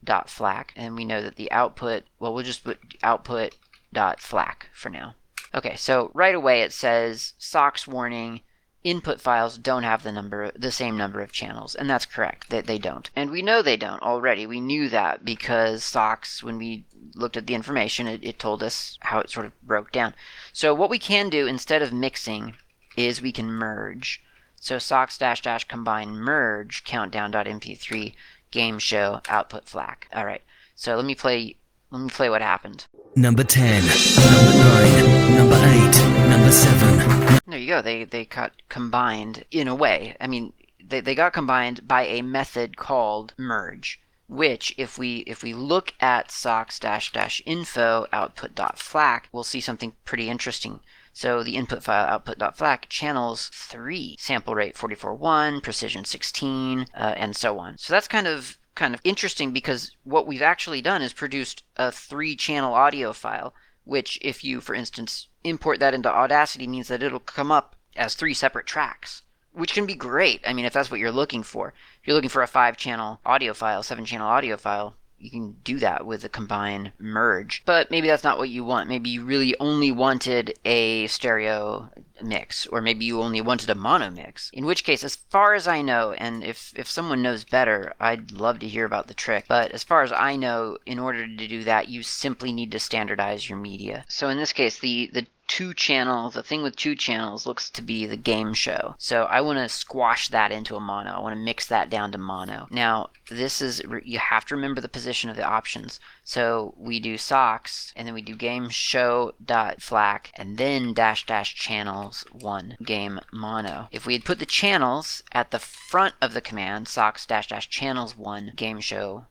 dot 0.02 0.28
FLAC, 0.28 0.72
and 0.76 0.96
we 0.96 1.04
know 1.04 1.22
that 1.22 1.36
the 1.36 1.50
output, 1.52 2.04
well, 2.18 2.32
we'll 2.34 2.44
just 2.44 2.64
put 2.64 2.78
output 3.02 3.56
dot 3.92 4.20
FLAC 4.20 4.68
for 4.72 4.88
now. 4.88 5.14
Okay, 5.54 5.76
so 5.76 6.10
right 6.14 6.34
away 6.34 6.62
it 6.62 6.72
says 6.72 7.34
SOX 7.38 7.86
warning, 7.86 8.40
input 8.82 9.20
files 9.20 9.58
don't 9.58 9.82
have 9.82 10.02
the 10.02 10.12
number 10.12 10.50
the 10.52 10.72
same 10.72 10.96
number 10.96 11.20
of 11.20 11.32
channels 11.32 11.74
and 11.74 11.90
that's 11.90 12.06
correct 12.06 12.48
that 12.48 12.66
they, 12.66 12.74
they 12.74 12.78
don't. 12.78 13.10
And 13.14 13.30
we 13.30 13.42
know 13.42 13.60
they 13.60 13.76
don't 13.76 14.02
already. 14.02 14.46
We 14.46 14.60
knew 14.60 14.88
that 14.88 15.24
because 15.24 15.84
sox 15.84 16.42
when 16.42 16.56
we 16.56 16.84
looked 17.14 17.36
at 17.36 17.46
the 17.46 17.54
information 17.54 18.06
it, 18.06 18.24
it 18.24 18.38
told 18.38 18.62
us 18.62 18.96
how 19.00 19.20
it 19.20 19.30
sort 19.30 19.46
of 19.46 19.60
broke 19.62 19.92
down. 19.92 20.14
So 20.52 20.74
what 20.74 20.88
we 20.88 20.98
can 20.98 21.28
do 21.28 21.46
instead 21.46 21.82
of 21.82 21.92
mixing 21.92 22.54
is 22.96 23.20
we 23.20 23.32
can 23.32 23.52
merge. 23.52 24.22
So 24.56 24.78
sox 24.78 25.18
dash 25.18 25.42
dash 25.42 25.64
combine 25.64 26.12
merge 26.12 26.84
countdown.mp3 26.84 28.14
game 28.50 28.78
show 28.78 29.20
output 29.28 29.66
FLAC. 29.66 30.06
All 30.12 30.24
right. 30.24 30.42
So 30.74 30.96
let 30.96 31.04
me 31.04 31.14
play 31.14 31.56
let 31.90 32.00
me 32.00 32.10
play 32.10 32.30
what 32.30 32.42
happened. 32.42 32.86
Number 33.16 33.42
10, 33.42 33.84
number 33.84 34.58
9, 34.58 35.34
number 35.34 35.56
8, 35.56 36.28
number 36.28 36.52
7. 36.52 37.40
There 37.48 37.58
you 37.58 37.66
go. 37.66 37.82
They 37.82 38.04
they 38.04 38.24
got 38.24 38.52
combined 38.68 39.44
in 39.50 39.66
a 39.66 39.74
way. 39.74 40.16
I 40.20 40.26
mean, 40.26 40.52
they, 40.84 41.00
they 41.00 41.14
got 41.14 41.32
combined 41.32 41.86
by 41.88 42.06
a 42.06 42.22
method 42.22 42.76
called 42.76 43.34
merge 43.36 44.00
which 44.30 44.72
if 44.78 44.96
we 44.96 45.18
if 45.26 45.42
we 45.42 45.52
look 45.52 45.92
at 45.98 46.30
sox 46.30 46.78
dash 46.78 47.12
dash 47.12 47.42
info 47.44 48.06
output 48.12 48.54
dot 48.54 48.78
flac 48.78 49.24
we'll 49.32 49.42
see 49.42 49.60
something 49.60 49.92
pretty 50.04 50.30
interesting 50.30 50.78
so 51.12 51.42
the 51.42 51.56
input 51.56 51.82
file 51.82 52.06
output.flac 52.06 52.88
channels 52.88 53.50
3, 53.52 54.16
sample 54.18 54.54
rate 54.54 54.74
44.1, 54.74 55.62
precision 55.62 56.04
16, 56.04 56.86
uh, 56.94 57.14
and 57.16 57.36
so 57.36 57.58
on. 57.58 57.76
So 57.78 57.92
that's 57.92 58.08
kind 58.08 58.26
of 58.26 58.58
kind 58.74 58.94
of 58.94 59.00
interesting 59.04 59.52
because 59.52 59.96
what 60.04 60.26
we've 60.26 60.42
actually 60.42 60.80
done 60.80 61.02
is 61.02 61.12
produced 61.12 61.64
a 61.76 61.92
three 61.92 62.36
channel 62.36 62.72
audio 62.72 63.12
file, 63.12 63.52
which 63.84 64.18
if 64.22 64.44
you, 64.44 64.60
for 64.60 64.74
instance, 64.74 65.28
import 65.44 65.80
that 65.80 65.94
into 65.94 66.08
Audacity 66.08 66.66
means 66.66 66.88
that 66.88 67.02
it'll 67.02 67.20
come 67.20 67.50
up 67.50 67.76
as 67.96 68.14
three 68.14 68.32
separate 68.32 68.66
tracks, 68.66 69.22
which 69.52 69.74
can 69.74 69.86
be 69.86 69.94
great. 69.94 70.40
I 70.46 70.52
mean, 70.52 70.64
if 70.64 70.72
that's 70.72 70.90
what 70.90 71.00
you're 71.00 71.10
looking 71.10 71.42
for. 71.42 71.74
If 72.00 72.06
you're 72.06 72.14
looking 72.14 72.30
for 72.30 72.42
a 72.42 72.46
five 72.46 72.76
channel 72.76 73.20
audio 73.26 73.52
file, 73.52 73.82
seven 73.82 74.04
channel 74.04 74.28
audio 74.28 74.56
file, 74.56 74.96
you 75.20 75.30
can 75.30 75.56
do 75.64 75.78
that 75.78 76.06
with 76.06 76.24
a 76.24 76.28
combine 76.28 76.92
merge. 76.98 77.62
But 77.66 77.90
maybe 77.90 78.08
that's 78.08 78.24
not 78.24 78.38
what 78.38 78.48
you 78.48 78.64
want. 78.64 78.88
Maybe 78.88 79.10
you 79.10 79.24
really 79.24 79.54
only 79.60 79.92
wanted 79.92 80.58
a 80.64 81.06
stereo 81.08 81.90
mix, 82.22 82.66
or 82.66 82.80
maybe 82.80 83.04
you 83.04 83.20
only 83.20 83.40
wanted 83.40 83.70
a 83.70 83.74
mono 83.74 84.10
mix. 84.10 84.50
In 84.52 84.66
which 84.66 84.84
case, 84.84 85.04
as 85.04 85.16
far 85.16 85.54
as 85.54 85.66
I 85.66 85.82
know, 85.82 86.12
and 86.12 86.44
if, 86.44 86.72
if 86.76 86.88
someone 86.88 87.22
knows 87.22 87.44
better, 87.44 87.92
I'd 88.00 88.32
love 88.32 88.58
to 88.60 88.68
hear 88.68 88.84
about 88.84 89.06
the 89.06 89.14
trick. 89.14 89.44
But 89.48 89.72
as 89.72 89.84
far 89.84 90.02
as 90.02 90.12
I 90.12 90.36
know, 90.36 90.78
in 90.86 90.98
order 90.98 91.26
to 91.26 91.48
do 91.48 91.64
that, 91.64 91.88
you 91.88 92.02
simply 92.02 92.52
need 92.52 92.72
to 92.72 92.78
standardize 92.78 93.48
your 93.48 93.58
media. 93.58 94.04
So 94.08 94.28
in 94.28 94.38
this 94.38 94.52
case, 94.52 94.78
the, 94.78 95.10
the 95.12 95.26
two 95.50 95.74
channels, 95.74 96.34
the 96.34 96.44
thing 96.44 96.62
with 96.62 96.76
two 96.76 96.94
channels 96.94 97.44
looks 97.44 97.70
to 97.70 97.82
be 97.82 98.06
the 98.06 98.16
game 98.16 98.54
show. 98.54 98.94
So 98.98 99.24
I 99.24 99.40
want 99.40 99.58
to 99.58 99.68
squash 99.68 100.28
that 100.28 100.52
into 100.52 100.76
a 100.76 100.80
mono. 100.80 101.10
I 101.10 101.18
want 101.18 101.34
to 101.34 101.44
mix 101.44 101.66
that 101.66 101.90
down 101.90 102.12
to 102.12 102.18
mono. 102.18 102.68
Now, 102.70 103.10
this 103.28 103.60
is, 103.60 103.82
you 104.04 104.20
have 104.20 104.44
to 104.46 104.54
remember 104.54 104.80
the 104.80 104.88
position 104.88 105.28
of 105.28 105.34
the 105.34 105.44
options. 105.44 105.98
So 106.30 106.74
we 106.76 107.00
do 107.00 107.18
sox, 107.18 107.92
and 107.96 108.06
then 108.06 108.14
we 108.14 108.22
do 108.22 108.36
game 108.36 108.68
show 108.68 109.32
dot 109.44 109.80
flac, 109.80 110.30
and 110.34 110.58
then 110.58 110.94
dash 110.94 111.26
dash 111.26 111.56
channels 111.56 112.24
one 112.30 112.76
game 112.84 113.18
mono. 113.32 113.88
If 113.90 114.06
we 114.06 114.12
had 114.12 114.24
put 114.24 114.38
the 114.38 114.46
channels 114.46 115.24
at 115.32 115.50
the 115.50 115.58
front 115.58 116.14
of 116.22 116.32
the 116.32 116.40
command, 116.40 116.86
sox 116.86 117.26
dash 117.26 117.48
dash 117.48 117.68
channels 117.68 118.16
one 118.16 118.52
game 118.54 118.78
show 118.78 119.26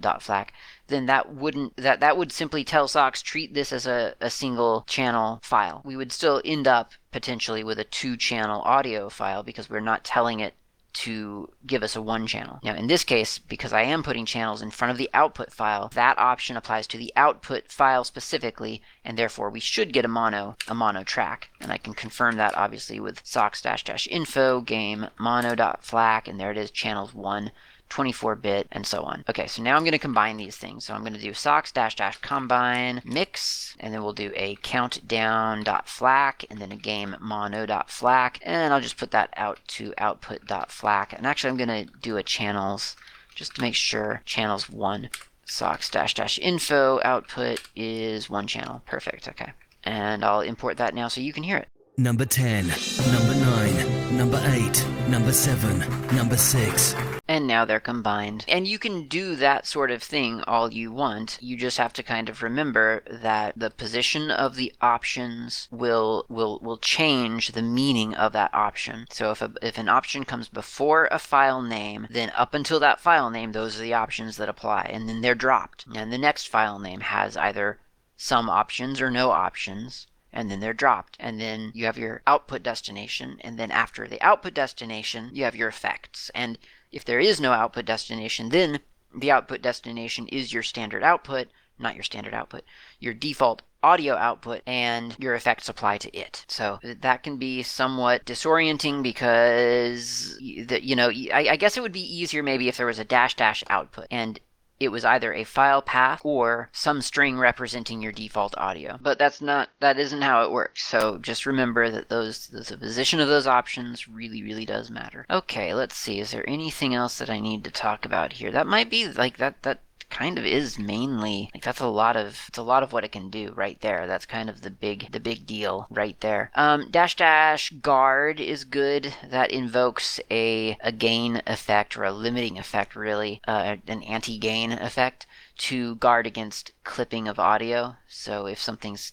dot 0.00 0.22
flac, 0.24 0.48
then 0.88 1.06
that 1.06 1.32
wouldn't 1.32 1.76
that 1.76 2.00
that 2.00 2.16
would 2.16 2.32
simply 2.32 2.64
tell 2.64 2.88
sox 2.88 3.22
treat 3.22 3.54
this 3.54 3.72
as 3.72 3.86
a, 3.86 4.16
a 4.20 4.28
single 4.28 4.82
channel 4.88 5.38
file. 5.44 5.82
We 5.84 5.96
would 5.96 6.10
still 6.10 6.42
end 6.44 6.66
up 6.66 6.94
potentially 7.12 7.62
with 7.62 7.78
a 7.78 7.84
two 7.84 8.16
channel 8.16 8.60
audio 8.62 9.08
file 9.08 9.44
because 9.44 9.70
we're 9.70 9.78
not 9.78 10.02
telling 10.02 10.40
it 10.40 10.54
to 10.92 11.50
give 11.66 11.82
us 11.82 11.96
a 11.96 12.02
one 12.02 12.26
channel. 12.26 12.60
Now 12.62 12.74
in 12.74 12.86
this 12.86 13.04
case, 13.04 13.38
because 13.38 13.72
I 13.72 13.82
am 13.82 14.02
putting 14.02 14.26
channels 14.26 14.62
in 14.62 14.70
front 14.70 14.92
of 14.92 14.98
the 14.98 15.10
output 15.14 15.52
file, 15.52 15.90
that 15.94 16.18
option 16.18 16.56
applies 16.56 16.86
to 16.88 16.98
the 16.98 17.12
output 17.16 17.70
file 17.72 18.04
specifically, 18.04 18.82
and 19.04 19.18
therefore 19.18 19.50
we 19.50 19.60
should 19.60 19.92
get 19.92 20.04
a 20.04 20.08
mono, 20.08 20.56
a 20.68 20.74
mono 20.74 21.02
track. 21.02 21.50
And 21.60 21.72
I 21.72 21.78
can 21.78 21.94
confirm 21.94 22.36
that 22.36 22.56
obviously 22.56 23.00
with 23.00 23.20
sox 23.24 23.62
dash 23.62 23.84
dash 23.84 24.06
info 24.08 24.60
game 24.60 25.08
mono 25.18 25.54
dot 25.54 25.80
mono.flac, 25.80 26.28
and 26.28 26.38
there 26.38 26.50
it 26.50 26.56
is, 26.56 26.70
channels 26.70 27.14
one 27.14 27.52
24-bit, 27.90 28.68
and 28.72 28.86
so 28.86 29.02
on. 29.02 29.24
Okay, 29.28 29.46
so 29.46 29.62
now 29.62 29.76
I'm 29.76 29.82
going 29.82 29.92
to 29.92 29.98
combine 29.98 30.36
these 30.36 30.56
things. 30.56 30.84
So 30.84 30.94
I'm 30.94 31.00
going 31.00 31.12
to 31.12 31.20
do 31.20 31.34
sox 31.34 31.72
dash 31.72 31.96
dash 31.96 32.16
combine 32.18 33.02
mix, 33.04 33.76
and 33.80 33.92
then 33.92 34.02
we'll 34.02 34.12
do 34.12 34.32
a 34.34 34.56
countdown 34.62 35.62
dot 35.64 35.86
flac, 35.86 36.44
and 36.50 36.60
then 36.60 36.72
a 36.72 36.76
game 36.76 37.16
mono 37.20 37.66
dot 37.66 37.88
flac, 37.88 38.38
and 38.42 38.72
I'll 38.72 38.80
just 38.80 38.96
put 38.96 39.10
that 39.10 39.34
out 39.36 39.58
to 39.68 39.92
output 39.98 40.46
dot 40.46 40.70
flac. 40.70 41.12
And 41.12 41.26
actually, 41.26 41.50
I'm 41.50 41.56
going 41.56 41.86
to 41.86 41.92
do 42.00 42.16
a 42.16 42.22
channels 42.22 42.96
just 43.34 43.56
to 43.56 43.62
make 43.62 43.74
sure 43.74 44.22
channels 44.24 44.70
one 44.70 45.10
sox 45.44 45.90
dash 45.90 46.14
dash 46.14 46.38
info 46.38 47.00
output 47.04 47.60
is 47.74 48.30
one 48.30 48.46
channel. 48.46 48.82
Perfect. 48.86 49.28
Okay, 49.28 49.52
and 49.84 50.24
I'll 50.24 50.42
import 50.42 50.76
that 50.78 50.94
now 50.94 51.08
so 51.08 51.20
you 51.20 51.32
can 51.32 51.42
hear 51.42 51.56
it. 51.56 51.68
Number 51.96 52.24
10, 52.24 52.68
number 53.12 53.34
9, 53.34 54.16
number 54.16 54.40
8, 54.42 54.86
number 55.08 55.32
7, 55.32 56.16
number 56.16 56.36
6. 56.36 56.94
And 57.30 57.46
now 57.46 57.64
they're 57.64 57.78
combined. 57.78 58.44
And 58.48 58.66
you 58.66 58.76
can 58.76 59.06
do 59.06 59.36
that 59.36 59.64
sort 59.64 59.92
of 59.92 60.02
thing 60.02 60.42
all 60.48 60.72
you 60.72 60.90
want. 60.90 61.38
You 61.40 61.56
just 61.56 61.78
have 61.78 61.92
to 61.92 62.02
kind 62.02 62.28
of 62.28 62.42
remember 62.42 63.04
that 63.08 63.56
the 63.56 63.70
position 63.70 64.32
of 64.32 64.56
the 64.56 64.72
options 64.80 65.68
will 65.70 66.26
will 66.28 66.58
will 66.58 66.76
change 66.76 67.52
the 67.52 67.62
meaning 67.62 68.16
of 68.16 68.32
that 68.32 68.52
option. 68.52 69.06
So 69.12 69.30
if 69.30 69.40
a, 69.42 69.52
if 69.62 69.78
an 69.78 69.88
option 69.88 70.24
comes 70.24 70.48
before 70.48 71.06
a 71.12 71.20
file 71.20 71.62
name, 71.62 72.08
then 72.10 72.32
up 72.36 72.52
until 72.52 72.80
that 72.80 72.98
file 72.98 73.30
name, 73.30 73.52
those 73.52 73.78
are 73.78 73.82
the 73.82 73.94
options 73.94 74.36
that 74.38 74.48
apply, 74.48 74.90
and 74.90 75.08
then 75.08 75.20
they're 75.20 75.36
dropped. 75.36 75.86
And 75.94 76.12
the 76.12 76.18
next 76.18 76.48
file 76.48 76.80
name 76.80 76.98
has 76.98 77.36
either 77.36 77.78
some 78.16 78.50
options 78.50 79.00
or 79.00 79.08
no 79.08 79.30
options 79.30 80.08
and 80.32 80.50
then 80.50 80.60
they're 80.60 80.72
dropped. 80.72 81.16
And 81.20 81.40
then 81.40 81.70
you 81.74 81.86
have 81.86 81.98
your 81.98 82.22
output 82.26 82.62
destination, 82.62 83.38
and 83.40 83.58
then 83.58 83.70
after 83.70 84.06
the 84.06 84.20
output 84.20 84.54
destination, 84.54 85.30
you 85.32 85.44
have 85.44 85.56
your 85.56 85.68
effects. 85.68 86.30
And 86.34 86.58
if 86.92 87.04
there 87.04 87.20
is 87.20 87.40
no 87.40 87.52
output 87.52 87.84
destination, 87.84 88.48
then 88.50 88.80
the 89.14 89.30
output 89.30 89.62
destination 89.62 90.28
is 90.28 90.52
your 90.52 90.62
standard 90.62 91.02
output, 91.02 91.48
not 91.78 91.94
your 91.94 92.04
standard 92.04 92.34
output, 92.34 92.62
your 92.98 93.14
default 93.14 93.62
audio 93.82 94.14
output, 94.14 94.60
and 94.66 95.16
your 95.18 95.34
effects 95.34 95.68
apply 95.68 95.96
to 95.98 96.14
it. 96.16 96.44
So 96.48 96.78
that 96.82 97.22
can 97.22 97.38
be 97.38 97.62
somewhat 97.62 98.26
disorienting 98.26 99.02
because, 99.02 100.36
you 100.40 100.94
know, 100.94 101.08
I 101.08 101.56
guess 101.56 101.76
it 101.76 101.80
would 101.80 101.92
be 101.92 102.16
easier 102.16 102.42
maybe 102.42 102.68
if 102.68 102.76
there 102.76 102.86
was 102.86 102.98
a 102.98 103.04
dash 103.04 103.36
dash 103.36 103.64
output. 103.70 104.06
And 104.10 104.38
it 104.80 104.88
was 104.88 105.04
either 105.04 105.32
a 105.34 105.44
file 105.44 105.82
path 105.82 106.22
or 106.24 106.70
some 106.72 107.02
string 107.02 107.38
representing 107.38 108.00
your 108.00 108.12
default 108.12 108.54
audio. 108.56 108.98
But 109.00 109.18
that's 109.18 109.42
not 109.42 109.68
that 109.80 109.98
isn't 109.98 110.22
how 110.22 110.42
it 110.42 110.50
works. 110.50 110.82
So 110.82 111.18
just 111.18 111.46
remember 111.46 111.90
that 111.90 112.08
those 112.08 112.46
the 112.46 112.78
position 112.78 113.20
of 113.20 113.28
those 113.28 113.46
options 113.46 114.08
really 114.08 114.42
really 114.42 114.64
does 114.64 114.90
matter. 114.90 115.26
Okay, 115.30 115.74
let's 115.74 115.96
see. 115.96 116.18
Is 116.18 116.32
there 116.32 116.48
anything 116.48 116.94
else 116.94 117.18
that 117.18 117.30
I 117.30 117.38
need 117.38 117.62
to 117.64 117.70
talk 117.70 118.06
about 118.06 118.32
here? 118.32 118.50
That 118.50 118.66
might 118.66 118.90
be 118.90 119.06
like 119.06 119.36
that 119.36 119.62
that 119.62 119.80
kind 120.10 120.38
of 120.38 120.44
is 120.44 120.78
mainly 120.78 121.50
like 121.54 121.62
that's 121.62 121.80
a 121.80 121.86
lot 121.86 122.16
of 122.16 122.44
it's 122.48 122.58
a 122.58 122.62
lot 122.62 122.82
of 122.82 122.92
what 122.92 123.04
it 123.04 123.12
can 123.12 123.30
do 123.30 123.52
right 123.54 123.80
there. 123.80 124.06
That's 124.06 124.26
kind 124.26 124.50
of 124.50 124.62
the 124.62 124.70
big 124.70 125.12
the 125.12 125.20
big 125.20 125.46
deal 125.46 125.86
right 125.90 126.18
there. 126.20 126.50
Um, 126.54 126.90
dash 126.90 127.16
dash 127.16 127.70
guard 127.70 128.40
is 128.40 128.64
good. 128.64 129.14
That 129.28 129.50
invokes 129.50 130.20
a 130.30 130.76
a 130.80 130.92
gain 130.92 131.42
effect 131.46 131.96
or 131.96 132.04
a 132.04 132.12
limiting 132.12 132.58
effect 132.58 132.96
really, 132.96 133.40
uh, 133.46 133.76
an 133.86 134.02
anti 134.02 134.38
gain 134.38 134.72
effect 134.72 135.26
to 135.58 135.94
guard 135.96 136.26
against 136.26 136.72
clipping 136.84 137.28
of 137.28 137.38
audio. 137.38 137.96
So 138.08 138.46
if 138.46 138.60
something's 138.60 139.12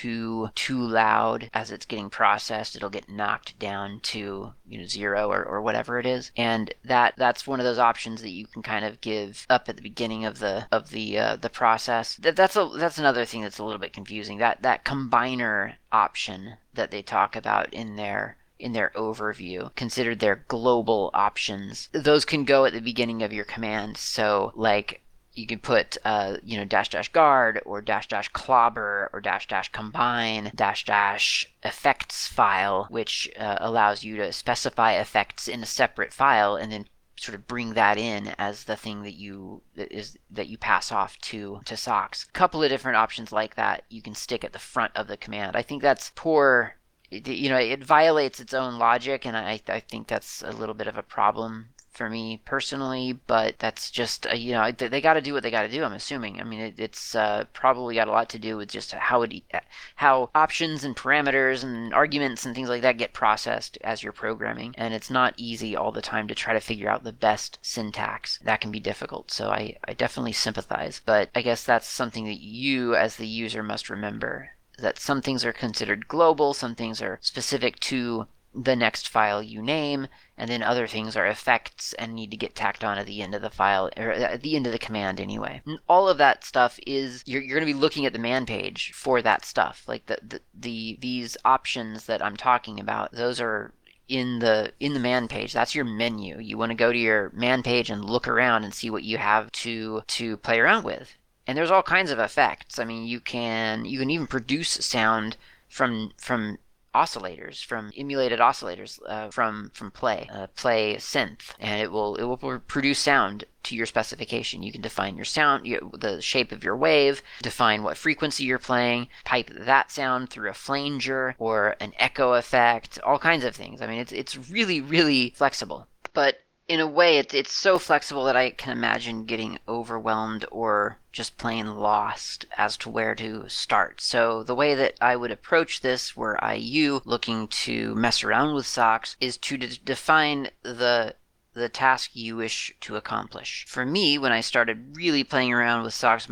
too 0.00 0.48
too 0.54 0.80
loud 0.80 1.50
as 1.54 1.70
it's 1.70 1.86
getting 1.86 2.10
processed 2.10 2.76
it'll 2.76 2.90
get 2.90 3.08
knocked 3.08 3.58
down 3.58 4.00
to 4.00 4.52
you 4.66 4.78
know 4.78 4.86
zero 4.86 5.30
or, 5.30 5.44
or 5.44 5.60
whatever 5.62 5.98
it 5.98 6.06
is 6.06 6.30
and 6.36 6.74
that 6.84 7.14
that's 7.16 7.46
one 7.46 7.60
of 7.60 7.64
those 7.64 7.78
options 7.78 8.22
that 8.22 8.30
you 8.30 8.46
can 8.46 8.62
kind 8.62 8.84
of 8.84 9.00
give 9.00 9.46
up 9.50 9.68
at 9.68 9.76
the 9.76 9.82
beginning 9.82 10.24
of 10.24 10.38
the 10.38 10.66
of 10.70 10.90
the 10.90 11.18
uh, 11.18 11.36
the 11.36 11.50
process 11.50 12.16
that, 12.16 12.36
that's 12.36 12.56
a 12.56 12.68
that's 12.76 12.98
another 12.98 13.24
thing 13.24 13.42
that's 13.42 13.58
a 13.58 13.64
little 13.64 13.80
bit 13.80 13.92
confusing 13.92 14.38
that 14.38 14.62
that 14.62 14.84
combiner 14.84 15.74
option 15.90 16.54
that 16.74 16.90
they 16.90 17.02
talk 17.02 17.36
about 17.36 17.72
in 17.72 17.96
their 17.96 18.36
in 18.62 18.72
their 18.72 18.92
overview, 18.94 19.74
considered 19.74 20.20
their 20.20 20.44
global 20.46 21.10
options. 21.12 21.88
Those 21.92 22.24
can 22.24 22.44
go 22.44 22.64
at 22.64 22.72
the 22.72 22.80
beginning 22.80 23.22
of 23.22 23.32
your 23.32 23.44
command. 23.44 23.96
So, 23.96 24.52
like, 24.54 25.02
you 25.34 25.46
can 25.46 25.58
put 25.58 25.96
uh, 26.04 26.36
you 26.42 26.56
know 26.56 26.64
dash 26.64 26.90
dash 26.90 27.10
guard 27.10 27.60
or 27.64 27.80
dash 27.80 28.08
dash 28.08 28.28
clobber 28.28 29.10
or 29.12 29.20
dash 29.20 29.46
dash 29.46 29.70
combine 29.72 30.50
dash 30.54 30.84
dash 30.84 31.46
effects 31.62 32.26
file 32.26 32.86
which 32.90 33.30
uh, 33.38 33.56
allows 33.60 34.04
you 34.04 34.16
to 34.16 34.32
specify 34.32 34.92
effects 34.92 35.48
in 35.48 35.62
a 35.62 35.66
separate 35.66 36.12
file 36.12 36.56
and 36.56 36.70
then 36.72 36.86
sort 37.16 37.34
of 37.36 37.46
bring 37.46 37.74
that 37.74 37.98
in 37.98 38.34
as 38.38 38.64
the 38.64 38.76
thing 38.76 39.02
that 39.02 39.14
you 39.14 39.62
that 39.76 39.92
is 39.92 40.18
that 40.30 40.48
you 40.48 40.58
pass 40.58 40.90
off 40.90 41.16
to 41.18 41.60
to 41.64 41.76
sox 41.76 42.26
a 42.28 42.32
couple 42.32 42.62
of 42.62 42.68
different 42.68 42.96
options 42.96 43.30
like 43.30 43.54
that 43.54 43.84
you 43.88 44.02
can 44.02 44.14
stick 44.14 44.44
at 44.44 44.52
the 44.52 44.58
front 44.58 44.92
of 44.96 45.06
the 45.06 45.16
command. 45.16 45.54
I 45.56 45.62
think 45.62 45.82
that's 45.82 46.10
poor 46.14 46.76
you 47.10 47.48
know 47.48 47.58
it 47.58 47.84
violates 47.84 48.40
its 48.40 48.54
own 48.54 48.78
logic 48.78 49.26
and 49.26 49.36
I, 49.36 49.60
I 49.68 49.80
think 49.80 50.08
that's 50.08 50.42
a 50.42 50.50
little 50.50 50.74
bit 50.74 50.86
of 50.86 50.96
a 50.96 51.02
problem 51.02 51.68
for 51.92 52.08
me 52.08 52.40
personally, 52.44 53.20
but 53.26 53.58
that's 53.58 53.90
just 53.90 54.26
uh, 54.26 54.34
you 54.34 54.52
know 54.52 54.72
they, 54.72 54.88
they 54.88 55.00
got 55.00 55.14
to 55.14 55.20
do 55.20 55.32
what 55.32 55.42
they 55.42 55.50
got 55.50 55.62
to 55.62 55.68
do. 55.68 55.84
I'm 55.84 55.92
assuming. 55.92 56.40
I 56.40 56.44
mean, 56.44 56.60
it, 56.60 56.74
it's 56.78 57.14
uh, 57.14 57.44
probably 57.52 57.94
got 57.94 58.08
a 58.08 58.12
lot 58.12 58.28
to 58.30 58.38
do 58.38 58.56
with 58.56 58.70
just 58.70 58.92
how 58.92 59.22
it 59.22 59.42
uh, 59.52 59.60
how 59.96 60.30
options 60.34 60.84
and 60.84 60.96
parameters 60.96 61.62
and 61.62 61.92
arguments 61.94 62.46
and 62.46 62.54
things 62.54 62.68
like 62.68 62.82
that 62.82 62.98
get 62.98 63.12
processed 63.12 63.78
as 63.84 64.02
you're 64.02 64.12
programming, 64.12 64.74
and 64.78 64.94
it's 64.94 65.10
not 65.10 65.34
easy 65.36 65.76
all 65.76 65.92
the 65.92 66.02
time 66.02 66.28
to 66.28 66.34
try 66.34 66.54
to 66.54 66.60
figure 66.60 66.88
out 66.88 67.04
the 67.04 67.12
best 67.12 67.58
syntax. 67.62 68.38
That 68.44 68.60
can 68.60 68.70
be 68.70 68.80
difficult. 68.80 69.30
So 69.30 69.50
I 69.50 69.76
I 69.86 69.92
definitely 69.94 70.32
sympathize, 70.32 71.00
but 71.04 71.30
I 71.34 71.42
guess 71.42 71.64
that's 71.64 71.86
something 71.88 72.24
that 72.24 72.40
you 72.40 72.94
as 72.96 73.16
the 73.16 73.26
user 73.26 73.62
must 73.62 73.90
remember 73.90 74.50
that 74.78 74.98
some 74.98 75.22
things 75.22 75.44
are 75.44 75.52
considered 75.52 76.08
global, 76.08 76.54
some 76.54 76.74
things 76.74 77.02
are 77.02 77.18
specific 77.20 77.78
to 77.80 78.26
the 78.54 78.76
next 78.76 79.08
file 79.08 79.42
you 79.42 79.62
name, 79.62 80.08
and 80.36 80.50
then 80.50 80.62
other 80.62 80.86
things 80.86 81.16
are 81.16 81.26
effects 81.26 81.92
and 81.94 82.14
need 82.14 82.30
to 82.30 82.36
get 82.36 82.54
tacked 82.54 82.84
on 82.84 82.98
at 82.98 83.06
the 83.06 83.22
end 83.22 83.34
of 83.34 83.42
the 83.42 83.50
file, 83.50 83.90
or 83.96 84.12
at 84.12 84.42
the 84.42 84.56
end 84.56 84.66
of 84.66 84.72
the 84.72 84.78
command 84.78 85.20
anyway. 85.20 85.62
And 85.66 85.78
all 85.88 86.08
of 86.08 86.18
that 86.18 86.44
stuff 86.44 86.78
is, 86.86 87.22
you're, 87.26 87.42
you're 87.42 87.58
going 87.58 87.66
to 87.66 87.74
be 87.74 87.78
looking 87.78 88.06
at 88.06 88.12
the 88.12 88.18
man 88.18 88.46
page 88.46 88.92
for 88.94 89.22
that 89.22 89.44
stuff. 89.44 89.84
Like 89.86 90.06
the, 90.06 90.18
the, 90.22 90.40
the 90.54 90.98
these 91.00 91.36
options 91.44 92.06
that 92.06 92.24
I'm 92.24 92.36
talking 92.36 92.78
about, 92.78 93.12
those 93.12 93.40
are 93.40 93.72
in 94.08 94.40
the 94.40 94.72
in 94.80 94.92
the 94.92 95.00
man 95.00 95.28
page 95.28 95.52
that's 95.52 95.74
your 95.74 95.84
menu 95.84 96.38
you 96.38 96.58
want 96.58 96.70
to 96.70 96.74
go 96.74 96.92
to 96.92 96.98
your 96.98 97.30
man 97.34 97.62
page 97.62 97.88
and 97.88 98.04
look 98.04 98.26
around 98.26 98.64
and 98.64 98.74
see 98.74 98.90
what 98.90 99.04
you 99.04 99.16
have 99.16 99.50
to 99.52 100.02
to 100.06 100.36
play 100.38 100.58
around 100.58 100.84
with 100.84 101.16
and 101.46 101.56
there's 101.56 101.70
all 101.70 101.82
kinds 101.82 102.10
of 102.10 102.18
effects 102.18 102.78
i 102.78 102.84
mean 102.84 103.06
you 103.06 103.20
can 103.20 103.84
you 103.84 103.98
can 103.98 104.10
even 104.10 104.26
produce 104.26 104.70
sound 104.70 105.36
from 105.68 106.12
from 106.18 106.58
oscillators 106.94 107.64
from 107.64 107.90
emulated 107.96 108.38
oscillators 108.38 109.00
uh, 109.08 109.30
from 109.30 109.70
from 109.74 109.90
play 109.90 110.28
uh, 110.32 110.46
play 110.48 110.96
synth. 110.96 111.54
And 111.58 111.80
it 111.80 111.90
will 111.90 112.16
it 112.16 112.24
will 112.24 112.36
produce 112.36 112.98
sound 112.98 113.44
to 113.64 113.76
your 113.76 113.86
specification. 113.86 114.62
You 114.62 114.72
can 114.72 114.80
define 114.80 115.16
your 115.16 115.24
sound 115.24 115.66
you, 115.66 115.90
the 115.98 116.20
shape 116.20 116.52
of 116.52 116.64
your 116.64 116.76
wave 116.76 117.22
define 117.42 117.82
what 117.82 117.96
frequency 117.96 118.44
you're 118.44 118.58
playing 118.58 119.08
pipe 119.24 119.50
that 119.56 119.90
sound 119.90 120.30
through 120.30 120.50
a 120.50 120.54
flanger 120.54 121.34
or 121.38 121.76
an 121.80 121.92
echo 121.98 122.34
effect 122.34 122.98
all 123.04 123.18
kinds 123.18 123.44
of 123.44 123.54
things. 123.54 123.80
I 123.80 123.86
mean 123.86 124.00
it's 124.00 124.12
it's 124.12 124.50
really 124.50 124.80
really 124.80 125.30
flexible. 125.30 125.86
But 126.12 126.36
in 126.72 126.80
a 126.80 126.86
way, 126.86 127.18
it's 127.18 127.34
it's 127.34 127.52
so 127.52 127.78
flexible 127.78 128.24
that 128.24 128.34
I 128.34 128.48
can 128.48 128.72
imagine 128.72 129.26
getting 129.26 129.58
overwhelmed 129.68 130.46
or 130.50 130.98
just 131.12 131.36
plain 131.36 131.76
lost 131.76 132.46
as 132.56 132.78
to 132.78 132.88
where 132.88 133.14
to 133.14 133.46
start. 133.50 134.00
So 134.00 134.42
the 134.42 134.54
way 134.54 134.74
that 134.74 134.94
I 134.98 135.14
would 135.16 135.30
approach 135.30 135.82
this, 135.82 136.16
were 136.16 136.42
I 136.42 136.54
you 136.54 137.02
looking 137.04 137.48
to 137.48 137.94
mess 137.94 138.24
around 138.24 138.54
with 138.54 138.66
sox, 138.66 139.16
is 139.20 139.36
to 139.36 139.58
de- 139.58 139.76
define 139.76 140.48
the 140.62 141.14
the 141.52 141.68
task 141.68 142.12
you 142.14 142.36
wish 142.36 142.74
to 142.80 142.96
accomplish. 142.96 143.66
For 143.68 143.84
me, 143.84 144.16
when 144.16 144.32
I 144.32 144.40
started 144.40 144.96
really 144.96 145.24
playing 145.24 145.52
around 145.52 145.84
with 145.84 145.92
sox 145.92 146.26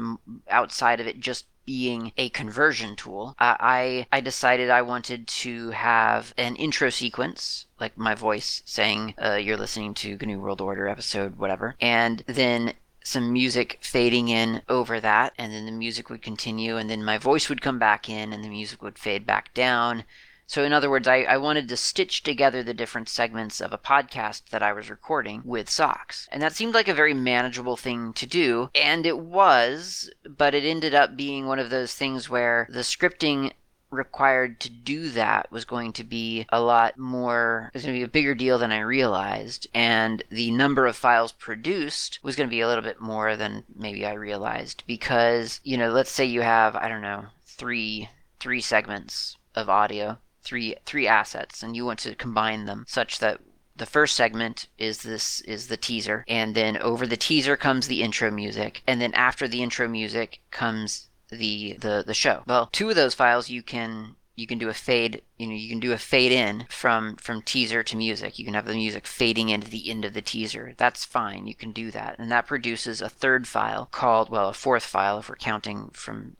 outside 0.48 1.00
of 1.00 1.06
it 1.06 1.20
just 1.20 1.44
being 1.70 2.10
a 2.16 2.28
conversion 2.30 2.96
tool, 2.96 3.36
I 3.38 4.04
I 4.10 4.20
decided 4.20 4.70
I 4.70 4.82
wanted 4.82 5.28
to 5.44 5.70
have 5.70 6.34
an 6.36 6.56
intro 6.56 6.90
sequence, 6.90 7.66
like 7.78 7.96
my 7.96 8.16
voice 8.16 8.60
saying, 8.64 9.14
uh, 9.24 9.36
"You're 9.36 9.56
listening 9.56 9.94
to 10.02 10.18
GNU 10.20 10.40
World 10.40 10.60
Order 10.60 10.88
episode 10.88 11.36
whatever," 11.36 11.76
and 11.80 12.24
then 12.26 12.72
some 13.04 13.32
music 13.32 13.78
fading 13.82 14.28
in 14.28 14.62
over 14.68 14.98
that, 15.00 15.32
and 15.38 15.52
then 15.52 15.64
the 15.64 15.72
music 15.84 16.10
would 16.10 16.22
continue, 16.22 16.76
and 16.76 16.90
then 16.90 17.04
my 17.04 17.18
voice 17.18 17.48
would 17.48 17.62
come 17.62 17.78
back 17.78 18.08
in, 18.08 18.32
and 18.32 18.42
the 18.42 18.48
music 18.48 18.82
would 18.82 18.98
fade 18.98 19.24
back 19.24 19.54
down, 19.54 20.02
so, 20.50 20.64
in 20.64 20.72
other 20.72 20.90
words, 20.90 21.06
I, 21.06 21.18
I 21.22 21.36
wanted 21.36 21.68
to 21.68 21.76
stitch 21.76 22.24
together 22.24 22.64
the 22.64 22.74
different 22.74 23.08
segments 23.08 23.60
of 23.60 23.72
a 23.72 23.78
podcast 23.78 24.48
that 24.50 24.64
I 24.64 24.72
was 24.72 24.90
recording 24.90 25.42
with 25.44 25.70
sox. 25.70 26.28
And 26.32 26.42
that 26.42 26.56
seemed 26.56 26.74
like 26.74 26.88
a 26.88 26.92
very 26.92 27.14
manageable 27.14 27.76
thing 27.76 28.12
to 28.14 28.26
do. 28.26 28.68
And 28.74 29.06
it 29.06 29.20
was, 29.20 30.10
but 30.28 30.52
it 30.52 30.64
ended 30.64 30.92
up 30.92 31.16
being 31.16 31.46
one 31.46 31.60
of 31.60 31.70
those 31.70 31.94
things 31.94 32.28
where 32.28 32.66
the 32.68 32.80
scripting 32.80 33.52
required 33.90 34.58
to 34.58 34.70
do 34.70 35.10
that 35.10 35.52
was 35.52 35.64
going 35.64 35.92
to 35.92 36.02
be 36.02 36.46
a 36.48 36.60
lot 36.60 36.98
more, 36.98 37.70
it 37.72 37.76
was 37.76 37.84
going 37.84 37.94
to 37.94 38.00
be 38.00 38.04
a 38.04 38.08
bigger 38.08 38.34
deal 38.34 38.58
than 38.58 38.72
I 38.72 38.80
realized. 38.80 39.68
And 39.72 40.20
the 40.30 40.50
number 40.50 40.84
of 40.88 40.96
files 40.96 41.30
produced 41.30 42.18
was 42.24 42.34
going 42.34 42.48
to 42.48 42.56
be 42.56 42.60
a 42.60 42.66
little 42.66 42.82
bit 42.82 43.00
more 43.00 43.36
than 43.36 43.62
maybe 43.76 44.04
I 44.04 44.14
realized. 44.14 44.82
Because, 44.88 45.60
you 45.62 45.76
know, 45.76 45.90
let's 45.90 46.10
say 46.10 46.24
you 46.24 46.40
have, 46.40 46.74
I 46.74 46.88
don't 46.88 47.02
know, 47.02 47.26
three 47.46 48.08
three 48.40 48.60
segments 48.60 49.36
of 49.54 49.68
audio 49.68 50.18
three 50.42 50.74
three 50.84 51.06
assets 51.06 51.62
and 51.62 51.76
you 51.76 51.84
want 51.84 51.98
to 51.98 52.14
combine 52.14 52.64
them 52.64 52.84
such 52.88 53.18
that 53.18 53.40
the 53.76 53.86
first 53.86 54.14
segment 54.14 54.68
is 54.78 55.02
this 55.02 55.40
is 55.42 55.68
the 55.68 55.76
teaser 55.76 56.24
and 56.28 56.54
then 56.54 56.76
over 56.78 57.06
the 57.06 57.16
teaser 57.16 57.56
comes 57.56 57.88
the 57.88 58.02
intro 58.02 58.30
music 58.30 58.82
and 58.86 59.00
then 59.00 59.14
after 59.14 59.48
the 59.48 59.62
intro 59.62 59.88
music 59.88 60.40
comes 60.50 61.08
the 61.30 61.74
the 61.80 62.04
the 62.06 62.14
show. 62.14 62.42
Well 62.46 62.68
two 62.72 62.90
of 62.90 62.96
those 62.96 63.14
files 63.14 63.48
you 63.48 63.62
can 63.62 64.16
you 64.36 64.46
can 64.46 64.58
do 64.58 64.68
a 64.68 64.74
fade 64.74 65.22
you 65.38 65.46
know 65.46 65.54
you 65.54 65.68
can 65.68 65.80
do 65.80 65.92
a 65.92 65.98
fade 65.98 66.32
in 66.32 66.66
from 66.68 67.16
from 67.16 67.42
teaser 67.42 67.82
to 67.82 67.96
music. 67.96 68.38
You 68.38 68.44
can 68.44 68.54
have 68.54 68.66
the 68.66 68.74
music 68.74 69.06
fading 69.06 69.48
into 69.48 69.70
the 69.70 69.90
end 69.90 70.04
of 70.04 70.14
the 70.14 70.22
teaser. 70.22 70.74
That's 70.76 71.04
fine. 71.04 71.46
You 71.46 71.54
can 71.54 71.72
do 71.72 71.90
that. 71.90 72.18
And 72.18 72.30
that 72.30 72.46
produces 72.46 73.00
a 73.00 73.08
third 73.08 73.46
file 73.46 73.86
called 73.90 74.30
well 74.30 74.48
a 74.48 74.54
fourth 74.54 74.84
file 74.84 75.18
if 75.18 75.28
we're 75.28 75.36
counting 75.36 75.90
from 75.92 76.36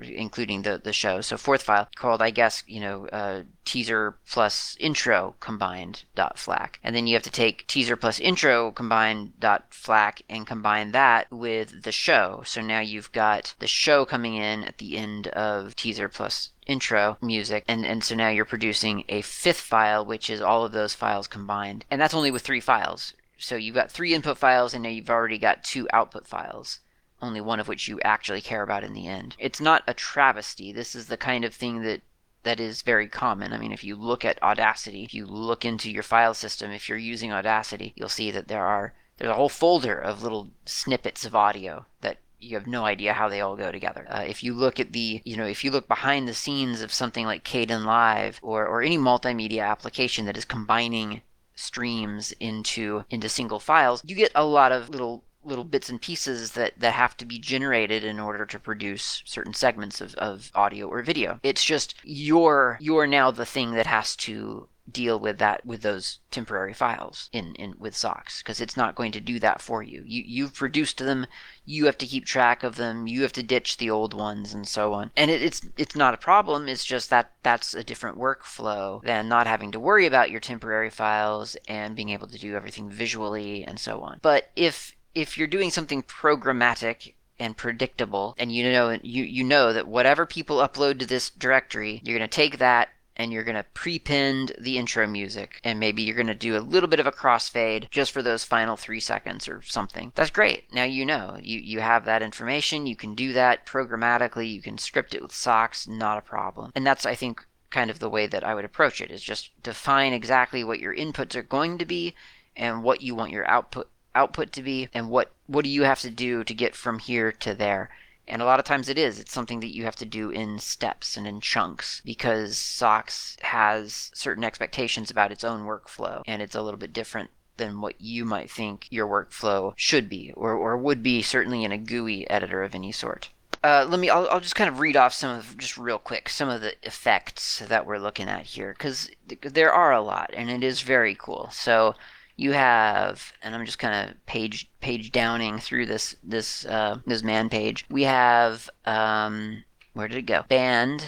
including 0.00 0.62
the 0.62 0.80
the 0.82 0.92
show. 0.92 1.20
So 1.20 1.36
fourth 1.36 1.62
file 1.62 1.88
called, 1.96 2.22
I 2.22 2.30
guess, 2.30 2.62
you 2.66 2.80
know, 2.80 3.06
uh, 3.08 3.42
teaser 3.64 4.16
plus 4.30 4.76
intro 4.80 5.34
combined 5.40 6.04
dot 6.14 6.36
flac, 6.36 6.78
and 6.82 6.94
then 6.94 7.06
you 7.06 7.14
have 7.14 7.22
to 7.24 7.30
take 7.30 7.66
teaser 7.66 7.96
plus 7.96 8.20
intro 8.20 8.70
combined 8.72 9.38
dot 9.40 9.66
flac 9.70 10.22
and 10.28 10.46
combine 10.46 10.92
that 10.92 11.30
with 11.30 11.82
the 11.82 11.92
show. 11.92 12.42
So 12.46 12.60
now 12.60 12.80
you've 12.80 13.12
got 13.12 13.54
the 13.58 13.66
show 13.66 14.04
coming 14.04 14.34
in 14.34 14.64
at 14.64 14.78
the 14.78 14.96
end 14.96 15.28
of 15.28 15.76
teaser 15.76 16.08
plus 16.08 16.50
intro 16.66 17.16
music. 17.20 17.64
And 17.66 17.84
and 17.84 18.04
so 18.04 18.14
now 18.14 18.28
you're 18.28 18.44
producing 18.44 19.04
a 19.08 19.22
fifth 19.22 19.60
file 19.60 20.04
which 20.04 20.30
is 20.30 20.40
all 20.40 20.64
of 20.64 20.72
those 20.72 20.94
files 20.94 21.26
combined. 21.26 21.84
And 21.90 22.00
that's 22.00 22.14
only 22.14 22.30
with 22.30 22.42
three 22.42 22.60
files. 22.60 23.14
So 23.38 23.54
you've 23.54 23.74
got 23.74 23.90
three 23.90 24.14
input 24.14 24.36
files 24.36 24.74
and 24.74 24.82
now 24.82 24.90
you've 24.90 25.10
already 25.10 25.38
got 25.38 25.64
two 25.64 25.88
output 25.92 26.26
files 26.26 26.80
only 27.20 27.40
one 27.40 27.60
of 27.60 27.68
which 27.68 27.88
you 27.88 28.00
actually 28.00 28.40
care 28.40 28.62
about 28.62 28.84
in 28.84 28.92
the 28.92 29.06
end. 29.06 29.36
It's 29.38 29.60
not 29.60 29.82
a 29.86 29.94
travesty. 29.94 30.72
This 30.72 30.94
is 30.94 31.06
the 31.06 31.16
kind 31.16 31.44
of 31.44 31.54
thing 31.54 31.82
that 31.82 32.02
that 32.44 32.60
is 32.60 32.82
very 32.82 33.08
common. 33.08 33.52
I 33.52 33.58
mean, 33.58 33.72
if 33.72 33.84
you 33.84 33.96
look 33.96 34.24
at 34.24 34.42
Audacity, 34.42 35.04
if 35.04 35.12
you 35.12 35.26
look 35.26 35.64
into 35.64 35.90
your 35.90 36.02
file 36.04 36.34
system, 36.34 36.70
if 36.70 36.88
you're 36.88 36.96
using 36.96 37.32
Audacity, 37.32 37.92
you'll 37.96 38.08
see 38.08 38.30
that 38.30 38.48
there 38.48 38.64
are 38.64 38.94
there's 39.18 39.30
a 39.30 39.34
whole 39.34 39.48
folder 39.48 39.98
of 39.98 40.22
little 40.22 40.48
snippets 40.64 41.24
of 41.24 41.34
audio 41.34 41.86
that 42.00 42.18
you 42.40 42.56
have 42.56 42.68
no 42.68 42.84
idea 42.84 43.12
how 43.12 43.28
they 43.28 43.40
all 43.40 43.56
go 43.56 43.72
together. 43.72 44.06
Uh, 44.08 44.24
if 44.26 44.44
you 44.44 44.54
look 44.54 44.78
at 44.78 44.92
the, 44.92 45.20
you 45.24 45.36
know, 45.36 45.46
if 45.46 45.64
you 45.64 45.72
look 45.72 45.88
behind 45.88 46.28
the 46.28 46.34
scenes 46.34 46.80
of 46.82 46.92
something 46.92 47.26
like 47.26 47.44
Kdenlive 47.44 48.38
or, 48.42 48.64
or 48.66 48.80
any 48.80 48.96
multimedia 48.96 49.66
application 49.66 50.24
that 50.26 50.36
is 50.36 50.44
combining 50.44 51.22
streams 51.56 52.32
into 52.38 53.04
into 53.10 53.28
single 53.28 53.58
files, 53.58 54.02
you 54.06 54.14
get 54.14 54.30
a 54.36 54.44
lot 54.44 54.70
of 54.70 54.88
little 54.88 55.24
little 55.48 55.64
bits 55.64 55.88
and 55.88 56.00
pieces 56.00 56.52
that, 56.52 56.74
that 56.78 56.92
have 56.92 57.16
to 57.16 57.24
be 57.24 57.38
generated 57.38 58.04
in 58.04 58.20
order 58.20 58.46
to 58.46 58.58
produce 58.58 59.22
certain 59.24 59.54
segments 59.54 60.00
of, 60.00 60.14
of 60.16 60.50
audio 60.54 60.86
or 60.86 61.02
video. 61.02 61.40
It's 61.42 61.64
just 61.64 61.94
you're 62.04 62.78
you're 62.80 63.06
now 63.06 63.30
the 63.30 63.46
thing 63.46 63.72
that 63.72 63.86
has 63.86 64.14
to 64.16 64.68
deal 64.90 65.18
with 65.18 65.38
that 65.38 65.64
with 65.66 65.82
those 65.82 66.18
temporary 66.30 66.72
files 66.72 67.28
in, 67.32 67.54
in 67.56 67.74
with 67.78 67.96
sox 67.96 68.42
because 68.42 68.60
it's 68.60 68.76
not 68.76 68.94
going 68.94 69.12
to 69.12 69.20
do 69.20 69.38
that 69.38 69.60
for 69.60 69.82
you. 69.82 70.02
You 70.06 70.22
you've 70.26 70.54
produced 70.54 70.98
them, 70.98 71.26
you 71.64 71.86
have 71.86 71.98
to 71.98 72.06
keep 72.06 72.24
track 72.24 72.62
of 72.62 72.76
them, 72.76 73.06
you 73.06 73.22
have 73.22 73.32
to 73.34 73.42
ditch 73.42 73.76
the 73.76 73.90
old 73.90 74.14
ones 74.14 74.54
and 74.54 74.66
so 74.66 74.94
on. 74.94 75.10
And 75.16 75.30
it, 75.30 75.42
it's 75.42 75.62
it's 75.76 75.96
not 75.96 76.14
a 76.14 76.18
problem, 76.18 76.68
it's 76.68 76.84
just 76.84 77.10
that 77.10 77.32
that's 77.42 77.74
a 77.74 77.84
different 77.84 78.18
workflow 78.18 79.02
than 79.02 79.28
not 79.28 79.46
having 79.46 79.72
to 79.72 79.80
worry 79.80 80.06
about 80.06 80.30
your 80.30 80.40
temporary 80.40 80.90
files 80.90 81.56
and 81.66 81.96
being 81.96 82.10
able 82.10 82.28
to 82.28 82.38
do 82.38 82.54
everything 82.54 82.90
visually 82.90 83.64
and 83.64 83.78
so 83.78 84.00
on. 84.00 84.18
But 84.22 84.50
if 84.56 84.94
if 85.18 85.36
you're 85.36 85.46
doing 85.46 85.70
something 85.70 86.02
programmatic 86.02 87.14
and 87.40 87.56
predictable 87.56 88.34
and 88.38 88.52
you 88.52 88.70
know 88.70 88.98
you 89.02 89.22
you 89.24 89.44
know 89.44 89.72
that 89.72 89.86
whatever 89.86 90.26
people 90.26 90.58
upload 90.58 90.98
to 90.98 91.06
this 91.06 91.30
directory 91.30 92.00
you're 92.04 92.18
going 92.18 92.28
to 92.28 92.34
take 92.34 92.58
that 92.58 92.88
and 93.18 93.32
you're 93.32 93.44
going 93.44 93.56
to 93.56 93.66
prepend 93.74 94.52
the 94.60 94.78
intro 94.78 95.06
music 95.06 95.60
and 95.64 95.80
maybe 95.80 96.02
you're 96.02 96.14
going 96.14 96.28
to 96.28 96.34
do 96.34 96.56
a 96.56 96.60
little 96.60 96.88
bit 96.88 97.00
of 97.00 97.06
a 97.06 97.12
crossfade 97.12 97.90
just 97.90 98.12
for 98.12 98.22
those 98.22 98.44
final 98.44 98.76
3 98.76 99.00
seconds 99.00 99.48
or 99.48 99.60
something. 99.62 100.12
That's 100.14 100.30
great. 100.30 100.72
Now 100.72 100.84
you 100.84 101.04
know. 101.04 101.36
You 101.42 101.58
you 101.58 101.80
have 101.80 102.04
that 102.04 102.22
information. 102.22 102.86
You 102.86 102.94
can 102.94 103.16
do 103.16 103.32
that 103.32 103.66
programmatically. 103.66 104.52
You 104.52 104.62
can 104.62 104.78
script 104.78 105.14
it 105.14 105.22
with 105.22 105.34
sox. 105.34 105.88
Not 105.88 106.18
a 106.18 106.22
problem. 106.22 106.70
And 106.76 106.86
that's 106.86 107.04
i 107.04 107.14
think 107.14 107.44
kind 107.70 107.90
of 107.90 107.98
the 107.98 108.08
way 108.08 108.26
that 108.26 108.44
i 108.44 108.54
would 108.54 108.64
approach 108.64 109.00
it 109.00 109.10
is 109.10 109.22
just 109.22 109.50
define 109.62 110.12
exactly 110.12 110.64
what 110.64 110.78
your 110.78 110.94
inputs 110.94 111.34
are 111.34 111.42
going 111.42 111.76
to 111.76 111.84
be 111.84 112.14
and 112.56 112.82
what 112.82 113.02
you 113.02 113.14
want 113.14 113.30
your 113.30 113.46
output 113.46 113.90
output 114.14 114.52
to 114.52 114.62
be 114.62 114.88
and 114.94 115.10
what 115.10 115.32
what 115.46 115.64
do 115.64 115.70
you 115.70 115.82
have 115.84 116.00
to 116.00 116.10
do 116.10 116.44
to 116.44 116.54
get 116.54 116.74
from 116.74 116.98
here 116.98 117.32
to 117.32 117.54
there? 117.54 117.90
And 118.26 118.42
a 118.42 118.44
lot 118.44 118.58
of 118.58 118.66
times 118.66 118.90
it 118.90 118.98
is. 118.98 119.18
It's 119.18 119.32
something 119.32 119.60
that 119.60 119.74
you 119.74 119.84
have 119.84 119.96
to 119.96 120.04
do 120.04 120.28
in 120.30 120.58
steps 120.58 121.16
and 121.16 121.26
in 121.26 121.40
chunks 121.40 122.02
because 122.04 122.58
SOX 122.58 123.38
has 123.40 124.10
certain 124.12 124.44
expectations 124.44 125.10
about 125.10 125.32
its 125.32 125.44
own 125.44 125.66
workflow 125.66 126.22
and 126.26 126.42
it's 126.42 126.54
a 126.54 126.62
little 126.62 126.78
bit 126.78 126.92
different 126.92 127.30
than 127.56 127.80
what 127.80 128.00
you 128.00 128.24
might 128.24 128.50
think 128.50 128.86
your 128.90 129.06
workflow 129.06 129.72
should 129.76 130.08
be 130.08 130.32
or, 130.36 130.52
or 130.52 130.76
would 130.76 131.02
be 131.02 131.22
certainly 131.22 131.64
in 131.64 131.72
a 131.72 131.78
GUI 131.78 132.28
editor 132.30 132.62
of 132.62 132.74
any 132.74 132.92
sort. 132.92 133.30
Uh, 133.62 133.84
let 133.88 133.98
me 133.98 134.08
I'll, 134.08 134.28
I'll 134.30 134.40
just 134.40 134.54
kind 134.54 134.70
of 134.70 134.78
read 134.78 134.96
off 134.96 135.12
some 135.12 135.36
of 135.36 135.58
just 135.58 135.76
real 135.76 135.98
quick 135.98 136.28
some 136.28 136.48
of 136.48 136.60
the 136.60 136.74
effects 136.84 137.60
that 137.68 137.86
we're 137.86 137.98
looking 137.98 138.28
at 138.28 138.46
here 138.46 138.72
because 138.72 139.10
there 139.42 139.72
are 139.72 139.92
a 139.92 140.00
lot 140.00 140.30
and 140.32 140.48
it 140.48 140.62
is 140.62 140.82
very 140.82 141.14
cool. 141.14 141.48
So 141.50 141.96
you 142.38 142.52
have, 142.52 143.32
and 143.42 143.54
I'm 143.54 143.66
just 143.66 143.80
kind 143.80 144.08
of 144.08 144.26
page 144.26 144.70
page 144.80 145.10
downing 145.10 145.58
through 145.58 145.86
this 145.86 146.14
this 146.22 146.64
uh, 146.64 146.98
this 147.04 147.22
man 147.22 147.50
page. 147.50 147.84
We 147.90 148.04
have 148.04 148.70
um, 148.86 149.64
where 149.92 150.06
did 150.06 150.18
it 150.18 150.22
go? 150.22 150.44
Band, 150.48 151.04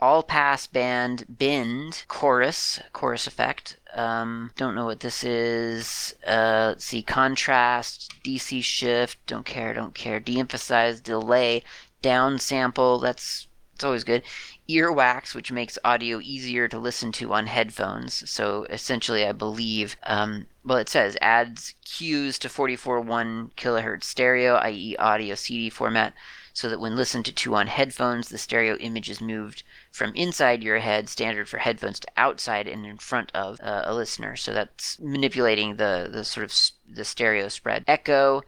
all 0.00 0.22
pass 0.22 0.66
band, 0.66 1.26
bend, 1.28 2.04
chorus, 2.08 2.80
chorus 2.94 3.26
effect. 3.26 3.76
Um, 3.94 4.52
don't 4.56 4.74
know 4.74 4.86
what 4.86 5.00
this 5.00 5.22
is. 5.22 6.14
Uh, 6.26 6.68
let's 6.70 6.86
see, 6.86 7.02
contrast, 7.02 8.10
DC 8.24 8.64
shift. 8.64 9.18
Don't 9.26 9.44
care, 9.44 9.74
don't 9.74 9.94
care. 9.94 10.18
De-emphasize, 10.18 11.02
delay, 11.02 11.62
down 12.00 12.38
sample. 12.38 12.98
That's 12.98 13.48
it's 13.74 13.84
always 13.84 14.04
good 14.04 14.22
earwax, 14.76 15.34
which 15.34 15.52
makes 15.52 15.78
audio 15.84 16.20
easier 16.20 16.68
to 16.68 16.78
listen 16.78 17.12
to 17.12 17.32
on 17.32 17.46
headphones. 17.46 18.28
So 18.30 18.64
essentially, 18.70 19.24
I 19.26 19.32
believe, 19.32 19.96
um, 20.04 20.46
well, 20.64 20.78
it 20.78 20.88
says 20.88 21.16
adds 21.20 21.74
cues 21.84 22.38
to 22.40 22.48
44.1 22.48 23.50
kilohertz 23.56 24.04
stereo, 24.04 24.54
i.e., 24.56 24.96
audio 24.98 25.34
CD 25.34 25.70
format. 25.70 26.14
so 26.52 26.68
that 26.68 26.80
when 26.80 26.96
listened 26.96 27.24
to 27.34 27.54
on 27.54 27.66
headphones, 27.68 28.28
the 28.28 28.36
stereo 28.36 28.76
image 28.78 29.08
is 29.08 29.20
moved 29.20 29.62
from 29.92 30.12
inside 30.14 30.62
your 30.62 30.78
head, 30.80 31.08
standard 31.08 31.48
for 31.48 31.58
headphones, 31.58 32.00
to 32.00 32.08
outside 32.16 32.66
and 32.66 32.84
in 32.84 32.98
front 32.98 33.30
of 33.34 33.58
uh, 33.62 33.82
a 33.84 33.94
listener. 33.94 34.36
So 34.36 34.52
that's 34.52 34.98
manipulating 34.98 35.76
the 35.76 36.08
the 36.12 36.24
sort 36.24 36.44
of 36.44 36.52
the 36.88 37.04
stereo 37.04 37.48
spread. 37.48 37.84
Echo, 37.86 38.42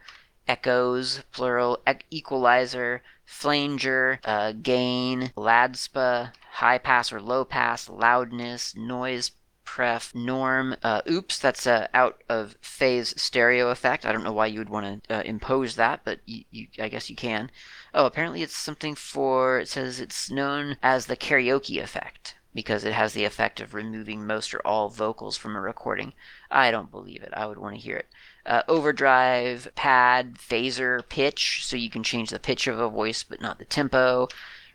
echoes, 0.46 1.22
plural, 1.32 1.82
equalizer, 2.10 3.02
flanger, 3.24 4.20
uh, 4.24 4.52
gain, 4.52 5.32
LADSPA, 5.36 6.32
high 6.52 6.78
pass 6.78 7.12
or 7.12 7.20
low 7.20 7.44
pass, 7.44 7.88
loudness, 7.88 8.76
noise 8.76 9.32
pref, 9.64 10.14
norm. 10.14 10.76
Uh, 10.82 11.00
oops, 11.10 11.38
that's 11.38 11.66
a 11.66 11.88
out 11.94 12.22
of 12.28 12.56
phase 12.60 13.14
stereo 13.20 13.70
effect. 13.70 14.04
I 14.04 14.12
don't 14.12 14.24
know 14.24 14.32
why 14.32 14.46
you 14.46 14.58
would 14.58 14.68
want 14.68 15.04
to 15.04 15.14
uh, 15.14 15.22
impose 15.22 15.76
that, 15.76 16.00
but 16.04 16.20
you, 16.26 16.44
you, 16.50 16.66
I 16.78 16.88
guess 16.88 17.08
you 17.08 17.16
can. 17.16 17.50
Oh, 17.94 18.06
apparently 18.06 18.42
it's 18.42 18.56
something 18.56 18.94
for. 18.94 19.60
It 19.60 19.68
says 19.68 20.00
it's 20.00 20.30
known 20.30 20.76
as 20.82 21.06
the 21.06 21.16
karaoke 21.16 21.82
effect 21.82 22.34
because 22.54 22.84
it 22.84 22.92
has 22.92 23.14
the 23.14 23.24
effect 23.24 23.60
of 23.60 23.72
removing 23.72 24.26
most 24.26 24.52
or 24.52 24.60
all 24.66 24.90
vocals 24.90 25.38
from 25.38 25.56
a 25.56 25.60
recording. 25.60 26.12
I 26.50 26.70
don't 26.70 26.90
believe 26.90 27.22
it. 27.22 27.32
I 27.32 27.46
would 27.46 27.58
want 27.58 27.74
to 27.74 27.80
hear 27.80 27.96
it. 27.96 28.08
Uh, 28.44 28.62
overdrive, 28.66 29.68
pad, 29.76 30.34
phaser, 30.34 31.08
pitch, 31.08 31.64
so 31.64 31.76
you 31.76 31.88
can 31.88 32.02
change 32.02 32.30
the 32.30 32.40
pitch 32.40 32.66
of 32.66 32.78
a 32.78 32.88
voice 32.88 33.22
but 33.22 33.40
not 33.40 33.58
the 33.58 33.64
tempo. 33.64 34.26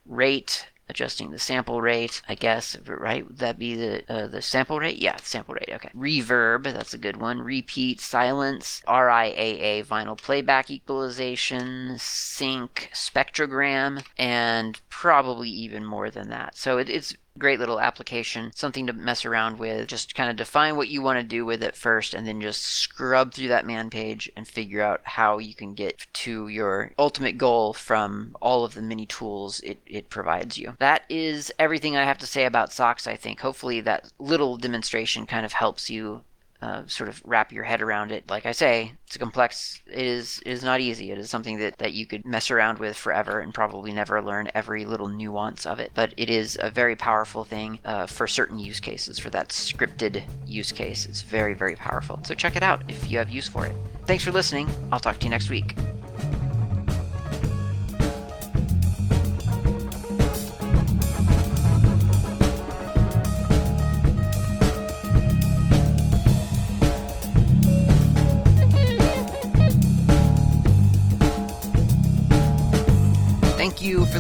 Rate, 0.06 0.68
adjusting 0.90 1.32
the 1.32 1.40
sample 1.40 1.82
rate, 1.82 2.22
I 2.30 2.36
guess, 2.36 2.78
right? 2.86 3.26
Would 3.28 3.40
that 3.40 3.60
be 3.60 3.76
the 3.76 4.04
uh, 4.10 4.28
the 4.28 4.42
sample 4.42 4.80
rate? 4.80 4.98
Yeah, 4.98 5.18
sample 5.18 5.56
rate. 5.56 5.70
Okay. 5.74 5.90
Reverb, 5.96 6.64
that's 6.64 6.94
a 6.94 6.98
good 6.98 7.18
one. 7.18 7.42
Repeat, 7.42 8.00
silence, 8.00 8.82
RIAA, 8.88 9.86
vinyl 9.86 10.18
playback 10.18 10.72
equalization, 10.72 11.96
sinc, 11.98 12.90
spectrogram, 12.94 14.04
and 14.18 14.80
probably 14.90 15.50
even 15.50 15.86
more 15.86 16.10
than 16.10 16.30
that. 16.30 16.58
So 16.58 16.78
it, 16.78 16.90
it's 16.90 17.16
great 17.38 17.60
little 17.60 17.80
application, 17.80 18.52
something 18.56 18.88
to 18.88 18.94
mess 18.94 19.26
around 19.26 19.60
with. 19.60 19.88
Just 19.88 20.16
kind 20.16 20.30
of 20.30 20.36
define 20.36 20.76
what 20.76 20.90
you 20.90 21.02
want 21.02 21.20
to 21.20 21.24
do 21.24 21.46
with 21.46 21.64
it 21.64 21.76
first, 21.76 22.14
and 22.14 22.28
then 22.28 22.42
just 22.42 22.62
scrub 22.62 23.34
through 23.34 23.50
that 23.50 23.66
man 23.66 23.90
page 23.90 24.32
and 24.36 24.48
figure 24.48 24.82
out 24.82 25.02
how 25.04 25.38
you 25.38 25.54
can 25.54 25.74
get 25.74 26.06
to 26.14 26.48
your 26.48 26.92
ultimate 26.98 27.38
goal 27.38 27.74
from 27.74 28.36
all 28.42 28.64
of 28.64 28.74
the 28.74 28.82
many 28.82 29.06
tools 29.06 29.60
it, 29.62 29.80
it 29.86 30.10
provides 30.10 30.58
you. 30.58 30.76
That 30.80 31.04
is 31.10 31.52
everything 31.60 31.96
I 31.96 32.04
have 32.04 32.18
to 32.20 32.28
say 32.28 32.46
about 32.46 32.74
sox, 32.74 33.08
I 33.08 33.16
think. 33.16 33.40
Hopefully, 33.40 33.82
that 33.82 34.12
little 34.20 34.58
demonstration 34.58 35.26
kind 35.26 35.46
of 35.46 35.54
helps 35.54 35.90
you 35.90 36.24
uh, 36.62 36.84
sort 36.88 37.10
of 37.10 37.22
wrap 37.26 37.52
your 37.52 37.64
head 37.64 37.82
around 37.82 38.12
it. 38.12 38.30
Like 38.30 38.46
I 38.46 38.52
say, 38.52 38.94
it's 39.06 39.16
a 39.16 39.20
complex. 39.20 39.82
It 39.88 40.06
is 40.06 40.42
it 40.46 40.52
is 40.52 40.64
not 40.64 40.80
easy. 40.80 41.12
It 41.12 41.18
is 41.18 41.30
something 41.30 41.60
that 41.60 41.78
that 41.78 41.94
you 41.94 42.06
could 42.06 42.26
mess 42.26 42.50
around 42.50 42.80
with 42.80 42.98
forever 42.98 43.40
and 43.40 43.54
probably 43.54 43.92
never 43.92 44.22
learn 44.22 44.50
every 44.56 44.86
little 44.86 45.08
nuance 45.08 45.66
of 45.66 45.80
it. 45.80 45.92
But 45.94 46.14
it 46.18 46.30
is 46.30 46.58
a 46.62 46.72
very 46.72 46.96
powerful 46.96 47.44
thing 47.44 47.80
uh, 47.86 48.08
for 48.08 48.28
certain 48.28 48.60
use 48.60 48.80
cases. 48.80 49.20
For 49.20 49.30
that 49.30 49.50
scripted 49.50 50.24
use 50.46 50.72
case, 50.72 51.06
it's 51.06 51.22
very 51.22 51.54
very 51.54 51.76
powerful. 51.76 52.20
So 52.24 52.34
check 52.34 52.56
it 52.56 52.64
out 52.64 52.84
if 52.88 53.10
you 53.10 53.18
have 53.20 53.30
use 53.30 53.48
for 53.48 53.66
it. 53.66 53.76
Thanks 54.06 54.24
for 54.24 54.32
listening. 54.32 54.70
I'll 54.92 55.00
talk 55.00 55.20
to 55.20 55.26
you 55.26 55.30
next 55.30 55.50
week. 55.50 55.76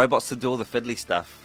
Robots 0.00 0.28
to 0.28 0.36
do 0.36 0.50
all 0.50 0.56
the 0.56 0.64
fiddly 0.64 0.96
stuff. 0.96 1.28